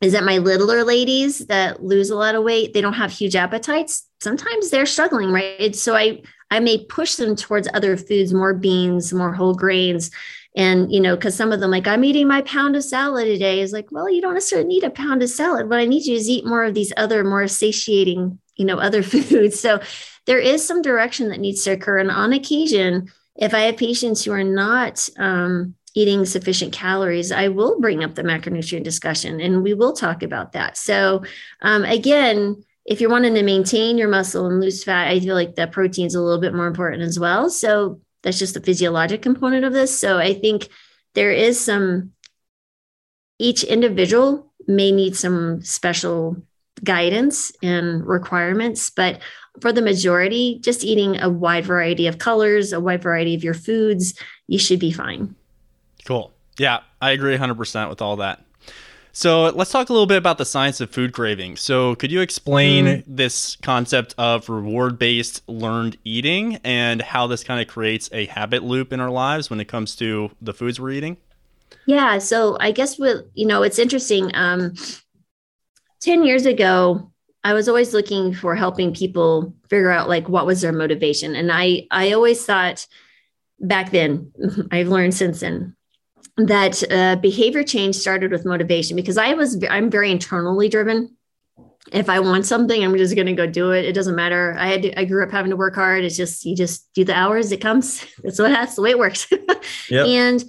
is 0.00 0.12
that 0.12 0.24
my 0.24 0.38
littler 0.38 0.82
ladies 0.82 1.46
that 1.46 1.82
lose 1.82 2.10
a 2.10 2.16
lot 2.16 2.34
of 2.34 2.42
weight, 2.42 2.74
they 2.74 2.80
don't 2.80 2.94
have 2.94 3.12
huge 3.12 3.36
appetites. 3.36 4.08
Sometimes 4.20 4.70
they're 4.70 4.86
struggling, 4.86 5.30
right? 5.30 5.76
So 5.76 5.94
I 5.94 6.22
I 6.50 6.60
may 6.60 6.84
push 6.84 7.14
them 7.14 7.36
towards 7.36 7.68
other 7.72 7.96
foods, 7.96 8.34
more 8.34 8.54
beans, 8.54 9.12
more 9.12 9.32
whole 9.32 9.54
grains, 9.54 10.10
and, 10.56 10.92
you 10.92 11.00
know, 11.00 11.14
because 11.14 11.36
some 11.36 11.52
of 11.52 11.60
them, 11.60 11.70
like, 11.70 11.86
I'm 11.86 12.02
eating 12.02 12.26
my 12.26 12.42
pound 12.42 12.74
of 12.74 12.82
salad 12.82 13.26
today, 13.26 13.60
is 13.60 13.72
like, 13.72 13.92
well, 13.92 14.10
you 14.10 14.20
don't 14.20 14.34
necessarily 14.34 14.66
need 14.66 14.82
a 14.82 14.90
pound 14.90 15.22
of 15.22 15.30
salad. 15.30 15.68
What 15.68 15.78
I 15.78 15.86
need 15.86 16.06
you 16.06 16.16
is 16.16 16.28
eat 16.28 16.44
more 16.44 16.64
of 16.64 16.74
these 16.74 16.92
other, 16.96 17.22
more 17.22 17.46
satiating, 17.46 18.38
you 18.56 18.64
know, 18.64 18.78
other 18.78 19.02
foods. 19.04 19.60
So 19.60 19.80
there 20.26 20.40
is 20.40 20.66
some 20.66 20.82
direction 20.82 21.28
that 21.28 21.40
needs 21.40 21.62
to 21.64 21.72
occur. 21.72 21.98
And 21.98 22.10
on 22.10 22.32
occasion, 22.32 23.10
if 23.36 23.54
I 23.54 23.60
have 23.60 23.76
patients 23.76 24.24
who 24.24 24.32
are 24.32 24.44
not 24.44 25.08
um, 25.18 25.76
eating 25.94 26.24
sufficient 26.24 26.72
calories, 26.72 27.30
I 27.30 27.48
will 27.48 27.80
bring 27.80 28.02
up 28.02 28.16
the 28.16 28.22
macronutrient 28.22 28.82
discussion 28.82 29.40
and 29.40 29.62
we 29.62 29.74
will 29.74 29.92
talk 29.92 30.22
about 30.24 30.52
that. 30.52 30.76
So, 30.76 31.22
um, 31.62 31.84
again, 31.84 32.64
if 32.90 33.00
you're 33.00 33.08
wanting 33.08 33.34
to 33.34 33.44
maintain 33.44 33.96
your 33.96 34.08
muscle 34.08 34.46
and 34.46 34.60
lose 34.60 34.82
fat, 34.82 35.06
I 35.06 35.20
feel 35.20 35.36
like 35.36 35.54
the 35.54 35.68
protein 35.68 36.06
is 36.06 36.16
a 36.16 36.20
little 36.20 36.40
bit 36.40 36.52
more 36.52 36.66
important 36.66 37.02
as 37.02 37.20
well. 37.20 37.48
So 37.48 38.00
that's 38.22 38.38
just 38.38 38.54
the 38.54 38.60
physiologic 38.60 39.22
component 39.22 39.64
of 39.64 39.72
this. 39.72 39.96
So 39.96 40.18
I 40.18 40.34
think 40.34 40.68
there 41.14 41.30
is 41.30 41.58
some, 41.58 42.10
each 43.38 43.62
individual 43.62 44.52
may 44.66 44.90
need 44.90 45.14
some 45.14 45.62
special 45.62 46.36
guidance 46.82 47.52
and 47.62 48.04
requirements, 48.04 48.90
but 48.90 49.20
for 49.60 49.72
the 49.72 49.82
majority, 49.82 50.58
just 50.60 50.82
eating 50.82 51.20
a 51.22 51.28
wide 51.28 51.64
variety 51.64 52.08
of 52.08 52.18
colors, 52.18 52.72
a 52.72 52.80
wide 52.80 53.04
variety 53.04 53.36
of 53.36 53.44
your 53.44 53.54
foods, 53.54 54.18
you 54.48 54.58
should 54.58 54.80
be 54.80 54.90
fine. 54.90 55.36
Cool. 56.06 56.32
Yeah, 56.58 56.80
I 57.00 57.12
agree 57.12 57.36
100% 57.36 57.88
with 57.88 58.02
all 58.02 58.16
that. 58.16 58.44
So 59.12 59.44
let's 59.48 59.70
talk 59.70 59.88
a 59.88 59.92
little 59.92 60.06
bit 60.06 60.18
about 60.18 60.38
the 60.38 60.44
science 60.44 60.80
of 60.80 60.90
food 60.90 61.12
craving. 61.12 61.56
So 61.56 61.94
could 61.96 62.12
you 62.12 62.20
explain 62.20 62.86
mm. 62.86 63.04
this 63.06 63.56
concept 63.56 64.14
of 64.18 64.48
reward 64.48 64.98
based 64.98 65.42
learned 65.48 65.96
eating 66.04 66.56
and 66.64 67.02
how 67.02 67.26
this 67.26 67.42
kind 67.42 67.60
of 67.60 67.66
creates 67.66 68.08
a 68.12 68.26
habit 68.26 68.62
loop 68.62 68.92
in 68.92 69.00
our 69.00 69.10
lives 69.10 69.50
when 69.50 69.60
it 69.60 69.66
comes 69.66 69.96
to 69.96 70.30
the 70.40 70.54
foods 70.54 70.80
we're 70.80 70.92
eating? 70.92 71.16
Yeah. 71.86 72.18
So 72.18 72.56
I 72.60 72.70
guess 72.70 72.98
with, 72.98 73.24
you 73.34 73.46
know, 73.46 73.62
it's 73.62 73.78
interesting. 73.78 74.30
Um, 74.34 74.74
10 76.00 76.24
years 76.24 76.46
ago, 76.46 77.10
I 77.42 77.52
was 77.52 77.68
always 77.68 77.94
looking 77.94 78.34
for 78.34 78.54
helping 78.54 78.94
people 78.94 79.54
figure 79.68 79.90
out 79.90 80.08
like 80.08 80.28
what 80.28 80.46
was 80.46 80.60
their 80.60 80.72
motivation. 80.72 81.34
And 81.34 81.50
I, 81.50 81.86
I 81.90 82.12
always 82.12 82.44
thought 82.44 82.86
back 83.58 83.90
then, 83.90 84.32
I've 84.70 84.88
learned 84.88 85.14
since 85.14 85.40
then, 85.40 85.74
that 86.46 86.82
uh, 86.90 87.16
behavior 87.16 87.62
change 87.62 87.96
started 87.96 88.30
with 88.30 88.44
motivation 88.44 88.96
because 88.96 89.18
I 89.18 89.34
was 89.34 89.62
I'm 89.68 89.90
very 89.90 90.10
internally 90.10 90.68
driven. 90.68 91.16
If 91.92 92.08
I 92.08 92.20
want 92.20 92.46
something, 92.46 92.84
I'm 92.84 92.96
just 92.96 93.14
going 93.14 93.26
to 93.26 93.32
go 93.32 93.46
do 93.46 93.72
it. 93.72 93.84
It 93.84 93.94
doesn't 93.94 94.14
matter. 94.14 94.54
I 94.58 94.68
had 94.68 94.82
to, 94.82 95.00
I 95.00 95.04
grew 95.06 95.24
up 95.24 95.32
having 95.32 95.50
to 95.50 95.56
work 95.56 95.74
hard. 95.74 96.04
It's 96.04 96.16
just 96.16 96.44
you 96.44 96.54
just 96.54 96.92
do 96.94 97.04
the 97.04 97.14
hours. 97.14 97.52
It 97.52 97.60
comes. 97.60 98.04
That's 98.22 98.38
what 98.38 98.50
that's 98.50 98.76
the 98.76 98.82
way 98.82 98.90
it 98.90 98.98
works. 98.98 99.26
yep. 99.90 100.06
And 100.06 100.44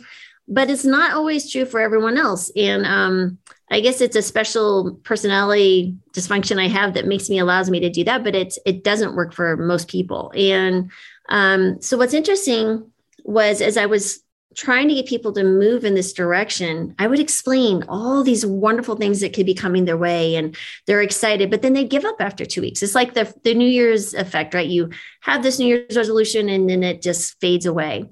but 0.48 0.70
it's 0.70 0.86
not 0.86 1.14
always 1.14 1.50
true 1.50 1.66
for 1.66 1.80
everyone 1.80 2.18
else. 2.18 2.52
And 2.56 2.86
um, 2.86 3.38
I 3.72 3.80
guess 3.80 4.02
it's 4.02 4.18
a 4.18 4.22
special 4.22 5.00
personality 5.04 5.96
dysfunction 6.14 6.60
I 6.60 6.68
have 6.68 6.94
that 6.96 7.08
makes 7.08 7.30
me 7.30 7.40
allows 7.40 7.70
me 7.70 7.80
to 7.80 7.90
do 7.90 8.04
that. 8.04 8.24
But 8.24 8.36
it's 8.36 8.60
it 8.66 8.84
doesn't 8.84 9.16
work 9.16 9.34
for 9.34 9.56
most 9.56 9.88
people. 9.88 10.32
And 10.36 10.92
um, 11.30 11.82
so 11.82 11.98
what's 11.98 12.14
interesting 12.14 12.92
was 13.24 13.62
as 13.62 13.78
I 13.78 13.86
was 13.86 14.22
trying 14.56 14.88
to 14.88 14.96
get 14.96 15.06
people 15.06 15.32
to 15.34 15.44
move 15.44 15.86
in 15.86 15.96
this 15.96 16.14
direction, 16.14 16.94
I 17.00 17.08
would 17.08 17.20
explain 17.20 17.84
all 17.88 18.24
these 18.24 18.46
wonderful 18.46 18.96
things 18.96 19.22
that 19.22 19.34
could 19.34 19.46
be 19.46 19.54
coming 19.54 19.86
their 19.86 19.98
way 19.98 20.36
and 20.36 20.56
they're 20.88 21.02
excited, 21.02 21.50
but 21.50 21.62
then 21.62 21.74
they 21.74 21.86
give 21.86 22.06
up 22.06 22.18
after 22.20 22.46
two 22.46 22.62
weeks. 22.62 22.84
It's 22.84 22.96
like 22.96 23.14
the, 23.14 23.34
the 23.44 23.54
New 23.54 23.68
Year's 23.68 24.14
effect, 24.14 24.54
right? 24.54 24.68
You 24.68 24.90
have 25.22 25.44
this 25.44 25.60
New 25.60 25.68
Year's 25.68 25.96
resolution 25.96 26.50
and 26.50 26.70
then 26.70 26.84
it 26.84 27.02
just 27.02 27.40
fades 27.40 27.66
away. 27.66 28.06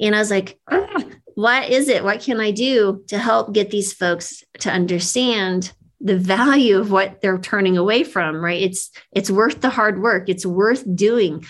And 0.00 0.16
I 0.16 0.18
was 0.18 0.30
like, 0.30 0.58
oh, 0.70 1.10
what 1.34 1.68
is 1.68 1.88
it? 1.88 2.04
What 2.04 2.20
can 2.20 2.40
I 2.40 2.50
do 2.50 3.04
to 3.08 3.18
help 3.18 3.52
get 3.52 3.70
these 3.70 3.92
folks 3.92 4.42
to 4.60 4.70
understand 4.70 5.72
the 6.00 6.18
value 6.18 6.78
of 6.78 6.90
what 6.90 7.20
they're 7.20 7.38
turning 7.38 7.76
away 7.76 8.04
from, 8.04 8.44
right? 8.44 8.60
It's 8.60 8.90
it's 9.12 9.30
worth 9.30 9.60
the 9.60 9.70
hard 9.70 10.02
work. 10.02 10.28
It's 10.28 10.44
worth 10.44 10.84
doing. 10.94 11.44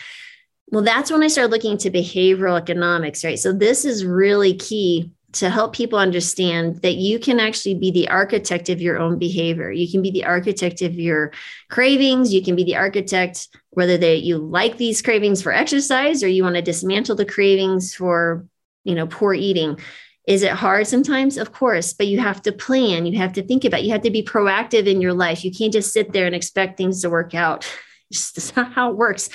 Well, 0.68 0.82
that's 0.82 1.10
when 1.10 1.22
I 1.22 1.28
started 1.28 1.52
looking 1.52 1.72
into 1.72 1.90
behavioral 1.90 2.58
economics, 2.58 3.24
right? 3.24 3.38
So 3.38 3.52
this 3.52 3.84
is 3.84 4.04
really 4.04 4.54
key 4.54 5.12
to 5.34 5.50
help 5.50 5.74
people 5.74 5.98
understand 5.98 6.80
that 6.82 6.94
you 6.94 7.18
can 7.18 7.40
actually 7.40 7.74
be 7.74 7.90
the 7.90 8.08
architect 8.08 8.68
of 8.68 8.80
your 8.80 8.98
own 8.98 9.18
behavior. 9.18 9.70
You 9.70 9.90
can 9.90 10.00
be 10.00 10.10
the 10.10 10.24
architect 10.24 10.80
of 10.80 10.94
your 10.94 11.32
cravings. 11.70 12.32
You 12.32 12.42
can 12.42 12.54
be 12.54 12.64
the 12.64 12.76
architect 12.76 13.48
whether 13.70 13.98
they 13.98 14.16
you 14.16 14.38
like 14.38 14.76
these 14.76 15.02
cravings 15.02 15.42
for 15.42 15.52
exercise 15.52 16.22
or 16.22 16.28
you 16.28 16.44
want 16.44 16.54
to 16.54 16.62
dismantle 16.62 17.16
the 17.16 17.24
cravings 17.24 17.94
for, 17.94 18.46
you 18.84 18.94
know, 18.94 19.08
poor 19.08 19.34
eating. 19.34 19.78
Is 20.26 20.42
it 20.42 20.52
hard 20.52 20.86
sometimes? 20.86 21.36
Of 21.36 21.52
course, 21.52 21.92
but 21.92 22.06
you 22.06 22.20
have 22.20 22.40
to 22.42 22.52
plan. 22.52 23.04
You 23.04 23.18
have 23.18 23.32
to 23.34 23.42
think 23.42 23.64
about. 23.64 23.80
It. 23.80 23.86
You 23.86 23.92
have 23.92 24.02
to 24.02 24.10
be 24.10 24.22
proactive 24.22 24.86
in 24.86 25.00
your 25.00 25.12
life. 25.12 25.44
You 25.44 25.50
can't 25.50 25.72
just 25.72 25.92
sit 25.92 26.12
there 26.12 26.26
and 26.26 26.34
expect 26.34 26.78
things 26.78 27.02
to 27.02 27.10
work 27.10 27.34
out. 27.34 27.70
Just 28.12 28.36
that's 28.36 28.54
not 28.54 28.72
how 28.72 28.90
it 28.90 28.96
works. 28.96 29.28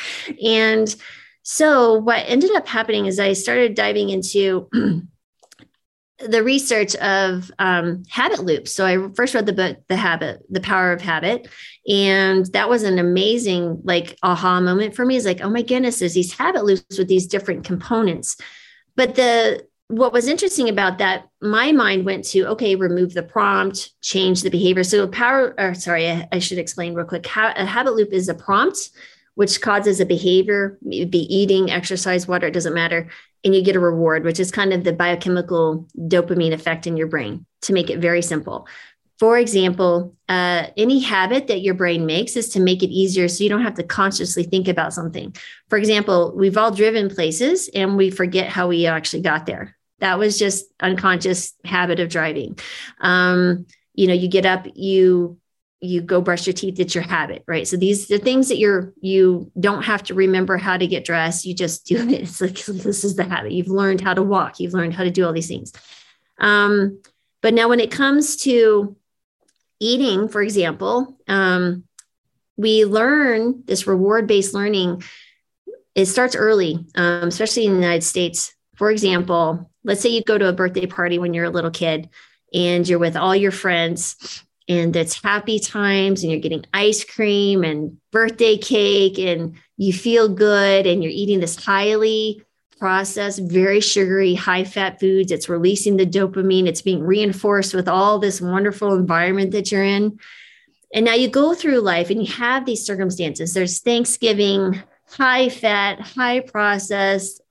And 0.43 0.95
so, 1.51 1.95
what 1.95 2.25
ended 2.27 2.55
up 2.55 2.67
happening 2.67 3.07
is 3.07 3.19
I 3.19 3.33
started 3.33 3.73
diving 3.73 4.11
into 4.11 4.69
the 6.19 6.43
research 6.43 6.93
of 6.97 7.49
um, 7.57 8.03
habit 8.07 8.41
loops. 8.41 8.71
So, 8.71 8.85
I 8.85 9.11
first 9.15 9.33
read 9.33 9.47
the 9.47 9.53
book, 9.53 9.79
The 9.87 9.95
Habit, 9.95 10.43
The 10.51 10.61
Power 10.61 10.91
of 10.91 11.01
Habit. 11.01 11.47
And 11.87 12.45
that 12.53 12.69
was 12.69 12.83
an 12.83 12.99
amazing, 12.99 13.81
like, 13.83 14.15
aha 14.21 14.61
moment 14.61 14.95
for 14.95 15.07
me. 15.07 15.15
Is 15.15 15.25
like, 15.25 15.41
oh 15.41 15.49
my 15.49 15.63
goodness, 15.63 15.97
there's 15.97 16.13
these 16.13 16.37
habit 16.37 16.65
loops 16.65 16.99
with 16.99 17.07
these 17.07 17.25
different 17.25 17.63
components. 17.63 18.37
But 18.95 19.15
the 19.15 19.65
what 19.87 20.13
was 20.13 20.27
interesting 20.27 20.69
about 20.69 20.99
that, 20.99 21.29
my 21.41 21.71
mind 21.71 22.05
went 22.05 22.25
to 22.25 22.45
okay, 22.49 22.75
remove 22.75 23.15
the 23.15 23.23
prompt, 23.23 23.89
change 24.01 24.43
the 24.43 24.51
behavior. 24.51 24.83
So 24.83 25.07
power, 25.07 25.55
or 25.57 25.73
sorry, 25.73 26.11
I, 26.11 26.27
I 26.31 26.37
should 26.37 26.59
explain 26.59 26.93
real 26.93 27.07
quick. 27.07 27.25
How, 27.25 27.51
a 27.55 27.65
habit 27.65 27.95
loop 27.95 28.13
is 28.13 28.29
a 28.29 28.35
prompt 28.35 28.91
which 29.39 29.61
causes 29.61 30.01
a 30.01 30.05
behavior, 30.05 30.77
be 30.83 31.25
eating, 31.33 31.71
exercise, 31.71 32.27
water, 32.27 32.47
it 32.47 32.53
doesn't 32.53 32.73
matter. 32.73 33.07
And 33.45 33.55
you 33.55 33.63
get 33.63 33.77
a 33.77 33.79
reward, 33.79 34.25
which 34.25 34.37
is 34.37 34.51
kind 34.51 34.73
of 34.73 34.83
the 34.83 34.91
biochemical 34.91 35.87
dopamine 35.97 36.51
effect 36.51 36.85
in 36.85 36.97
your 36.97 37.07
brain, 37.07 37.45
to 37.61 37.71
make 37.71 37.89
it 37.89 37.99
very 37.99 38.21
simple. 38.21 38.67
For 39.17 39.37
example, 39.37 40.13
uh, 40.27 40.67
any 40.75 40.99
habit 40.99 41.47
that 41.47 41.61
your 41.61 41.73
brain 41.73 42.05
makes 42.05 42.35
is 42.35 42.49
to 42.49 42.59
make 42.59 42.83
it 42.83 42.89
easier 42.89 43.29
so 43.29 43.41
you 43.41 43.49
don't 43.49 43.63
have 43.63 43.75
to 43.75 43.83
consciously 43.83 44.43
think 44.43 44.67
about 44.67 44.93
something. 44.93 45.33
For 45.69 45.77
example, 45.77 46.33
we've 46.35 46.57
all 46.57 46.71
driven 46.71 47.09
places 47.09 47.69
and 47.73 47.95
we 47.95 48.11
forget 48.11 48.49
how 48.49 48.67
we 48.67 48.87
actually 48.87 49.21
got 49.21 49.45
there. 49.45 49.77
That 49.99 50.19
was 50.19 50.37
just 50.37 50.65
unconscious 50.81 51.53
habit 51.63 52.01
of 52.01 52.09
driving. 52.09 52.59
Um, 52.99 53.67
you 53.93 54.07
know, 54.07 54.13
you 54.13 54.27
get 54.27 54.45
up, 54.45 54.67
you 54.75 55.39
you 55.81 56.01
go 56.01 56.19
brush 56.19 56.45
your 56.45 56.53
teeth 56.53 56.79
it's 56.79 56.93
your 56.93 57.03
habit 57.03 57.43
right? 57.47 57.67
So 57.67 57.77
these 57.77 58.09
are 58.11 58.17
things 58.17 58.49
that 58.49 58.57
you're 58.57 58.93
you 59.01 59.51
don't 59.59 59.83
have 59.83 60.03
to 60.03 60.13
remember 60.13 60.57
how 60.57 60.77
to 60.77 60.87
get 60.87 61.05
dressed 61.05 61.45
you 61.45 61.53
just 61.53 61.85
do 61.85 61.97
it. 62.09 62.21
It's 62.21 62.41
like 62.41 62.55
this 62.65 63.03
is 63.03 63.15
the 63.15 63.23
habit. 63.23 63.51
You've 63.51 63.67
learned 63.67 64.01
how 64.01 64.13
to 64.13 64.23
walk 64.23 64.59
you've 64.59 64.73
learned 64.73 64.93
how 64.93 65.03
to 65.03 65.11
do 65.11 65.25
all 65.25 65.33
these 65.33 65.47
things. 65.47 65.73
Um, 66.37 67.01
but 67.41 67.53
now 67.53 67.69
when 67.69 67.79
it 67.79 67.91
comes 67.91 68.37
to 68.37 68.95
eating 69.79 70.27
for 70.27 70.41
example 70.41 71.17
um, 71.27 71.85
we 72.57 72.83
learn 72.85 73.63
this 73.65 73.87
reward 73.87 74.27
based 74.27 74.53
learning 74.53 75.01
it 75.95 76.05
starts 76.05 76.35
early, 76.35 76.85
um, 76.95 77.27
especially 77.27 77.65
in 77.65 77.73
the 77.73 77.81
United 77.81 78.03
States. 78.03 78.53
For 78.75 78.91
example, 78.91 79.69
let's 79.83 80.01
say 80.01 80.09
you 80.09 80.23
go 80.23 80.37
to 80.37 80.47
a 80.47 80.53
birthday 80.53 80.85
party 80.85 81.19
when 81.19 81.33
you're 81.33 81.45
a 81.45 81.49
little 81.49 81.71
kid 81.71 82.09
and 82.53 82.87
you're 82.87 82.99
with 82.99 83.17
all 83.17 83.35
your 83.35 83.51
friends 83.51 84.43
and 84.69 84.95
it's 84.95 85.21
happy 85.21 85.59
times 85.59 86.21
and 86.21 86.31
you're 86.31 86.39
getting 86.39 86.63
ice 86.73 87.03
cream 87.03 87.63
and 87.63 87.97
birthday 88.11 88.55
cake 88.55 89.17
and 89.17 89.55
you 89.77 89.91
feel 89.91 90.29
good 90.29 90.85
and 90.85 91.03
you're 91.03 91.11
eating 91.11 91.39
this 91.39 91.55
highly 91.65 92.43
processed, 92.77 93.41
very 93.41 93.81
sugary, 93.81 94.35
high 94.35 94.63
fat 94.63 94.99
foods. 94.99 95.31
It's 95.31 95.49
releasing 95.49 95.97
the 95.97 96.05
dopamine. 96.05 96.67
It's 96.67 96.83
being 96.83 97.03
reinforced 97.03 97.73
with 97.73 97.89
all 97.89 98.19
this 98.19 98.39
wonderful 98.39 98.93
environment 98.93 99.51
that 99.51 99.71
you're 99.71 99.83
in. 99.83 100.19
And 100.93 101.03
now 101.03 101.15
you 101.15 101.29
go 101.29 101.55
through 101.55 101.79
life 101.79 102.11
and 102.11 102.21
you 102.21 102.31
have 102.33 102.65
these 102.65 102.85
circumstances. 102.85 103.53
There's 103.53 103.81
Thanksgiving, 103.81 104.81
high 105.09 105.49
fat, 105.49 105.99
high 105.99 106.41
processed, 106.41 107.41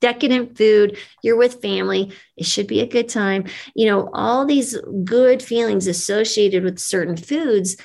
decadent 0.00 0.56
food. 0.56 0.98
You're 1.22 1.36
with 1.36 1.62
family. 1.62 2.12
It 2.36 2.46
should 2.46 2.66
be 2.66 2.80
a 2.80 2.86
good 2.86 3.08
time. 3.08 3.44
You 3.74 3.86
know, 3.86 4.10
all 4.12 4.44
these 4.44 4.76
good 5.04 5.42
feelings 5.42 5.86
associated 5.86 6.64
with 6.64 6.78
certain 6.78 7.16
foods. 7.16 7.76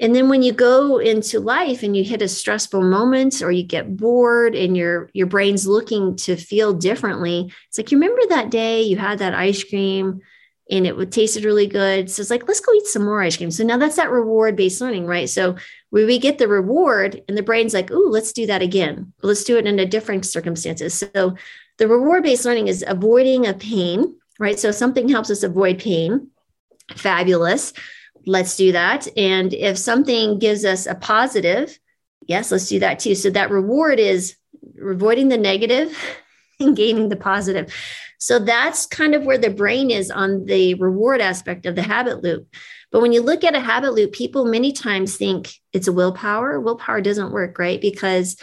And 0.00 0.14
then 0.14 0.30
when 0.30 0.42
you 0.42 0.52
go 0.52 0.96
into 0.96 1.40
life 1.40 1.82
and 1.82 1.94
you 1.94 2.02
hit 2.02 2.22
a 2.22 2.28
stressful 2.28 2.82
moment 2.82 3.42
or 3.42 3.52
you 3.52 3.62
get 3.62 3.98
bored 3.98 4.54
and 4.54 4.74
your 4.74 5.10
your 5.12 5.26
brain's 5.26 5.66
looking 5.66 6.16
to 6.16 6.36
feel 6.36 6.72
differently, 6.72 7.52
it's 7.68 7.76
like 7.76 7.92
you 7.92 7.98
remember 7.98 8.22
that 8.30 8.50
day 8.50 8.82
you 8.82 8.96
had 8.96 9.18
that 9.18 9.34
ice 9.34 9.62
cream 9.62 10.22
and 10.70 10.86
it 10.86 11.10
tasted 11.10 11.44
really 11.44 11.66
good. 11.66 12.10
So 12.10 12.20
it's 12.20 12.30
like, 12.30 12.46
let's 12.46 12.60
go 12.60 12.72
eat 12.72 12.86
some 12.86 13.04
more 13.04 13.20
ice 13.20 13.36
cream. 13.36 13.50
So 13.50 13.64
now 13.64 13.76
that's 13.76 13.96
that 13.96 14.10
reward 14.10 14.56
based 14.56 14.80
learning, 14.80 15.04
right? 15.06 15.28
So 15.28 15.56
where 15.90 16.06
we 16.06 16.18
get 16.18 16.38
the 16.38 16.48
reward 16.48 17.22
and 17.28 17.36
the 17.36 17.42
brain's 17.42 17.74
like, 17.74 17.90
oh, 17.90 18.08
let's 18.08 18.32
do 18.32 18.46
that 18.46 18.62
again. 18.62 19.12
Let's 19.22 19.44
do 19.44 19.58
it 19.58 19.66
in 19.66 19.78
a 19.78 19.86
different 19.86 20.24
circumstances. 20.24 20.94
So 20.94 21.36
the 21.78 21.88
reward 21.88 22.22
based 22.22 22.44
learning 22.44 22.68
is 22.68 22.84
avoiding 22.86 23.46
a 23.46 23.54
pain, 23.54 24.16
right? 24.38 24.58
So 24.58 24.70
something 24.70 25.08
helps 25.08 25.30
us 25.30 25.42
avoid 25.42 25.78
pain. 25.78 26.28
Fabulous. 26.96 27.72
Let's 28.26 28.56
do 28.56 28.72
that. 28.72 29.08
And 29.16 29.52
if 29.52 29.78
something 29.78 30.38
gives 30.38 30.64
us 30.64 30.86
a 30.86 30.94
positive, 30.94 31.78
yes, 32.26 32.52
let's 32.52 32.68
do 32.68 32.78
that 32.80 32.98
too. 32.98 33.14
So 33.14 33.30
that 33.30 33.50
reward 33.50 33.98
is 33.98 34.36
avoiding 34.80 35.28
the 35.28 35.38
negative 35.38 35.96
and 36.60 36.76
gaining 36.76 37.08
the 37.08 37.16
positive. 37.16 37.74
So 38.18 38.38
that's 38.38 38.86
kind 38.86 39.14
of 39.14 39.24
where 39.24 39.38
the 39.38 39.50
brain 39.50 39.90
is 39.90 40.10
on 40.10 40.44
the 40.44 40.74
reward 40.74 41.22
aspect 41.22 41.64
of 41.64 41.74
the 41.74 41.82
habit 41.82 42.22
loop. 42.22 42.46
But 42.90 43.00
when 43.00 43.12
you 43.12 43.22
look 43.22 43.44
at 43.44 43.54
a 43.54 43.60
habit 43.60 43.94
loop, 43.94 44.12
people 44.12 44.44
many 44.44 44.72
times 44.72 45.16
think 45.16 45.52
it's 45.72 45.88
a 45.88 45.92
willpower. 45.92 46.60
Willpower 46.60 47.00
doesn't 47.00 47.32
work, 47.32 47.58
right? 47.58 47.80
Because 47.80 48.36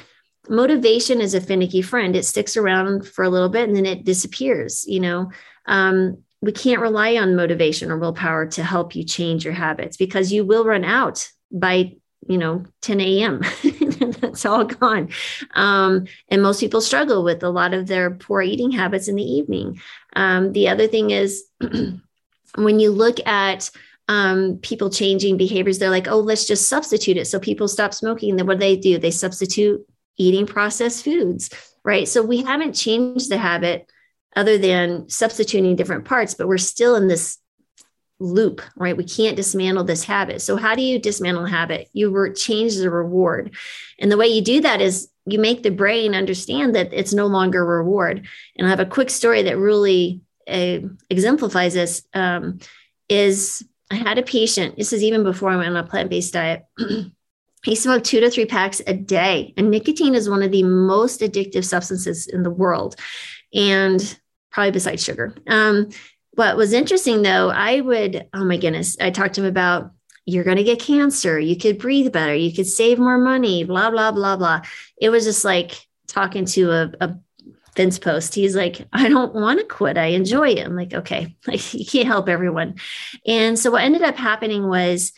motivation 0.49 1.19
is 1.19 1.33
a 1.33 1.41
finicky 1.41 1.81
friend. 1.81 2.15
It 2.15 2.25
sticks 2.25 2.55
around 2.55 3.07
for 3.07 3.23
a 3.23 3.29
little 3.29 3.49
bit 3.49 3.67
and 3.67 3.75
then 3.75 3.85
it 3.85 4.05
disappears. 4.05 4.85
You 4.87 5.01
know, 5.01 5.31
um, 5.65 6.23
we 6.41 6.51
can't 6.51 6.81
rely 6.81 7.17
on 7.17 7.35
motivation 7.35 7.91
or 7.91 7.97
willpower 7.97 8.45
to 8.47 8.63
help 8.63 8.95
you 8.95 9.03
change 9.03 9.43
your 9.43 9.53
habits 9.53 9.97
because 9.97 10.31
you 10.31 10.45
will 10.45 10.65
run 10.65 10.83
out 10.83 11.29
by 11.51 11.93
you 12.27 12.37
know 12.37 12.65
10 12.81 12.99
a.m 12.99 13.41
that's 14.19 14.45
all 14.45 14.65
gone 14.65 15.09
um, 15.53 16.05
and 16.29 16.41
most 16.41 16.59
people 16.59 16.81
struggle 16.81 17.23
with 17.23 17.43
a 17.43 17.49
lot 17.49 17.73
of 17.73 17.87
their 17.87 18.11
poor 18.11 18.41
eating 18.41 18.71
habits 18.71 19.07
in 19.07 19.15
the 19.15 19.23
evening 19.23 19.79
um, 20.15 20.51
the 20.51 20.67
other 20.67 20.87
thing 20.87 21.11
is 21.11 21.45
when 22.55 22.79
you 22.79 22.91
look 22.91 23.25
at 23.25 23.69
um, 24.07 24.59
people 24.61 24.89
changing 24.89 25.37
behaviors, 25.37 25.79
they're 25.79 25.89
like, 25.89 26.07
oh, 26.07 26.19
let's 26.19 26.45
just 26.45 26.69
substitute 26.69 27.17
it. 27.17 27.25
So 27.25 27.39
people 27.39 27.67
stop 27.67 27.93
smoking. 27.93 28.35
Then 28.35 28.47
what 28.47 28.55
do 28.55 28.59
they 28.59 28.77
do? 28.77 28.97
They 28.97 29.11
substitute 29.11 29.85
eating 30.17 30.45
processed 30.45 31.03
foods, 31.03 31.49
right? 31.83 32.07
So 32.07 32.23
we 32.23 32.43
haven't 32.43 32.73
changed 32.73 33.29
the 33.29 33.37
habit 33.37 33.91
other 34.35 34.57
than 34.57 35.09
substituting 35.09 35.75
different 35.75 36.05
parts, 36.05 36.33
but 36.33 36.47
we're 36.47 36.57
still 36.57 36.95
in 36.95 37.07
this 37.07 37.37
loop, 38.19 38.61
right? 38.75 38.97
We 38.97 39.03
can't 39.03 39.35
dismantle 39.35 39.83
this 39.83 40.03
habit. 40.03 40.41
So 40.41 40.55
how 40.55 40.73
do 40.73 40.81
you 40.81 40.99
dismantle 40.99 41.45
a 41.45 41.49
habit? 41.49 41.89
You 41.93 42.09
re- 42.09 42.33
change 42.33 42.77
the 42.77 42.89
reward. 42.89 43.55
And 43.99 44.11
the 44.11 44.17
way 44.17 44.27
you 44.27 44.41
do 44.41 44.61
that 44.61 44.81
is 44.81 45.09
you 45.25 45.37
make 45.39 45.61
the 45.61 45.69
brain 45.69 46.15
understand 46.15 46.75
that 46.75 46.93
it's 46.93 47.13
no 47.13 47.27
longer 47.27 47.61
a 47.61 47.77
reward. 47.77 48.25
And 48.57 48.65
I 48.65 48.69
have 48.69 48.79
a 48.79 48.85
quick 48.85 49.09
story 49.09 49.43
that 49.43 49.57
really 49.57 50.21
uh, 50.47 50.79
exemplifies 51.09 51.73
this. 51.73 52.03
Um, 52.13 52.59
is 53.09 53.65
I 53.89 53.95
had 53.95 54.17
a 54.17 54.23
patient, 54.23 54.77
this 54.77 54.91
is 54.91 55.03
even 55.03 55.23
before 55.23 55.49
I 55.49 55.57
went 55.57 55.69
on 55.69 55.77
a 55.77 55.87
plant 55.87 56.09
based 56.09 56.33
diet. 56.33 56.65
he 57.63 57.75
smoked 57.75 58.05
two 58.05 58.19
to 58.19 58.29
three 58.29 58.45
packs 58.45 58.81
a 58.85 58.93
day. 58.93 59.53
And 59.57 59.71
nicotine 59.71 60.15
is 60.15 60.29
one 60.29 60.43
of 60.43 60.51
the 60.51 60.63
most 60.63 61.21
addictive 61.21 61.65
substances 61.65 62.27
in 62.27 62.43
the 62.43 62.49
world, 62.49 62.95
and 63.53 64.19
probably 64.51 64.71
besides 64.71 65.03
sugar. 65.03 65.33
Um, 65.47 65.89
what 66.31 66.57
was 66.57 66.73
interesting 66.73 67.23
though, 67.23 67.49
I 67.49 67.81
would, 67.81 68.27
oh 68.33 68.45
my 68.45 68.57
goodness, 68.57 68.95
I 69.01 69.09
talked 69.09 69.35
to 69.35 69.41
him 69.41 69.47
about 69.47 69.91
you're 70.25 70.43
going 70.43 70.57
to 70.57 70.63
get 70.63 70.79
cancer. 70.79 71.39
You 71.39 71.55
could 71.55 71.79
breathe 71.79 72.11
better. 72.11 72.35
You 72.35 72.53
could 72.53 72.67
save 72.67 72.99
more 72.99 73.17
money, 73.17 73.63
blah, 73.63 73.89
blah, 73.89 74.11
blah, 74.11 74.35
blah. 74.35 74.61
It 75.01 75.09
was 75.09 75.23
just 75.23 75.45
like 75.45 75.87
talking 76.07 76.45
to 76.45 76.71
a, 76.71 76.91
a 76.99 77.15
Vince 77.77 77.99
post. 77.99 78.35
He's 78.35 78.55
like, 78.55 78.85
I 78.91 79.07
don't 79.07 79.35
want 79.35 79.59
to 79.59 79.65
quit. 79.65 79.97
I 79.97 80.07
enjoy 80.07 80.49
it. 80.49 80.65
I'm 80.65 80.75
like, 80.75 80.93
okay, 80.93 81.35
like 81.47 81.73
you 81.73 81.85
can't 81.85 82.07
help 82.07 82.27
everyone. 82.27 82.75
And 83.25 83.57
so 83.57 83.71
what 83.71 83.83
ended 83.83 84.01
up 84.01 84.17
happening 84.17 84.67
was 84.67 85.13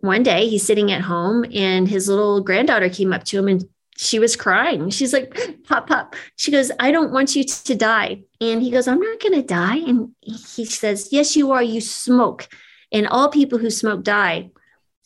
one 0.00 0.22
day 0.22 0.48
he's 0.48 0.66
sitting 0.66 0.90
at 0.90 1.02
home 1.02 1.44
and 1.54 1.86
his 1.86 2.08
little 2.08 2.40
granddaughter 2.40 2.88
came 2.88 3.12
up 3.12 3.24
to 3.24 3.38
him 3.38 3.48
and 3.48 3.64
she 3.96 4.18
was 4.18 4.34
crying. 4.34 4.90
She's 4.90 5.12
like, 5.12 5.38
Pop, 5.68 5.86
Pop. 5.86 6.16
She 6.36 6.50
goes, 6.50 6.72
I 6.80 6.90
don't 6.90 7.12
want 7.12 7.36
you 7.36 7.44
to 7.44 7.74
die. 7.74 8.22
And 8.40 8.62
he 8.62 8.70
goes, 8.70 8.88
I'm 8.88 9.00
not 9.00 9.20
going 9.20 9.34
to 9.34 9.42
die. 9.42 9.76
And 9.76 10.10
he 10.20 10.64
says, 10.64 11.10
Yes, 11.12 11.36
you 11.36 11.52
are. 11.52 11.62
You 11.62 11.80
smoke. 11.80 12.48
And 12.92 13.06
all 13.06 13.28
people 13.28 13.58
who 13.58 13.70
smoke 13.70 14.02
die. 14.02 14.50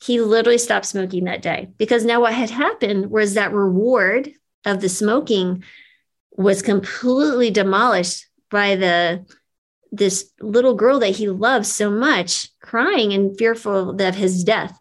He 0.01 0.21
literally 0.21 0.59
stopped 0.59 0.87
smoking 0.87 1.25
that 1.25 1.43
day 1.43 1.71
because 1.77 2.05
now 2.05 2.21
what 2.21 2.33
had 2.33 2.51
happened 2.51 3.11
was 3.11 3.35
that 3.35 3.53
reward 3.53 4.31
of 4.65 4.81
the 4.81 4.89
smoking 4.89 5.65
was 6.39 6.63
completely 6.63 7.51
demolished 7.51 8.27
by 8.51 8.77
the 8.77 9.27
this 9.91 10.31
little 10.41 10.75
girl 10.75 11.01
that 11.01 11.17
he 11.17 11.29
loves 11.29 11.71
so 11.71 11.91
much 11.91 12.51
crying 12.61 13.13
and 13.13 13.37
fearful 13.39 14.01
of 14.01 14.15
his 14.15 14.45
death. 14.45 14.79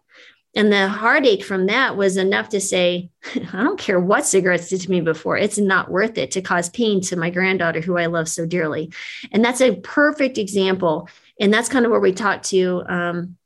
And 0.54 0.70
the 0.70 0.86
heartache 0.86 1.42
from 1.42 1.66
that 1.66 1.96
was 1.96 2.16
enough 2.16 2.50
to 2.50 2.60
say 2.60 3.10
i 3.52 3.62
don't 3.62 3.78
care 3.78 3.98
what 3.98 4.26
cigarettes 4.26 4.68
did 4.68 4.82
to 4.82 4.90
me 4.90 5.00
before. 5.00 5.36
It's 5.36 5.58
not 5.58 5.90
worth 5.90 6.16
it 6.16 6.30
to 6.32 6.42
cause 6.42 6.70
pain 6.70 7.00
to 7.02 7.16
my 7.16 7.30
granddaughter 7.30 7.80
who 7.80 7.98
i 7.98 8.06
love 8.06 8.28
so 8.28 8.46
dearly. 8.46 8.92
And 9.32 9.44
that's 9.44 9.60
a 9.60 9.76
perfect 9.76 10.38
example. 10.38 11.08
And 11.40 11.52
that's 11.52 11.68
kind 11.68 11.84
of 11.84 11.90
where 11.90 12.00
we 12.00 12.12
talk 12.12 12.42
to 12.44 12.84
um, 12.88 13.36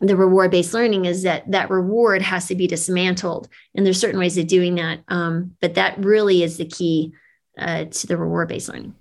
the 0.00 0.16
reward 0.16 0.52
based 0.52 0.72
learning 0.72 1.04
is 1.04 1.24
that 1.24 1.50
that 1.50 1.70
reward 1.70 2.22
has 2.22 2.46
to 2.46 2.54
be 2.54 2.66
dismantled. 2.66 3.48
And 3.74 3.84
there's 3.84 4.00
certain 4.00 4.20
ways 4.20 4.38
of 4.38 4.46
doing 4.46 4.76
that 4.76 5.00
um, 5.08 5.56
but 5.60 5.74
that 5.74 5.98
really 5.98 6.42
is 6.42 6.56
the 6.56 6.64
key 6.64 7.12
uh, 7.58 7.84
to 7.84 8.06
the 8.06 8.16
reward 8.16 8.48
based 8.48 8.68
learning. 8.68 8.94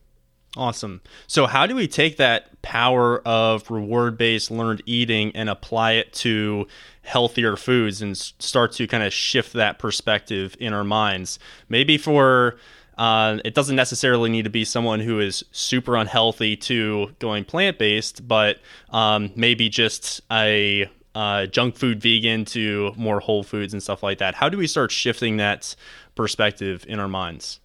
Awesome. 0.56 1.02
So, 1.28 1.46
how 1.46 1.68
do 1.68 1.76
we 1.76 1.88
take 1.88 2.18
that 2.18 2.62
power 2.62 3.20
of 3.28 3.70
reward 3.70 4.18
based 4.18 4.50
learned 4.50 4.82
eating 4.86 5.32
and 5.36 5.50
apply 5.50 5.94
it 5.94 6.14
to 6.14 6.68
healthier 7.04 7.56
foods 7.56 8.02
and 8.02 8.18
start 8.18 8.72
to 8.74 8.88
kind 8.88 9.04
of 9.04 9.14
shift 9.14 9.54
that 9.54 9.78
perspective 9.78 10.58
in 10.60 10.74
our 10.74 10.84
minds? 10.84 11.38
Maybe 11.70 11.98
for 11.98 12.58
uh, 12.98 13.38
it 13.46 13.54
doesn't 13.54 13.76
necessarily 13.76 14.30
need 14.30 14.44
to 14.44 14.50
be 14.50 14.66
someone 14.66 15.00
who 15.00 15.20
is 15.20 15.46
super 15.52 15.96
unhealthy 15.96 16.56
to 16.58 17.16
going 17.20 17.46
plant 17.46 17.78
based, 17.78 18.28
but 18.28 18.60
um, 18.90 19.32
maybe 19.36 19.70
just 19.70 20.22
a 20.32 20.90
uh, 21.14 21.46
junk 21.46 21.76
food 21.76 22.02
vegan 22.02 22.46
to 22.46 22.94
more 22.96 23.20
whole 23.20 23.44
foods 23.44 23.74
and 23.74 23.84
stuff 23.84 24.02
like 24.02 24.18
that. 24.18 24.34
How 24.34 24.50
do 24.50 24.58
we 24.58 24.66
start 24.66 24.92
shifting 24.92 25.38
that 25.38 25.76
perspective 26.16 26.84
in 26.88 27.00
our 27.00 27.08
minds? 27.08 27.60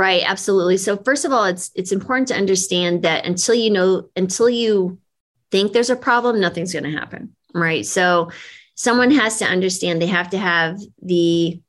Right, 0.00 0.22
absolutely. 0.24 0.78
So 0.78 0.96
first 0.96 1.26
of 1.26 1.32
all, 1.34 1.44
it's 1.44 1.70
it's 1.74 1.92
important 1.92 2.28
to 2.28 2.34
understand 2.34 3.02
that 3.02 3.26
until 3.26 3.54
you 3.54 3.68
know 3.68 4.08
until 4.16 4.48
you 4.48 4.98
think 5.50 5.74
there's 5.74 5.90
a 5.90 5.94
problem, 5.94 6.40
nothing's 6.40 6.72
going 6.72 6.90
to 6.90 6.98
happen, 6.98 7.36
right? 7.52 7.84
So 7.84 8.30
someone 8.74 9.10
has 9.10 9.38
to 9.40 9.44
understand 9.44 10.00
they 10.00 10.06
have 10.06 10.30
to 10.30 10.38
have 10.38 10.80
the 11.02 11.60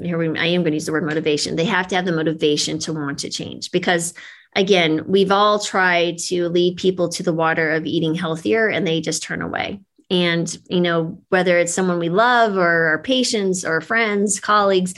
here 0.00 0.18
we, 0.18 0.38
I 0.38 0.46
am 0.46 0.62
going 0.62 0.70
to 0.70 0.76
use 0.76 0.86
the 0.86 0.92
word 0.92 1.02
motivation. 1.02 1.56
They 1.56 1.64
have 1.64 1.88
to 1.88 1.96
have 1.96 2.04
the 2.04 2.12
motivation 2.12 2.78
to 2.78 2.92
want 2.92 3.18
to 3.18 3.28
change 3.28 3.72
because 3.72 4.14
again, 4.54 5.02
we've 5.08 5.32
all 5.32 5.58
tried 5.58 6.18
to 6.28 6.48
lead 6.48 6.76
people 6.76 7.08
to 7.08 7.24
the 7.24 7.32
water 7.32 7.72
of 7.72 7.86
eating 7.86 8.14
healthier 8.14 8.68
and 8.68 8.86
they 8.86 9.00
just 9.00 9.24
turn 9.24 9.42
away. 9.42 9.80
And, 10.10 10.56
you 10.70 10.80
know, 10.80 11.20
whether 11.30 11.58
it's 11.58 11.74
someone 11.74 11.98
we 11.98 12.08
love 12.08 12.56
or 12.56 12.86
our 12.86 13.02
patients 13.02 13.64
or 13.64 13.80
friends, 13.80 14.38
colleagues, 14.38 14.94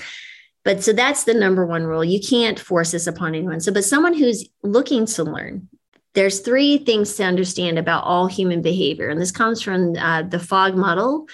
but 0.65 0.83
so 0.83 0.93
that's 0.93 1.25
the 1.25 1.35
number 1.35 1.65
one 1.65 1.85
rule. 1.85 2.05
You 2.05 2.21
can't 2.21 2.59
force 2.59 2.91
this 2.91 3.07
upon 3.07 3.35
anyone. 3.35 3.61
So, 3.61 3.73
but 3.73 3.85
someone 3.85 4.15
who's 4.15 4.49
looking 4.63 5.07
to 5.07 5.25
learn, 5.25 5.69
there's 6.15 6.41
three 6.41 6.79
things 6.79 7.15
to 7.15 7.25
understand 7.25 7.79
about 7.79 8.05
all 8.05 8.27
human 8.27 8.61
behavior. 8.61 9.09
And 9.09 9.21
this 9.21 9.31
comes 9.31 9.63
from 9.63 9.97
uh, 9.97 10.23
the 10.23 10.41
Fogg 10.41 10.75
model. 10.75 11.29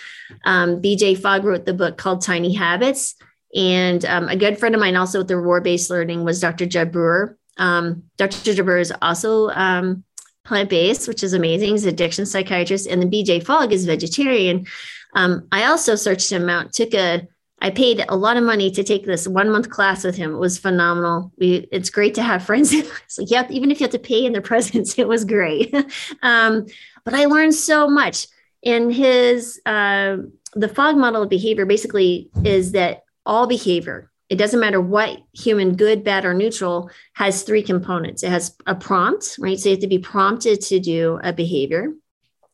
Um, 0.45 0.83
BJ 0.83 1.19
Fogg 1.19 1.45
wrote 1.45 1.65
the 1.65 1.75
book 1.75 1.97
called 1.97 2.23
Tiny 2.23 2.53
Habits. 2.53 3.15
And 3.55 4.05
um, 4.05 4.29
a 4.29 4.37
good 4.37 4.59
friend 4.59 4.75
of 4.75 4.81
mine, 4.81 4.97
also 4.97 5.19
with 5.19 5.29
the 5.29 5.37
reward 5.37 5.65
based 5.65 5.89
learning, 5.89 6.25
was 6.25 6.41
Dr. 6.41 6.67
Jud 6.67 6.93
Brewer. 6.93 7.39
Um, 7.57 8.03
Dr. 8.17 8.43
Jud 8.43 8.65
Brewer 8.65 8.79
is 8.79 8.93
also 9.01 9.49
um, 9.51 10.05
plant 10.45 10.69
based, 10.69 11.09
which 11.09 11.23
is 11.23 11.33
amazing. 11.33 11.71
He's 11.71 11.85
an 11.85 11.91
addiction 11.91 12.27
psychiatrist, 12.27 12.87
and 12.87 13.01
then 13.01 13.11
BJ 13.11 13.45
Fogg 13.45 13.73
is 13.73 13.87
vegetarian. 13.87 14.67
Um, 15.15 15.47
I 15.53 15.65
also 15.65 15.95
searched 15.95 16.31
him 16.31 16.51
out, 16.51 16.73
took 16.73 16.93
a 16.95 17.29
I 17.65 17.71
paid 17.71 18.05
a 18.11 18.17
lot 18.17 18.37
of 18.37 18.45
money 18.45 18.71
to 18.71 18.85
take 18.85 19.07
this 19.07 19.27
one 19.27 19.51
month 19.51 19.71
class 19.71 20.05
with 20.05 20.17
him. 20.17 20.35
It 20.35 20.39
was 20.39 20.59
phenomenal. 20.59 21.33
We, 21.39 21.67
it's 21.73 21.89
great 21.89 22.15
to 22.17 22.23
have 22.23 22.45
friends. 22.45 22.73
it's 22.75 23.19
like, 23.19 23.31
yeah, 23.31 23.47
even 23.49 23.71
if 23.71 23.81
you 23.81 23.85
have 23.85 23.93
to 23.93 23.99
pay 23.99 24.27
in 24.27 24.33
their 24.33 24.43
presence, 24.53 24.99
it 24.99 25.09
was 25.09 25.25
great. 25.25 25.75
um, 26.23 26.67
but 27.05 27.15
I 27.15 27.25
learned 27.25 27.55
so 27.55 27.89
much. 27.89 28.27
In 28.61 28.91
his, 28.91 29.61
uh, 29.65 30.19
the 30.55 30.69
Fogg 30.69 30.97
model 30.97 31.23
of 31.23 31.31
behavior 31.31 31.65
basically 31.65 32.31
is 32.45 32.73
that 32.73 33.05
all 33.25 33.47
behavior, 33.47 34.11
it 34.29 34.37
doesn't 34.37 34.61
matter 34.61 34.81
what 34.81 35.23
human, 35.33 35.75
good, 35.75 36.05
bad, 36.05 36.27
or 36.27 36.35
neutral, 36.35 36.91
has 37.15 37.45
three 37.45 37.63
components. 37.63 38.23
It 38.23 38.31
has 38.31 38.55
a 38.67 38.75
prompt, 38.75 39.37
right? 39.39 39.59
So 39.59 39.71
you 39.71 39.77
have 39.77 39.83
to 39.83 39.87
be 39.87 39.99
prompted 39.99 40.61
to 40.63 40.81
do 40.81 41.19
a 41.23 41.33
behavior. 41.33 41.95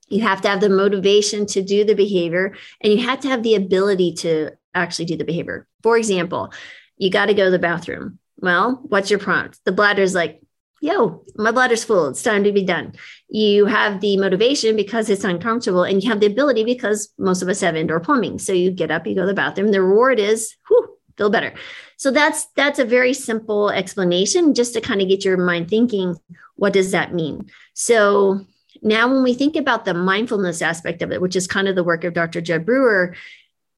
You 0.09 0.23
have 0.23 0.41
to 0.43 0.49
have 0.49 0.61
the 0.61 0.69
motivation 0.69 1.47
to 1.47 1.63
do 1.63 1.85
the 1.85 1.95
behavior, 1.95 2.55
and 2.81 2.93
you 2.93 3.07
have 3.07 3.21
to 3.21 3.29
have 3.29 3.45
the 3.45 3.55
ability 3.55 4.15
to 4.15 4.51
actually 4.75 5.07
do 5.07 5.17
the 5.17 5.25
behavior. 5.25 5.67
For 5.83 5.97
example, 5.97 6.53
you 6.97 7.11
got 7.11 7.27
to 7.27 7.35
go 7.35 7.47
to 7.47 7.51
the 7.51 7.59
bathroom. 7.59 8.19
Well, 8.39 8.81
what's 8.85 9.11
your 9.11 9.19
prompt? 9.19 9.59
The 9.65 9.73
bladder's 9.73 10.15
like, 10.15 10.41
yo, 10.81 11.25
my 11.37 11.51
bladder's 11.51 11.85
full. 11.85 12.09
It's 12.09 12.23
time 12.23 12.45
to 12.45 12.53
be 12.53 12.65
done. 12.65 12.95
You 13.29 13.67
have 13.67 14.01
the 14.01 14.17
motivation 14.17 14.77
because 14.77 15.11
it's 15.11 15.25
uncomfortable, 15.25 15.85
and 15.85 16.03
you 16.03 16.09
have 16.11 16.21
the 16.21 16.27
ability 16.27 16.65
because 16.65 17.13
most 17.19 17.43
of 17.43 17.49
us 17.49 17.61
have 17.61 17.77
indoor 17.77 18.01
plumbing. 18.01 18.39
So 18.39 18.53
you 18.53 18.71
get 18.71 18.91
up, 18.91 19.07
you 19.07 19.15
go 19.15 19.23
to 19.23 19.27
the 19.27 19.35
bathroom. 19.35 19.73
The 19.73 19.83
reward 19.83 20.19
is, 20.19 20.55
whew, 20.69 20.97
feel 21.17 21.31
better. 21.31 21.53
So 21.97 22.11
that's 22.11 22.47
that's 22.57 22.79
a 22.79 22.85
very 22.85 23.13
simple 23.13 23.69
explanation 23.69 24.55
just 24.55 24.73
to 24.73 24.81
kind 24.81 25.03
of 25.03 25.09
get 25.09 25.25
your 25.25 25.37
mind 25.37 25.69
thinking, 25.69 26.17
what 26.57 26.73
does 26.73 26.93
that 26.93 27.13
mean? 27.13 27.51
So 27.75 28.47
now 28.83 29.13
when 29.13 29.23
we 29.23 29.35
think 29.35 29.57
about 29.57 29.85
the 29.85 29.93
mindfulness 29.93 30.63
aspect 30.63 31.03
of 31.03 31.13
it, 31.13 31.21
which 31.21 31.37
is 31.37 31.47
kind 31.47 31.69
of 31.69 31.75
the 31.75 31.85
work 31.85 32.05
of 32.05 32.15
Dr. 32.15 32.41
Jud 32.41 32.65
Brewer, 32.65 33.15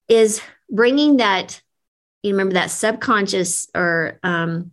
is 0.07 0.41
bringing 0.73 1.17
that 1.17 1.61
you 2.23 2.31
remember 2.31 2.53
that 2.53 2.71
subconscious 2.71 3.67
or 3.75 4.19
um, 4.23 4.71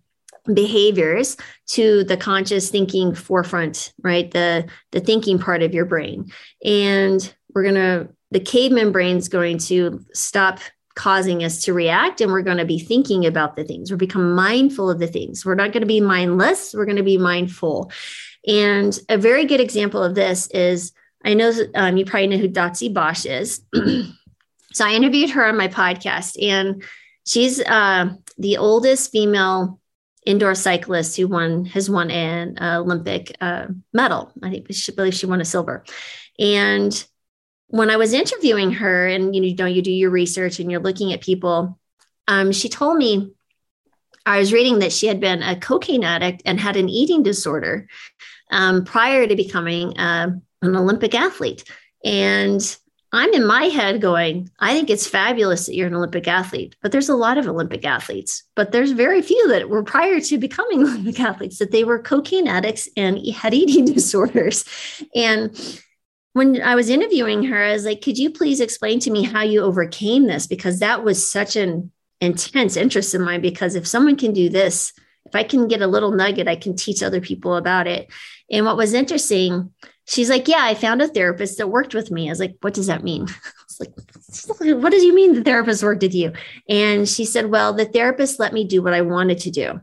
behaviors 0.55 1.37
to 1.67 2.05
the 2.05 2.17
conscious 2.17 2.71
thinking 2.71 3.15
forefront 3.15 3.93
right? 4.03 4.31
The 4.31 4.69
the 4.93 5.01
thinking 5.01 5.39
part 5.39 5.63
of 5.63 5.75
your 5.75 5.85
brain. 5.85 6.33
And 6.65 7.35
we're 7.55 7.65
going 7.65 7.75
to 7.75 8.09
the 8.31 8.41
caveman 8.41 8.93
brain's 8.93 9.29
going 9.29 9.59
to 9.59 10.05
stop 10.15 10.61
causing 10.95 11.45
us 11.45 11.65
to 11.65 11.73
react 11.73 12.21
and 12.21 12.33
we're 12.33 12.43
going 12.43 12.57
to 12.57 12.65
be 12.65 12.79
thinking 12.79 13.27
about 13.27 13.57
the 13.57 13.65
things. 13.65 13.91
We're 13.91 13.97
become 13.97 14.35
mindful 14.35 14.91
of 14.91 14.99
the 14.99 15.07
things. 15.07 15.45
We're 15.45 15.55
not 15.55 15.73
going 15.73 15.83
to 15.83 15.87
be 15.87 16.01
mindless 16.01 16.73
we're 16.75 16.87
going 16.87 16.97
to 16.97 17.03
be 17.03 17.19
mindful. 17.19 17.91
And 18.47 18.99
a 19.09 19.19
very 19.19 19.45
good 19.45 19.61
example 19.61 20.03
of 20.03 20.15
this 20.15 20.47
is 20.49 20.93
i 21.23 21.35
know 21.35 21.53
um, 21.75 21.99
you 21.99 22.05
probably 22.07 22.29
know 22.29 22.39
who 22.39 22.49
Dotsie 22.49 22.93
Bausch 22.93 23.29
is 23.29 23.61
So 24.73 24.87
I 24.87 24.93
interviewed 24.93 25.31
her 25.31 25.47
on 25.47 25.57
my 25.57 25.69
podcast, 25.69 26.41
and 26.43 26.83
she's 27.27 27.61
uh, 27.61 28.11
the 28.39 28.57
oldest 28.57 29.11
female 29.11 29.81
indoor 30.27 30.55
cyclist 30.55 31.17
who 31.17 31.27
won 31.27 31.65
has 31.67 31.89
won 31.89 32.11
an 32.11 32.57
Olympic 32.61 33.37
uh, 33.41 33.67
medal. 33.93 34.33
I 34.43 34.51
think 34.51 34.67
she 34.73 34.93
believe 34.93 35.15
she 35.15 35.27
won 35.27 35.41
a 35.41 35.45
silver. 35.45 35.85
And 36.39 37.07
when 37.69 37.91
I 37.91 37.97
was 37.97 38.13
interviewing 38.13 38.73
her, 38.73 39.07
and 39.07 39.35
you 39.35 39.55
know, 39.55 39.67
you 39.67 39.83
do 39.83 39.93
your 39.93 40.11
research 40.11 40.61
and 40.61 40.71
you're 40.71 40.81
looking 40.81 41.13
at 41.13 41.21
people, 41.21 41.79
um, 42.29 42.53
she 42.53 42.69
told 42.69 42.99
me 42.99 43.33
I 44.27 44.39
was 44.39 44.53
reading 44.53 44.81
that 44.81 44.93
she 44.93 45.07
had 45.07 45.21
been 45.21 45.43
a 45.43 45.59
cocaine 45.59 46.05
addict 46.05 46.43
and 46.45 46.61
had 46.61 46.77
an 46.77 46.89
eating 46.89 47.23
disorder 47.23 47.89
um, 48.51 48.85
prior 48.85 49.27
to 49.27 49.37
becoming 49.37 49.99
uh, 49.99 50.31
an 50.63 50.77
Olympic 50.77 51.15
athlete. 51.15 51.65
And 52.05 52.61
I'm 53.13 53.33
in 53.35 53.45
my 53.45 53.65
head 53.65 54.01
going, 54.01 54.51
I 54.61 54.73
think 54.73 54.89
it's 54.89 55.07
fabulous 55.07 55.67
that 55.67 55.75
you're 55.75 55.89
an 55.89 55.95
Olympic 55.95 56.29
athlete, 56.29 56.77
but 56.81 56.93
there's 56.93 57.09
a 57.09 57.17
lot 57.17 57.39
of 57.39 57.49
Olympic 57.49 57.85
athletes, 57.85 58.45
but 58.55 58.71
there's 58.71 58.93
very 58.93 59.21
few 59.21 59.49
that 59.49 59.69
were 59.69 59.83
prior 59.83 60.21
to 60.21 60.39
becoming 60.39 60.83
Olympic 60.85 61.19
athletes 61.19 61.59
that 61.59 61.73
they 61.73 61.83
were 61.83 61.99
cocaine 61.99 62.47
addicts 62.47 62.89
and 62.97 63.19
had 63.35 63.53
eating 63.53 63.85
disorders. 63.95 64.65
And 65.15 65.59
when 66.35 66.63
I 66.63 66.77
was 66.77 66.89
interviewing 66.89 67.43
her, 67.45 67.63
I 67.63 67.73
was 67.73 67.85
like, 67.85 68.01
could 68.01 68.17
you 68.17 68.31
please 68.31 68.61
explain 68.61 69.01
to 69.01 69.11
me 69.11 69.25
how 69.25 69.43
you 69.43 69.63
overcame 69.63 70.27
this? 70.27 70.47
Because 70.47 70.79
that 70.79 71.03
was 71.03 71.31
such 71.31 71.57
an 71.57 71.91
intense 72.21 72.77
interest 72.77 73.15
in 73.15 73.23
mine. 73.23 73.41
Because 73.41 73.75
if 73.75 73.87
someone 73.87 74.17
can 74.17 74.33
do 74.33 74.49
this, 74.49 74.93
if 75.27 75.35
I 75.35 75.43
can 75.43 75.67
get 75.67 75.83
a 75.83 75.89
little 75.89 76.13
nugget, 76.13 76.47
I 76.47 76.57
can 76.57 76.77
teach 76.77 77.03
other 77.03 77.21
people 77.21 77.57
about 77.57 77.89
it. 77.89 78.09
And 78.51 78.65
what 78.65 78.77
was 78.77 78.95
interesting 78.95 79.73
she's 80.11 80.29
like, 80.29 80.49
Yeah, 80.49 80.63
I 80.63 80.75
found 80.75 81.01
a 81.01 81.09
therapist 81.09 81.59
that 81.59 81.69
worked 81.69 81.95
with 81.95 82.11
me. 82.11 82.29
I 82.29 82.33
was 82.33 82.41
like, 82.41 82.57
What 82.61 82.75
does 82.75 82.89
that 82.89 83.05
mean? 83.05 83.27
like, 83.81 83.93
What 84.59 84.91
does 84.91 85.05
you 85.05 85.15
mean 85.15 85.35
the 85.35 85.45
therapist 85.45 85.83
worked 85.83 86.03
with 86.03 86.15
you? 86.15 86.33
And 86.69 87.09
she 87.09 87.25
said, 87.25 87.47
Well, 87.47 87.73
the 87.73 87.87
therapist 87.87 88.41
let 88.41 88.53
me 88.53 88.65
do 88.65 88.83
what 88.83 88.95
I 88.95 89.03
wanted 89.03 89.39
to 89.39 89.51
do. 89.51 89.81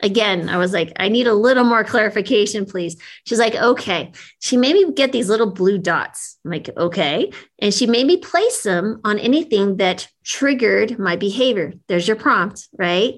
Again, 0.00 0.48
I 0.48 0.58
was 0.58 0.72
like, 0.72 0.92
I 0.96 1.08
need 1.08 1.26
a 1.26 1.34
little 1.34 1.64
more 1.64 1.82
clarification, 1.82 2.66
please. 2.66 2.96
She's 3.24 3.38
like, 3.38 3.56
okay. 3.56 4.12
She 4.38 4.56
made 4.56 4.74
me 4.74 4.92
get 4.92 5.10
these 5.10 5.28
little 5.28 5.50
blue 5.50 5.78
dots. 5.78 6.38
I'm 6.44 6.52
like, 6.52 6.70
okay. 6.76 7.32
And 7.58 7.74
she 7.74 7.86
made 7.86 8.06
me 8.06 8.18
place 8.18 8.62
them 8.62 9.00
on 9.04 9.18
anything 9.18 9.78
that 9.78 10.08
triggered 10.24 10.98
my 10.98 11.16
behavior. 11.16 11.72
There's 11.88 12.06
your 12.06 12.16
prompt, 12.16 12.68
right? 12.78 13.14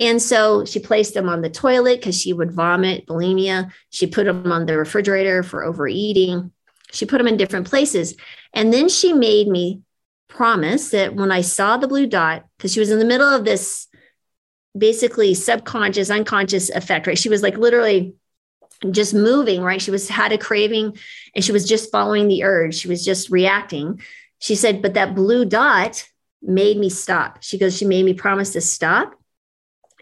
And 0.00 0.20
so 0.20 0.64
she 0.64 0.80
placed 0.80 1.14
them 1.14 1.28
on 1.28 1.40
the 1.40 1.50
toilet 1.50 2.00
because 2.00 2.20
she 2.20 2.32
would 2.32 2.52
vomit, 2.52 3.06
bulimia. 3.06 3.70
She 3.90 4.08
put 4.08 4.26
them 4.26 4.50
on 4.50 4.66
the 4.66 4.76
refrigerator 4.76 5.44
for 5.44 5.62
overeating. 5.62 6.50
She 6.90 7.06
put 7.06 7.18
them 7.18 7.28
in 7.28 7.36
different 7.36 7.68
places. 7.68 8.16
And 8.52 8.72
then 8.72 8.88
she 8.88 9.12
made 9.12 9.46
me 9.46 9.82
promise 10.28 10.90
that 10.90 11.14
when 11.14 11.30
I 11.30 11.42
saw 11.42 11.76
the 11.76 11.86
blue 11.86 12.08
dot, 12.08 12.44
because 12.56 12.72
she 12.72 12.80
was 12.80 12.90
in 12.90 12.98
the 12.98 13.04
middle 13.04 13.28
of 13.28 13.44
this 13.44 13.86
basically 14.76 15.34
subconscious, 15.34 16.10
unconscious 16.10 16.70
effect, 16.70 17.06
right? 17.06 17.18
She 17.18 17.28
was 17.28 17.42
like 17.42 17.56
literally 17.56 18.14
just 18.90 19.14
moving, 19.14 19.62
right? 19.62 19.80
She 19.80 19.90
was 19.90 20.08
had 20.08 20.32
a 20.32 20.38
craving 20.38 20.96
and 21.34 21.44
she 21.44 21.52
was 21.52 21.66
just 21.68 21.92
following 21.92 22.28
the 22.28 22.44
urge. 22.44 22.74
She 22.74 22.88
was 22.88 23.04
just 23.04 23.30
reacting. 23.30 24.00
She 24.38 24.54
said, 24.54 24.82
but 24.82 24.94
that 24.94 25.14
blue 25.14 25.44
dot 25.44 26.08
made 26.42 26.76
me 26.76 26.90
stop. 26.90 27.42
She 27.42 27.58
goes, 27.58 27.76
she 27.76 27.86
made 27.86 28.04
me 28.04 28.14
promise 28.14 28.52
to 28.52 28.60
stop 28.60 29.14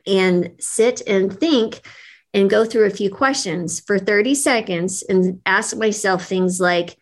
and 0.06 0.52
sit 0.58 1.02
and 1.06 1.38
think 1.38 1.86
and 2.34 2.50
go 2.50 2.64
through 2.64 2.86
a 2.86 2.90
few 2.90 3.10
questions 3.10 3.80
for 3.80 3.98
30 3.98 4.34
seconds 4.34 5.02
and 5.02 5.40
ask 5.46 5.76
myself 5.76 6.24
things 6.24 6.60
like 6.60 6.96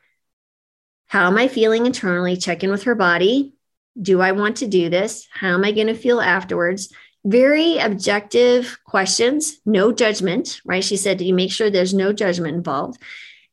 how 1.06 1.26
am 1.26 1.38
I 1.38 1.48
feeling 1.48 1.86
internally? 1.86 2.36
Check 2.36 2.62
in 2.62 2.70
with 2.70 2.84
her 2.84 2.94
body. 2.94 3.54
Do 4.00 4.20
I 4.20 4.30
want 4.30 4.58
to 4.58 4.68
do 4.68 4.88
this? 4.88 5.26
How 5.32 5.54
am 5.54 5.64
I 5.64 5.72
going 5.72 5.88
to 5.88 5.94
feel 5.94 6.20
afterwards? 6.20 6.92
Very 7.24 7.78
objective 7.78 8.78
questions, 8.84 9.60
no 9.66 9.92
judgment, 9.92 10.60
right? 10.64 10.82
She 10.82 10.96
said, 10.96 11.18
Do 11.18 11.24
you 11.24 11.34
make 11.34 11.52
sure 11.52 11.70
there's 11.70 11.94
no 11.94 12.12
judgment 12.12 12.56
involved. 12.56 13.00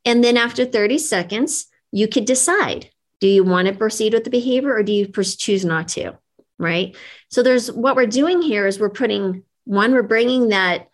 And 0.05 0.23
then 0.23 0.37
after 0.37 0.63
30 0.63 0.97
seconds, 0.99 1.67
you 1.91 2.07
could 2.07 2.25
decide 2.25 2.91
do 3.19 3.27
you 3.27 3.43
want 3.43 3.67
to 3.67 3.73
proceed 3.73 4.13
with 4.13 4.23
the 4.25 4.29
behavior 4.29 4.73
or 4.73 4.83
do 4.83 4.93
you 4.93 5.07
choose 5.07 5.65
not 5.65 5.87
to? 5.89 6.17
right? 6.59 6.95
So 7.29 7.43
there's 7.43 7.71
what 7.71 7.95
we're 7.95 8.07
doing 8.07 8.41
here 8.41 8.67
is 8.67 8.79
we're 8.79 8.89
putting 8.89 9.43
one, 9.65 9.93
we're 9.93 10.03
bringing 10.03 10.49
that 10.49 10.89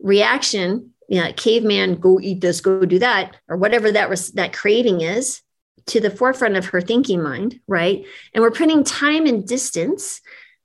reaction, 0.00 0.92
you 1.08 1.22
know, 1.22 1.32
caveman, 1.32 1.96
go 1.96 2.20
eat 2.20 2.40
this, 2.40 2.60
go 2.60 2.84
do 2.84 2.98
that, 2.98 3.36
or 3.48 3.56
whatever 3.56 3.92
that 3.92 4.10
was 4.10 4.32
that 4.32 4.52
craving 4.52 5.00
is 5.00 5.42
to 5.86 6.00
the 6.00 6.10
forefront 6.10 6.56
of 6.56 6.66
her 6.66 6.80
thinking 6.80 7.22
mind, 7.22 7.60
right? 7.66 8.04
And 8.34 8.42
we're 8.42 8.50
putting 8.50 8.84
time 8.84 9.26
and 9.26 9.46
distance 9.46 10.20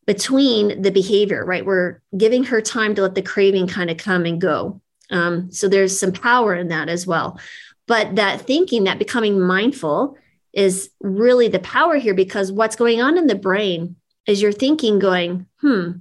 between 0.06 0.82
the 0.82 0.92
behavior, 0.92 1.46
right? 1.46 1.66
We're 1.66 2.02
giving 2.18 2.44
her 2.46 2.62
time 2.62 2.96
to 2.96 3.04
let 3.04 3.16
the 3.16 3.22
craving 3.22 3.68
kind 3.68 3.90
of 3.90 3.98
come 3.98 4.26
and 4.26 4.40
go. 4.40 4.82
Um, 5.10 5.52
so 5.52 5.68
there's 5.68 5.98
some 5.98 6.12
power 6.12 6.56
in 6.56 6.70
that 6.70 6.90
as 6.90 7.08
well. 7.08 7.40
But 7.88 8.16
that 8.16 8.42
thinking, 8.42 8.86
that 8.86 9.00
becoming 9.00 9.40
mindful 9.40 10.18
is 10.54 10.90
really 11.02 11.48
the 11.48 11.60
power 11.60 11.96
here 11.96 12.14
because 12.14 12.52
what's 12.52 12.76
going 12.76 13.02
on 13.02 13.18
in 13.18 13.28
the 13.28 13.36
brain 13.36 13.96
is 14.28 14.42
your 14.42 14.52
thinking 14.52 15.00
going, 15.00 15.48
hmm, 15.62 15.92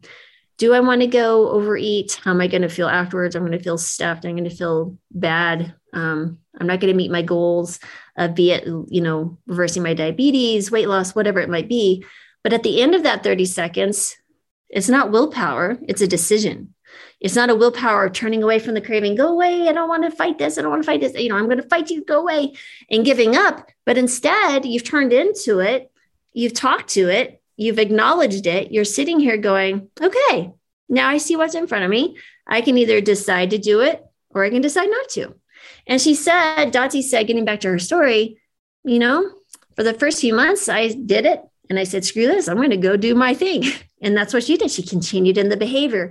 do 0.59 0.75
I 0.75 0.81
want 0.81 1.01
to 1.01 1.07
go 1.07 1.49
overeat? 1.51 2.21
How 2.23 2.31
am 2.31 2.41
I 2.41 2.47
going 2.47 2.63
to 2.63 2.69
feel 2.69 2.89
afterwards? 2.89 3.35
I'm 3.35 3.43
going 3.43 3.59
to 3.59 3.65
feel 3.65 3.79
stuffed. 3.79 4.25
I'm 4.25 4.37
going 4.37 4.49
to 4.49 4.55
feel 4.55 4.97
bad. 5.11 5.75
Um, 5.93 6.39
I'm 6.59 6.67
not 6.67 6.81
going 6.81 6.93
to 6.93 6.97
meet 6.97 7.11
my 7.11 7.23
goals, 7.23 7.81
uh, 8.17 8.29
be 8.29 8.53
it, 8.53 8.67
you 8.67 9.01
know, 9.01 9.39
reversing 9.47 9.83
my 9.83 9.95
diabetes, 9.95 10.71
weight 10.71 10.89
loss, 10.89 11.15
whatever 11.15 11.41
it 11.41 11.51
might 11.51 11.69
be. 11.69 12.05
But 12.43 12.53
at 12.53 12.63
the 12.63 12.83
end 12.83 12.95
of 12.95 13.03
that 13.05 13.23
30 13.23 13.45
seconds, 13.45 14.17
it's 14.69 14.89
not 14.89 15.11
willpower, 15.11 15.79
it's 15.83 16.01
a 16.01 16.09
decision. 16.09 16.75
It's 17.21 17.37
not 17.37 17.51
a 17.51 17.55
willpower 17.55 18.07
of 18.07 18.13
turning 18.13 18.43
away 18.43 18.59
from 18.59 18.75
the 18.75 18.81
craving, 18.81 19.15
go 19.15 19.29
away. 19.29 19.69
I 19.69 19.73
don't 19.73 19.89
want 19.89 20.03
to 20.03 20.11
fight 20.11 20.39
this. 20.39 20.59
I 20.59 20.63
don't 20.63 20.73
want 20.73 20.83
to 20.83 20.87
fight 20.87 21.01
this. 21.01 21.15
You 21.15 21.29
know, 21.29 21.37
I'm 21.37 21.45
going 21.45 21.63
to 21.63 21.69
fight 21.69 21.89
you, 21.89 22.05
go 22.05 22.21
away 22.21 22.55
and 22.91 23.05
giving 23.05 23.37
up. 23.37 23.69
But 23.87 23.97
instead, 23.97 24.65
you've 24.65 24.83
turned 24.83 25.13
into 25.13 25.61
it, 25.61 25.91
you've 26.33 26.53
talked 26.53 26.91
to 26.91 27.09
it, 27.09 27.41
you've 27.57 27.79
acknowledged 27.79 28.47
it. 28.47 28.73
You're 28.73 28.85
sitting 28.85 29.21
here 29.21 29.37
going, 29.37 29.89
okay, 30.01 30.53
now 30.89 31.09
I 31.09 31.19
see 31.19 31.37
what's 31.37 31.55
in 31.55 31.69
front 31.69 31.85
of 31.85 31.91
me. 31.91 32.17
I 32.47 32.61
can 32.61 32.77
either 32.77 33.01
decide 33.01 33.51
to 33.51 33.59
do 33.59 33.81
it 33.81 34.05
or 34.31 34.45
I 34.45 34.51
can 34.51 34.63
decide 34.63 34.91
not 34.91 35.09
to. 35.11 35.35
And 35.87 36.01
she 36.01 36.15
said, 36.15 36.73
Dottie 36.73 37.03
said, 37.03 37.27
getting 37.29 37.45
back 37.45 37.61
to 37.61 37.69
her 37.69 37.79
story, 37.79 38.39
you 38.85 38.99
know, 38.99 39.31
for 39.77 39.85
the 39.85 39.95
first 39.95 40.21
few 40.21 40.35
months, 40.35 40.69
I 40.69 40.89
did 40.89 41.25
it. 41.25 41.41
And 41.73 41.79
I 41.79 41.85
said, 41.85 42.05
screw 42.05 42.27
this, 42.27 42.49
I'm 42.49 42.59
going 42.59 42.69
to 42.69 42.77
go 42.77 42.99
do 42.99 43.15
my 43.15 43.33
thing. 43.33 43.65
And 44.05 44.17
that's 44.17 44.35
what 44.35 44.43
she 44.43 44.57
did. 44.57 44.69
She 44.69 44.83
continued 44.83 45.39
in 45.39 45.49
the 45.49 45.57
behavior. 45.57 46.11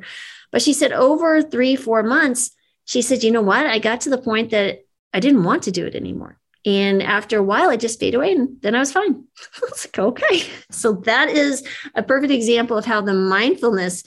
But 0.49 0.62
she 0.62 0.72
said, 0.72 0.93
over 0.93 1.41
three, 1.41 1.76
four 1.76 2.03
months, 2.03 2.51
she 2.86 3.01
said, 3.01 3.22
you 3.22 3.32
know 3.32 3.41
what? 3.41 3.66
I 3.66 3.80
got 3.80 3.99
to 4.01 4.09
the 4.09 4.18
point 4.18 4.51
that 4.51 4.86
I 5.14 5.20
didn't 5.20 5.43
want 5.43 5.64
to 5.64 5.72
do 5.72 5.86
it 5.86 5.93
anymore. 5.93 6.39
And 6.66 7.03
after 7.03 7.38
a 7.38 7.43
while, 7.43 7.70
it 7.70 7.82
just 7.82 7.99
faded 7.99 8.16
away 8.16 8.32
and 8.32 8.55
then 8.62 8.76
I 8.76 8.80
was 8.80 8.93
fine. 8.93 9.26
I 9.57 9.59
was 9.70 9.86
like, 9.86 9.99
okay. 9.99 10.43
So 10.70 10.93
that 11.03 11.28
is 11.28 11.68
a 11.93 12.01
perfect 12.01 12.32
example 12.32 12.78
of 12.78 12.86
how 12.86 13.01
the 13.01 13.14
mindfulness 13.14 14.03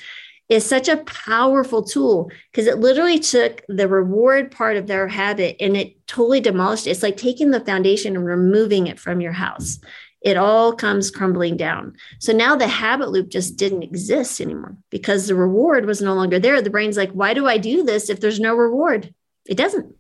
is 0.49 0.65
such 0.65 0.89
a 0.89 1.05
powerful 1.05 1.83
tool 1.83 2.31
because 2.51 2.67
it 2.67 2.79
literally 2.79 3.19
took 3.19 3.63
the 3.69 3.87
reward 3.87 4.51
part 4.51 4.79
of 4.79 4.87
their 4.87 5.09
habit 5.09 5.57
and 5.61 5.77
it 5.77 6.07
totally 6.07 6.41
demolished 6.41 6.87
it. 6.87 6.91
It's 6.91 7.03
like 7.03 7.19
taking 7.19 7.51
the 7.51 7.65
foundation 7.65 8.17
and 8.17 8.25
removing 8.25 8.87
it 8.87 8.99
from 8.99 9.21
your 9.21 9.33
house. 9.33 9.79
It 10.25 10.39
all 10.39 10.73
comes 10.73 11.11
crumbling 11.11 11.59
down. 11.59 11.97
So 12.19 12.33
now 12.33 12.57
the 12.57 12.67
habit 12.67 13.11
loop 13.11 13.29
just 13.29 13.57
didn't 13.57 13.83
exist 13.83 14.41
anymore 14.41 14.75
because 14.89 15.27
the 15.27 15.35
reward 15.35 15.85
was 15.85 16.01
no 16.01 16.15
longer 16.15 16.39
there. 16.39 16.63
The 16.63 16.71
brain's 16.71 16.97
like, 16.97 17.13
why 17.13 17.35
do 17.35 17.47
I 17.47 17.59
do 17.59 17.85
this 17.85 18.09
if 18.09 18.21
there's 18.21 18.41
no 18.41 18.55
reward? 18.55 19.15
It 19.47 19.59
doesn't. 19.59 19.95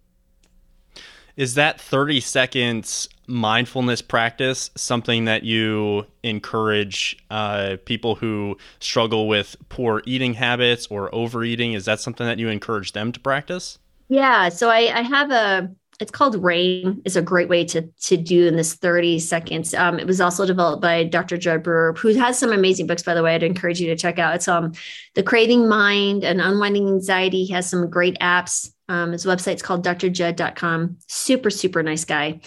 Is 1.37 1.55
that 1.55 1.79
30 1.79 2.21
seconds 2.21 3.09
mindfulness 3.27 4.01
practice 4.03 4.71
something 4.77 5.25
that 5.25 5.43
you 5.43 6.07
encourage 6.23 7.17
uh, 7.31 7.77
people 7.85 8.15
who 8.15 8.57
struggle 8.79 9.29
with 9.29 9.57
poor 9.69 10.03
eating 10.07 10.35
habits 10.35 10.87
or 10.87 11.15
overeating? 11.15 11.75
Is 11.75 11.85
that 11.85 12.01
something 12.01 12.27
that 12.27 12.39
you 12.39 12.49
encourage 12.49 12.93
them 12.93 13.13
to 13.13 13.21
practice? 13.21 13.79
Yeah. 14.09 14.49
So 14.49 14.71
I, 14.71 14.99
I 14.99 15.03
have 15.03 15.31
a, 15.31 15.71
it's 16.01 16.11
called 16.11 16.43
RAIN. 16.43 17.03
is 17.05 17.17
a 17.17 17.23
great 17.23 17.49
way 17.49 17.65
to 17.67 17.83
to 17.83 18.17
do 18.17 18.47
in 18.47 18.57
this 18.57 18.75
30 18.75 19.19
seconds. 19.21 19.75
Um, 19.75 19.99
it 19.99 20.07
was 20.07 20.21
also 20.21 20.47
developed 20.47 20.83
by 20.83 21.05
Dr. 21.05 21.37
Jud 21.37 21.63
Brewer, 21.63 21.95
who 21.97 22.15
has 22.15 22.39
some 22.39 22.53
amazing 22.53 22.87
books, 22.87 23.03
by 23.03 23.15
the 23.15 23.23
way. 23.23 23.35
I'd 23.35 23.43
encourage 23.43 23.81
you 23.81 23.87
to 23.89 23.97
check 23.97 24.19
out. 24.19 24.35
It's 24.35 24.49
um 24.49 24.73
The 25.15 25.23
Craving 25.23 25.69
Mind 25.69 26.25
and 26.25 26.41
Unwinding 26.41 26.89
Anxiety. 26.89 27.45
He 27.45 27.53
has 27.53 27.69
some 27.69 27.89
great 27.89 28.19
apps. 28.19 28.73
Um, 28.89 29.13
his 29.13 29.25
website's 29.25 29.63
called 29.63 29.85
drjud.com. 29.85 30.99
Super, 31.09 31.51
super 31.51 31.83
nice 31.83 32.05
guy. 32.05 32.41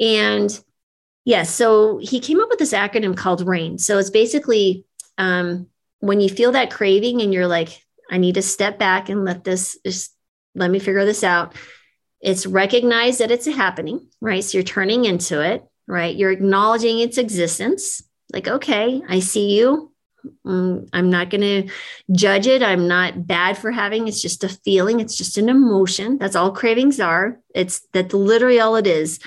And 0.00 0.50
yes, 0.50 0.64
yeah, 1.24 1.42
so 1.42 1.98
he 1.98 2.20
came 2.20 2.40
up 2.40 2.48
with 2.48 2.58
this 2.58 2.72
acronym 2.72 3.16
called 3.16 3.46
RAIN. 3.46 3.78
So 3.78 3.98
it's 3.98 4.10
basically 4.10 4.86
um, 5.18 5.66
when 6.00 6.20
you 6.20 6.28
feel 6.28 6.52
that 6.52 6.70
craving 6.70 7.20
and 7.20 7.32
you're 7.32 7.46
like, 7.46 7.84
I 8.10 8.18
need 8.18 8.34
to 8.34 8.42
step 8.42 8.78
back 8.78 9.08
and 9.08 9.24
let 9.24 9.44
this 9.44 9.78
just 9.84 10.14
let 10.54 10.70
me 10.70 10.78
figure 10.78 11.04
this 11.04 11.24
out. 11.24 11.54
It's 12.22 12.46
recognize 12.46 13.18
that 13.18 13.32
it's 13.32 13.46
happening, 13.46 14.08
right? 14.20 14.42
So 14.42 14.58
you're 14.58 14.64
turning 14.64 15.04
into 15.04 15.40
it, 15.40 15.64
right? 15.86 16.14
You're 16.14 16.30
acknowledging 16.30 17.00
its 17.00 17.18
existence. 17.18 18.02
Like, 18.32 18.48
okay, 18.48 19.02
I 19.08 19.18
see 19.20 19.58
you. 19.58 19.92
Mm, 20.46 20.88
I'm 20.92 21.10
not 21.10 21.30
going 21.30 21.40
to 21.40 21.72
judge 22.12 22.46
it. 22.46 22.62
I'm 22.62 22.86
not 22.86 23.26
bad 23.26 23.58
for 23.58 23.72
having. 23.72 24.06
It's 24.06 24.22
just 24.22 24.44
a 24.44 24.48
feeling. 24.48 25.00
It's 25.00 25.16
just 25.16 25.36
an 25.36 25.48
emotion. 25.48 26.18
That's 26.18 26.36
all 26.36 26.52
cravings 26.52 27.00
are. 27.00 27.40
It's 27.54 27.80
that 27.92 28.14
literally 28.14 28.60
all 28.60 28.76
it 28.76 28.86
is. 28.86 29.18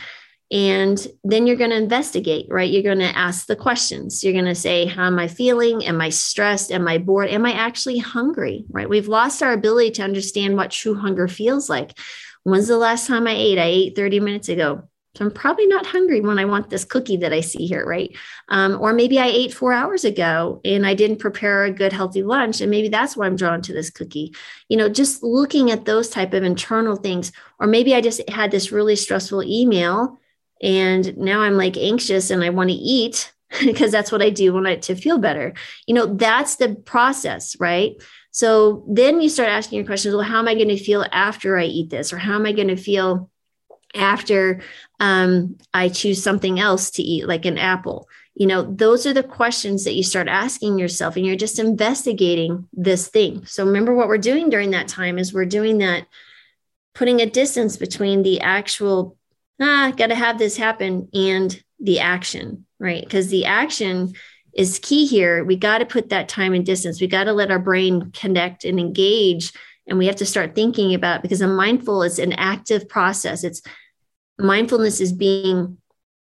And 0.52 1.06
then 1.24 1.48
you're 1.48 1.56
going 1.56 1.72
to 1.72 1.76
investigate, 1.76 2.46
right? 2.50 2.70
You're 2.70 2.84
going 2.84 3.00
to 3.00 3.18
ask 3.18 3.48
the 3.48 3.56
questions. 3.56 4.24
You're 4.24 4.34
going 4.34 4.46
to 4.46 4.56
say, 4.56 4.86
How 4.86 5.08
am 5.08 5.18
I 5.18 5.28
feeling? 5.28 5.84
Am 5.84 6.00
I 6.00 6.10
stressed? 6.10 6.72
Am 6.72 6.88
I 6.88 7.00
bored? 7.00 7.30
Am 7.30 7.46
I 7.46 7.54
actually 7.54 7.98
hungry, 7.98 8.64
right? 8.70 8.88
We've 8.88 9.08
lost 9.08 9.41
our 9.41 9.54
ability 9.54 9.91
to 9.91 10.04
understand 10.04 10.56
what 10.56 10.72
true 10.72 10.93
hunger 10.96 11.28
feels 11.28 11.68
like. 11.68 11.98
When's 12.46 12.68
the 12.68 12.78
last 12.78 13.08
time 13.08 13.28
I 13.28 13.34
ate? 13.34 13.58
I 13.58 13.66
ate 13.66 13.96
30 13.96 14.20
minutes 14.20 14.50
ago. 14.50 14.88
So 15.16 15.26
I'm 15.26 15.32
probably 15.32 15.66
not 15.66 15.86
hungry 15.86 16.22
when 16.22 16.38
I 16.38 16.46
want 16.46 16.70
this 16.70 16.86
cookie 16.86 17.18
that 17.18 17.34
I 17.34 17.39
see 17.39 17.66
here, 17.66 17.86
right? 17.86 18.16
Um, 18.50 18.78
or 18.80 18.93
maybe 18.93 19.18
I 19.18 19.28
ate 19.28 19.52
four 19.52 19.74
hours 19.74 20.04
ago 20.04 20.62
and 20.64 20.86
I 20.86 20.93
didn't 20.93 21.18
prepare 21.20 21.64
a 21.64 21.72
good 21.72 21.91
healthy 21.91 22.22
lunch, 22.22 22.62
and 22.62 22.70
maybe 22.70 22.89
that's 22.89 23.18
why 23.18 23.26
I'm 23.26 23.36
drawn 23.36 23.62
to 23.64 23.74
this 23.74 23.89
cookie. 23.89 24.36
You 24.70 24.78
know, 24.78 24.89
just 24.89 25.24
looking 25.24 25.72
at 25.72 25.86
those 25.86 26.10
type 26.10 26.34
of 26.34 26.43
internal 26.43 26.98
things, 26.98 27.32
or 27.60 27.66
maybe 27.66 27.96
I 27.96 28.02
just 28.02 28.30
had 28.30 28.52
this 28.52 28.72
really 28.72 28.96
stressful 28.96 29.41
email, 29.43 30.20
and 30.62 31.18
now 31.18 31.41
I'm 31.41 31.58
like 31.58 31.78
anxious 31.78 32.30
and 32.30 32.43
I 32.43 32.50
want 32.50 32.70
to 32.70 32.76
eat 32.76 33.34
because 33.64 33.91
that's 33.91 34.12
what 34.12 34.22
I 34.22 34.30
do 34.30 34.54
when 34.54 34.68
I 34.68 34.76
to 34.76 34.96
feel 34.96 35.18
better. 35.18 35.54
You 35.88 35.96
know, 35.96 36.06
that's 36.06 36.58
the 36.58 36.76
process, 36.76 37.60
right? 37.60 37.96
So 38.36 38.84
then 38.90 39.22
you 39.22 39.30
start 39.30 39.48
asking 39.48 39.78
your 39.78 39.86
questions. 39.86 40.14
Well, 40.14 40.26
how 40.26 40.40
am 40.40 40.50
I 40.50 40.56
going 40.56 40.68
to 40.68 40.78
feel 40.78 41.06
after 41.10 41.58
I 41.58 41.64
eat 41.64 41.90
this, 41.90 42.12
or 42.12 42.18
how 42.18 42.36
am 42.36 42.46
I 42.46 42.52
going 42.52 42.68
to 42.68 42.76
feel? 42.76 43.30
after 43.96 44.62
um, 45.00 45.58
I 45.74 45.88
choose 45.88 46.22
something 46.22 46.60
else 46.60 46.92
to 46.92 47.02
eat, 47.02 47.30
like 47.30 47.46
an 47.46 47.58
apple? 47.58 48.10
You 48.34 48.48
know, 48.48 48.64
those 48.64 49.06
are 49.06 49.14
the 49.14 49.24
questions 49.24 49.86
that 49.86 49.96
you 49.96 50.04
start 50.04 50.28
asking 50.28 50.78
yourself, 50.78 51.16
and 51.16 51.26
you're 51.26 51.38
just 51.38 51.60
investigating 51.60 52.68
this 52.74 53.08
thing. 53.08 53.46
So, 53.46 53.66
remember 53.66 53.94
what 53.94 54.10
we're 54.10 54.18
doing 54.18 54.50
during 54.50 54.72
that 54.72 54.90
time 54.90 55.18
is 55.18 55.34
we're 55.34 55.46
doing 55.46 55.78
that, 55.78 56.06
putting 56.94 57.22
a 57.22 57.26
distance 57.26 57.78
between 57.78 58.22
the 58.22 58.42
actual, 58.42 59.18
ah, 59.62 59.94
got 59.96 60.08
to 60.08 60.16
have 60.16 60.38
this 60.38 60.58
happen, 60.58 61.08
and 61.14 61.64
the 61.80 62.02
action, 62.02 62.66
right? 62.80 63.02
Because 63.02 63.30
the 63.30 63.46
action 63.46 64.14
is 64.56 64.80
key 64.80 65.06
here. 65.06 65.43
We 65.43 65.58
got 65.58 65.80
to 65.80 65.86
put 65.86 66.10
that 66.10 66.30
time 66.30 66.53
and 66.53 66.66
distance. 66.66 67.01
We 67.01 67.08
got 67.08 67.26
to 67.26 67.34
let 67.34 67.51
our 67.51 67.60
brain 67.60 68.12
connect 68.12 68.64
and 68.64 68.80
engage. 68.80 69.51
And 69.88 69.97
we 69.97 70.08
have 70.08 70.16
to 70.18 70.26
start 70.26 70.56
thinking 70.56 70.95
about 70.95 71.22
because 71.22 71.41
a 71.41 71.47
mindful 71.47 72.01
is 72.01 72.18
an 72.18 72.34
active 72.34 72.88
process. 72.88 73.43
It's 73.43 73.62
mindfulness 74.39 75.01
is 75.01 75.12
being 75.12 75.78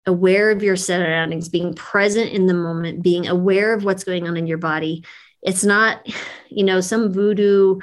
aware 0.05 0.51
of 0.51 0.63
your 0.63 0.75
surroundings, 0.75 1.49
being 1.49 1.73
present 1.73 2.31
in 2.31 2.45
the 2.45 2.53
moment, 2.53 3.03
being 3.03 3.27
aware 3.27 3.73
of 3.73 3.83
what's 3.83 4.03
going 4.03 4.27
on 4.27 4.37
in 4.37 4.47
your 4.47 4.57
body. 4.57 5.03
It's 5.41 5.63
not, 5.63 6.07
you 6.49 6.63
know, 6.63 6.79
some 6.79 7.11
voodoo 7.11 7.79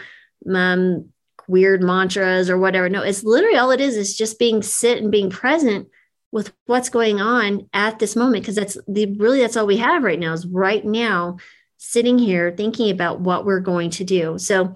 um, 0.53 1.11
weird 1.49 1.83
mantras 1.83 2.49
or 2.49 2.59
whatever. 2.59 2.89
No, 2.89 3.03
it's 3.03 3.25
literally 3.25 3.59
all 3.59 3.73
it 3.73 3.81
is 3.81 3.97
is 3.97 4.17
just 4.17 4.39
being 4.39 4.63
sit 4.63 5.03
and 5.03 5.11
being 5.11 5.31
present 5.31 5.89
with 6.31 6.53
what's 6.67 6.91
going 6.91 7.21
on 7.21 7.69
at 7.73 7.99
this 7.99 8.15
moment 8.15 8.43
because 8.43 8.57
that's 8.57 8.77
the 8.87 9.17
really 9.17 9.41
that's 9.41 9.57
all 9.57 9.67
we 9.67 9.79
have 9.79 10.03
right 10.03 10.19
now 10.19 10.33
is 10.33 10.47
right 10.47 10.85
now 10.85 11.39
sitting 11.79 12.19
here 12.19 12.53
thinking 12.57 12.91
about 12.91 13.21
what 13.21 13.45
we're 13.45 13.61
going 13.61 13.91
to 13.91 14.05
do. 14.05 14.39
So 14.39 14.75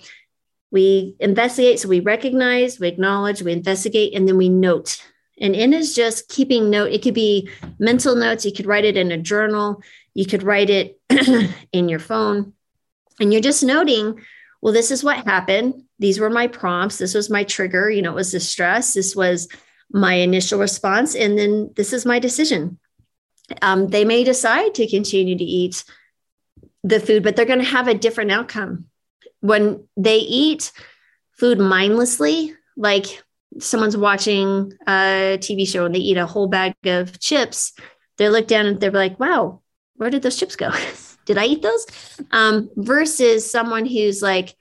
we 0.71 1.15
investigate, 1.21 1.81
so 1.81 1.89
we 1.89 2.01
recognize, 2.01 2.81
we 2.81 2.89
acknowledge, 2.89 3.43
we 3.43 3.53
investigate, 3.53 4.15
and 4.15 4.27
then 4.27 4.39
we 4.39 4.49
note 4.49 5.03
and 5.43 5.57
in 5.57 5.73
is 5.73 5.95
just 5.95 6.29
keeping 6.29 6.71
note. 6.71 6.93
It 6.93 7.03
could 7.03 7.15
be 7.15 7.49
mental 7.79 8.15
notes. 8.15 8.45
You 8.45 8.53
could 8.53 8.67
write 8.67 8.85
it 8.85 8.97
in 8.97 9.11
a 9.11 9.19
journal. 9.19 9.83
You 10.15 10.25
could 10.25 10.45
write 10.45 10.71
it 10.71 11.01
in 11.73 11.89
your 11.89 11.99
phone. 11.99 12.53
And 13.21 13.33
you're 13.33 13.43
just 13.43 13.63
noting, 13.63 14.21
well, 14.61 14.73
this 14.73 14.91
is 14.91 15.03
what 15.03 15.27
happened. 15.27 15.83
These 15.99 16.21
were 16.21 16.31
my 16.31 16.47
prompts. 16.47 16.99
This 16.99 17.15
was 17.15 17.29
my 17.29 17.45
trigger. 17.45 17.91
You 17.91 18.03
know, 18.03 18.13
it 18.13 18.17
was 18.17 18.33
the 18.33 18.41
stress. 18.41 18.95
This 18.95 19.17
was 19.17 19.49
my 19.93 20.15
initial 20.15 20.59
response. 20.59 21.15
And 21.15 21.39
then 21.39 21.71
this 21.77 21.93
is 21.93 22.07
my 22.07 22.19
decision. 22.19 22.79
Um, 23.61 23.89
they 23.89 24.05
may 24.05 24.25
decide 24.25 24.75
to 24.75 24.89
continue 24.89 25.37
to 25.37 25.45
eat 25.45 25.85
the 26.83 27.01
food, 27.01 27.23
but 27.23 27.37
they're 27.37 27.45
going 27.45 27.59
to 27.59 27.65
have 27.65 27.89
a 27.89 27.95
different 27.95 28.31
outcome. 28.31 28.87
When 29.41 29.87
they 29.97 30.19
eat 30.19 30.73
food 31.33 31.59
mindlessly, 31.59 32.55
like 32.77 33.23
someone's 33.59 33.97
watching 33.97 34.73
a 34.87 35.39
TV 35.39 35.69
show 35.69 35.85
and 35.85 35.95
they 35.95 36.01
eat 36.01 36.17
a 36.17 36.27
whole 36.27 36.49
bag 36.49 36.75
of 36.85 37.19
chips, 37.21 37.73
they 38.17 38.29
look 38.29 38.47
down 38.47 38.67
and 38.67 38.81
they're 38.81 38.91
like, 38.91 39.19
wow, 39.21 39.61
where 39.97 40.11
did 40.11 40.23
those 40.23 40.37
chips 40.37 40.57
go? 40.57 40.71
did 41.27 41.39
I 41.39 41.47
eat 41.47 41.63
those? 41.63 41.87
Um, 42.31 42.71
versus 42.77 43.51
someone 43.51 43.87
who's 43.87 44.23
like 44.23 44.55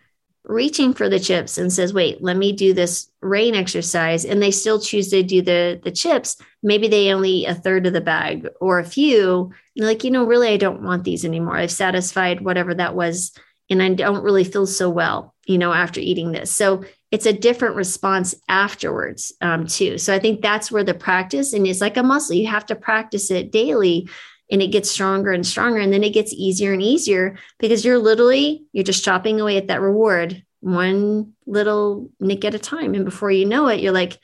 reaching 0.43 0.93
for 0.93 1.07
the 1.07 1.19
chips 1.19 1.57
and 1.57 1.71
says, 1.71 1.93
wait, 1.93 2.21
let 2.21 2.35
me 2.35 2.51
do 2.51 2.73
this 2.73 3.09
rain 3.21 3.55
exercise. 3.55 4.25
And 4.25 4.41
they 4.41 4.51
still 4.51 4.79
choose 4.79 5.09
to 5.09 5.23
do 5.23 5.41
the, 5.41 5.79
the 5.83 5.91
chips. 5.91 6.37
Maybe 6.63 6.87
they 6.87 7.13
only 7.13 7.29
eat 7.29 7.45
a 7.47 7.55
third 7.55 7.85
of 7.85 7.93
the 7.93 8.01
bag 8.01 8.47
or 8.59 8.79
a 8.79 8.85
few. 8.85 9.51
And 9.75 9.85
like, 9.85 10.03
you 10.03 10.11
know, 10.11 10.25
really, 10.25 10.49
I 10.49 10.57
don't 10.57 10.83
want 10.83 11.03
these 11.03 11.25
anymore. 11.25 11.57
I've 11.57 11.71
satisfied 11.71 12.41
whatever 12.41 12.73
that 12.73 12.95
was. 12.95 13.33
And 13.69 13.81
I 13.81 13.93
don't 13.93 14.23
really 14.23 14.43
feel 14.43 14.65
so 14.65 14.89
well, 14.89 15.33
you 15.45 15.57
know, 15.57 15.71
after 15.71 16.01
eating 16.01 16.31
this. 16.31 16.51
So 16.51 16.83
it's 17.11 17.25
a 17.25 17.33
different 17.33 17.75
response 17.75 18.33
afterwards 18.47 19.33
um, 19.41 19.67
too 19.67 19.97
so 19.97 20.13
i 20.13 20.19
think 20.19 20.41
that's 20.41 20.71
where 20.71 20.83
the 20.83 20.93
practice 20.93 21.53
and 21.53 21.67
it's 21.67 21.81
like 21.81 21.97
a 21.97 22.03
muscle 22.03 22.35
you 22.35 22.47
have 22.47 22.65
to 22.65 22.75
practice 22.75 23.29
it 23.29 23.51
daily 23.51 24.07
and 24.51 24.61
it 24.61 24.67
gets 24.67 24.91
stronger 24.91 25.31
and 25.31 25.47
stronger 25.47 25.79
and 25.79 25.93
then 25.93 26.03
it 26.03 26.13
gets 26.13 26.33
easier 26.33 26.73
and 26.73 26.81
easier 26.81 27.37
because 27.59 27.85
you're 27.85 27.97
literally 27.99 28.65
you're 28.73 28.83
just 28.83 29.03
chopping 29.03 29.39
away 29.41 29.57
at 29.57 29.67
that 29.67 29.81
reward 29.81 30.43
one 30.59 31.33
little 31.47 32.09
nick 32.19 32.45
at 32.45 32.55
a 32.55 32.59
time 32.59 32.93
and 32.93 33.05
before 33.05 33.31
you 33.31 33.45
know 33.45 33.67
it 33.67 33.79
you're 33.81 33.91
like 33.93 34.19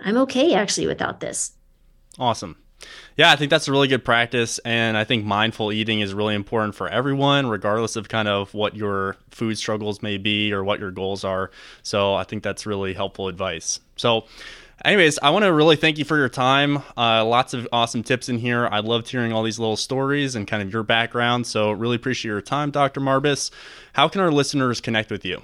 i'm 0.00 0.16
okay 0.16 0.54
actually 0.54 0.86
without 0.86 1.20
this 1.20 1.52
awesome 2.18 2.56
Yeah, 3.16 3.32
I 3.32 3.36
think 3.36 3.50
that's 3.50 3.68
a 3.68 3.72
really 3.72 3.88
good 3.88 4.04
practice. 4.04 4.58
And 4.60 4.96
I 4.96 5.04
think 5.04 5.24
mindful 5.24 5.72
eating 5.72 6.00
is 6.00 6.14
really 6.14 6.34
important 6.34 6.74
for 6.74 6.88
everyone, 6.88 7.48
regardless 7.48 7.96
of 7.96 8.08
kind 8.08 8.28
of 8.28 8.54
what 8.54 8.76
your 8.76 9.16
food 9.30 9.58
struggles 9.58 10.02
may 10.02 10.18
be 10.18 10.52
or 10.52 10.62
what 10.62 10.80
your 10.80 10.92
goals 10.92 11.24
are. 11.24 11.50
So 11.82 12.14
I 12.14 12.24
think 12.24 12.42
that's 12.42 12.66
really 12.66 12.94
helpful 12.94 13.28
advice. 13.28 13.80
So, 13.96 14.26
anyways, 14.84 15.18
I 15.22 15.30
want 15.30 15.44
to 15.44 15.52
really 15.52 15.76
thank 15.76 15.98
you 15.98 16.04
for 16.04 16.16
your 16.16 16.28
time. 16.28 16.82
Uh, 16.96 17.24
lots 17.24 17.54
of 17.54 17.68
awesome 17.72 18.02
tips 18.02 18.28
in 18.28 18.38
here. 18.38 18.68
I 18.70 18.80
loved 18.80 19.08
hearing 19.08 19.32
all 19.32 19.42
these 19.42 19.58
little 19.58 19.76
stories 19.76 20.34
and 20.34 20.46
kind 20.46 20.62
of 20.62 20.72
your 20.72 20.82
background. 20.82 21.46
So, 21.46 21.70
really 21.70 21.96
appreciate 21.96 22.30
your 22.30 22.40
time, 22.40 22.70
Dr. 22.70 23.00
Marbas. 23.00 23.50
How 23.92 24.08
can 24.08 24.20
our 24.20 24.30
listeners 24.30 24.80
connect 24.80 25.10
with 25.10 25.24
you? 25.24 25.42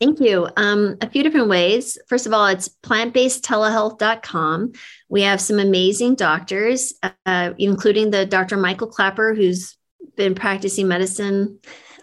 Thank 0.00 0.20
you. 0.20 0.48
Um, 0.56 0.96
a 1.00 1.10
few 1.10 1.24
different 1.24 1.48
ways. 1.48 1.98
First 2.06 2.26
of 2.26 2.32
all, 2.32 2.46
it's 2.46 2.68
plantbasedtelehealth.com. 2.84 4.72
We 5.08 5.22
have 5.22 5.40
some 5.40 5.58
amazing 5.58 6.14
doctors, 6.14 6.94
uh, 7.26 7.52
including 7.58 8.12
the 8.12 8.24
Dr. 8.24 8.56
Michael 8.56 8.86
Klaper, 8.86 9.34
who's 9.34 9.76
been 10.16 10.36
practicing 10.36 10.86
medicine 10.86 11.58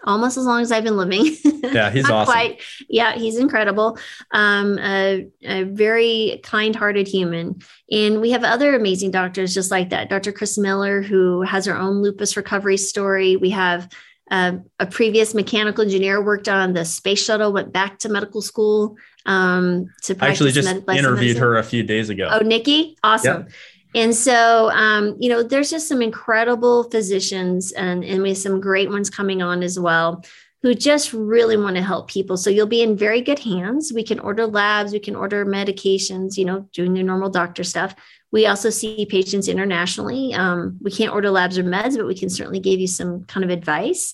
almost 0.06 0.38
as 0.38 0.44
long 0.44 0.62
as 0.62 0.72
I've 0.72 0.84
been 0.84 0.96
living. 0.96 1.36
Yeah, 1.66 1.90
he's 1.90 2.08
awesome. 2.08 2.32
Quite. 2.32 2.62
Yeah, 2.88 3.16
he's 3.16 3.36
incredible. 3.36 3.98
Um, 4.30 4.78
a, 4.78 5.26
a, 5.42 5.64
very 5.64 6.40
kind-hearted 6.44 7.08
human, 7.08 7.60
and 7.90 8.20
we 8.20 8.30
have 8.30 8.44
other 8.44 8.74
amazing 8.74 9.10
doctors 9.10 9.52
just 9.52 9.70
like 9.70 9.90
that. 9.90 10.08
Dr. 10.08 10.32
Chris 10.32 10.56
Miller, 10.56 11.02
who 11.02 11.42
has 11.42 11.66
her 11.66 11.76
own 11.76 12.02
lupus 12.02 12.36
recovery 12.36 12.76
story. 12.76 13.36
We 13.36 13.50
have 13.50 13.88
uh, 14.30 14.52
a 14.78 14.86
previous 14.86 15.34
mechanical 15.34 15.82
engineer 15.82 16.22
worked 16.22 16.48
on 16.48 16.72
the 16.72 16.84
space 16.84 17.22
shuttle, 17.22 17.52
went 17.52 17.72
back 17.72 17.98
to 18.00 18.08
medical 18.08 18.40
school 18.40 18.96
um, 19.26 19.92
to 20.02 20.16
I 20.20 20.28
actually 20.28 20.52
just 20.52 20.66
med- 20.68 20.96
interviewed 20.96 21.36
medicine. 21.36 21.42
her 21.42 21.56
a 21.56 21.64
few 21.64 21.82
days 21.82 22.10
ago. 22.10 22.28
Oh, 22.30 22.40
Nikki, 22.40 22.96
awesome. 23.02 23.42
Yep. 23.42 23.50
And 23.96 24.14
so, 24.14 24.70
um, 24.72 25.16
you 25.18 25.30
know, 25.30 25.42
there's 25.42 25.70
just 25.70 25.88
some 25.88 26.02
incredible 26.02 26.84
physicians, 26.90 27.72
and 27.72 28.04
and 28.04 28.22
we 28.22 28.28
have 28.28 28.38
some 28.38 28.60
great 28.60 28.90
ones 28.90 29.08
coming 29.08 29.40
on 29.40 29.62
as 29.62 29.80
well, 29.80 30.22
who 30.62 30.74
just 30.74 31.14
really 31.14 31.56
want 31.56 31.76
to 31.76 31.82
help 31.82 32.10
people. 32.10 32.36
So 32.36 32.50
you'll 32.50 32.66
be 32.66 32.82
in 32.82 32.94
very 32.94 33.22
good 33.22 33.38
hands. 33.38 33.94
We 33.94 34.04
can 34.04 34.20
order 34.20 34.46
labs, 34.46 34.92
we 34.92 35.00
can 35.00 35.16
order 35.16 35.46
medications, 35.46 36.36
you 36.36 36.44
know, 36.44 36.68
doing 36.74 36.92
the 36.92 37.02
normal 37.02 37.30
doctor 37.30 37.64
stuff. 37.64 37.94
We 38.32 38.46
also 38.46 38.68
see 38.68 39.06
patients 39.06 39.48
internationally. 39.48 40.34
Um, 40.34 40.78
we 40.82 40.90
can't 40.90 41.14
order 41.14 41.30
labs 41.30 41.56
or 41.56 41.64
meds, 41.64 41.96
but 41.96 42.06
we 42.06 42.14
can 42.14 42.28
certainly 42.28 42.60
give 42.60 42.78
you 42.78 42.88
some 42.88 43.24
kind 43.24 43.44
of 43.44 43.50
advice. 43.50 44.12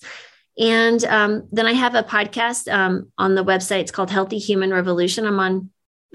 And 0.57 1.03
um, 1.07 1.49
then 1.51 1.67
I 1.67 1.73
have 1.73 1.97
a 1.97 2.05
podcast 2.05 2.73
um, 2.73 3.11
on 3.19 3.35
the 3.35 3.45
website. 3.45 3.81
It's 3.81 3.91
called 3.91 4.11
Healthy 4.11 4.39
Human 4.39 4.71
Revolution. 4.71 5.27
I'm 5.27 5.41
on 5.41 5.71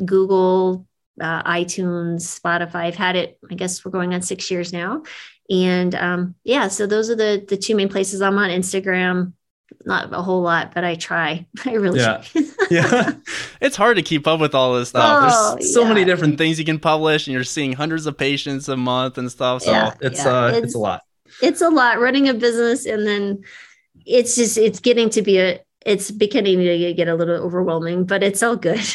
Google, 0.06 0.87
uh, 1.20 1.44
iTunes, 1.44 2.40
Spotify. 2.40 2.86
I've 2.86 2.96
had 2.96 3.16
it. 3.16 3.40
I 3.50 3.56
guess 3.56 3.84
we're 3.84 3.92
going 3.92 4.14
on 4.14 4.22
six 4.22 4.50
years 4.52 4.74
now. 4.74 5.04
And 5.50 5.96
um, 5.96 6.36
yeah, 6.44 6.68
so 6.68 6.88
those 6.88 7.10
are 7.10 7.16
the 7.16 7.46
the 7.48 7.58
two 7.58 7.76
main 7.76 7.90
places. 7.90 8.22
I'm 8.22 8.38
on 8.38 8.50
Instagram, 8.50 9.34
not 9.86 10.14
a 10.14 10.22
whole 10.22 10.42
lot, 10.42 10.74
but 10.74 10.84
I 10.84 10.96
try. 10.96 11.46
I 11.66 11.74
really 11.74 12.00
yeah. 12.00 12.22
try. 12.24 12.44
yeah. 12.72 13.12
It's 13.60 13.76
hard 13.76 13.98
to 13.98 14.04
keep 14.04 14.28
up 14.28 14.40
with 14.40 14.54
all 14.54 14.76
this 14.76 14.90
stuff. 14.90 15.32
Oh, 15.32 15.56
There's 15.56 15.74
so 15.74 15.82
yeah. 15.82 15.88
many 15.90 16.06
different 16.06 16.38
things 16.38 16.60
you 16.60 16.66
can 16.66 16.78
publish 16.78 17.26
and 17.26 17.34
you're 17.34 17.44
seeing 17.44 17.74
hundreds 17.74 18.06
of 18.06 18.16
patients 18.16 18.70
a 18.70 18.78
month 18.78 19.18
and 19.18 19.32
stuff. 19.32 19.64
So 19.64 19.72
yeah, 19.72 19.96
it's 20.00 20.24
yeah. 20.24 20.32
uh 20.32 20.48
it's, 20.50 20.58
it's, 20.60 20.76
a 20.76 20.80
lot. 20.80 21.02
It's 21.42 21.62
a 21.62 21.70
lot 21.70 22.00
running 22.00 22.30
a 22.30 22.36
business 22.36 22.86
and 22.86 23.08
then 23.08 23.44
it's 24.06 24.36
just 24.36 24.60
it's 24.60 24.80
getting 24.80 25.10
to 25.10 25.24
be 25.24 25.40
a 25.40 25.60
it's 25.88 26.12
beginning 26.12 26.60
to 26.60 26.94
get 26.94 27.08
a 27.08 27.16
little 27.16 27.36
overwhelming, 27.36 28.04
but 28.04 28.22
it's 28.22 28.44
all 28.44 28.58
good. 28.58 28.86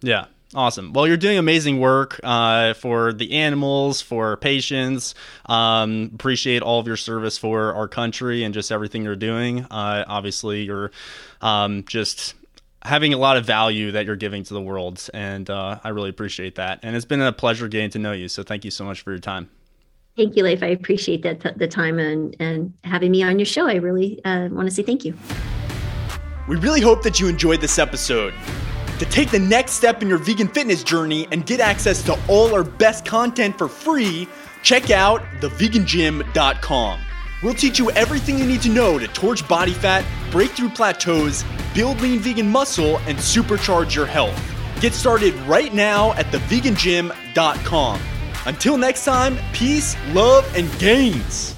yeah. 0.00 0.26
Awesome. 0.54 0.92
Well, 0.92 1.08
you're 1.08 1.16
doing 1.16 1.38
amazing 1.38 1.80
work 1.80 2.20
uh, 2.22 2.74
for 2.74 3.12
the 3.12 3.32
animals, 3.32 4.00
for 4.00 4.36
patients. 4.36 5.14
Um, 5.46 6.10
appreciate 6.14 6.62
all 6.62 6.78
of 6.78 6.86
your 6.86 6.96
service 6.96 7.36
for 7.36 7.74
our 7.74 7.88
country 7.88 8.44
and 8.44 8.54
just 8.54 8.70
everything 8.70 9.02
you're 9.02 9.16
doing. 9.16 9.64
Uh, 9.64 10.04
obviously, 10.06 10.62
you're 10.62 10.92
um, 11.40 11.84
just 11.88 12.34
having 12.82 13.12
a 13.12 13.18
lot 13.18 13.36
of 13.36 13.44
value 13.44 13.90
that 13.92 14.06
you're 14.06 14.16
giving 14.16 14.44
to 14.44 14.54
the 14.54 14.60
world, 14.60 15.08
and 15.12 15.50
uh, 15.50 15.80
I 15.82 15.88
really 15.88 16.10
appreciate 16.10 16.54
that. 16.54 16.78
And 16.84 16.94
it's 16.94 17.04
been 17.04 17.20
a 17.20 17.32
pleasure 17.32 17.66
getting 17.66 17.90
to 17.90 17.98
know 17.98 18.12
you. 18.12 18.28
So 18.28 18.44
thank 18.44 18.64
you 18.64 18.70
so 18.70 18.84
much 18.84 19.00
for 19.00 19.10
your 19.10 19.18
time. 19.18 19.50
Thank 20.16 20.36
you, 20.36 20.44
Leif. 20.44 20.62
I 20.62 20.68
appreciate 20.68 21.22
that 21.22 21.58
the 21.58 21.68
time 21.68 21.98
and 21.98 22.34
and 22.40 22.72
having 22.84 23.10
me 23.10 23.22
on 23.22 23.38
your 23.38 23.46
show. 23.46 23.68
I 23.68 23.74
really 23.74 24.24
uh, 24.24 24.48
want 24.50 24.68
to 24.68 24.74
say 24.74 24.82
thank 24.82 25.04
you. 25.04 25.14
We 26.48 26.56
really 26.56 26.80
hope 26.80 27.02
that 27.02 27.18
you 27.18 27.26
enjoyed 27.26 27.60
this 27.60 27.78
episode. 27.78 28.32
To 28.98 29.04
take 29.04 29.30
the 29.30 29.38
next 29.38 29.72
step 29.72 30.00
in 30.00 30.08
your 30.08 30.18
vegan 30.18 30.48
fitness 30.48 30.82
journey 30.82 31.28
and 31.30 31.44
get 31.44 31.60
access 31.60 32.02
to 32.04 32.18
all 32.28 32.54
our 32.54 32.64
best 32.64 33.04
content 33.04 33.58
for 33.58 33.68
free, 33.68 34.26
check 34.62 34.90
out 34.90 35.22
thevegangym.com. 35.40 37.00
We'll 37.42 37.54
teach 37.54 37.78
you 37.78 37.90
everything 37.90 38.38
you 38.38 38.46
need 38.46 38.62
to 38.62 38.70
know 38.70 38.98
to 38.98 39.06
torch 39.08 39.46
body 39.46 39.72
fat, 39.72 40.04
break 40.30 40.52
through 40.52 40.70
plateaus, 40.70 41.44
build 41.74 42.00
lean 42.00 42.20
vegan 42.20 42.48
muscle, 42.48 42.96
and 43.00 43.18
supercharge 43.18 43.94
your 43.94 44.06
health. 44.06 44.40
Get 44.80 44.94
started 44.94 45.34
right 45.40 45.74
now 45.74 46.12
at 46.14 46.26
thevegangym.com. 46.26 48.00
Until 48.46 48.78
next 48.78 49.04
time, 49.04 49.36
peace, 49.52 49.96
love, 50.12 50.50
and 50.56 50.70
gains. 50.78 51.55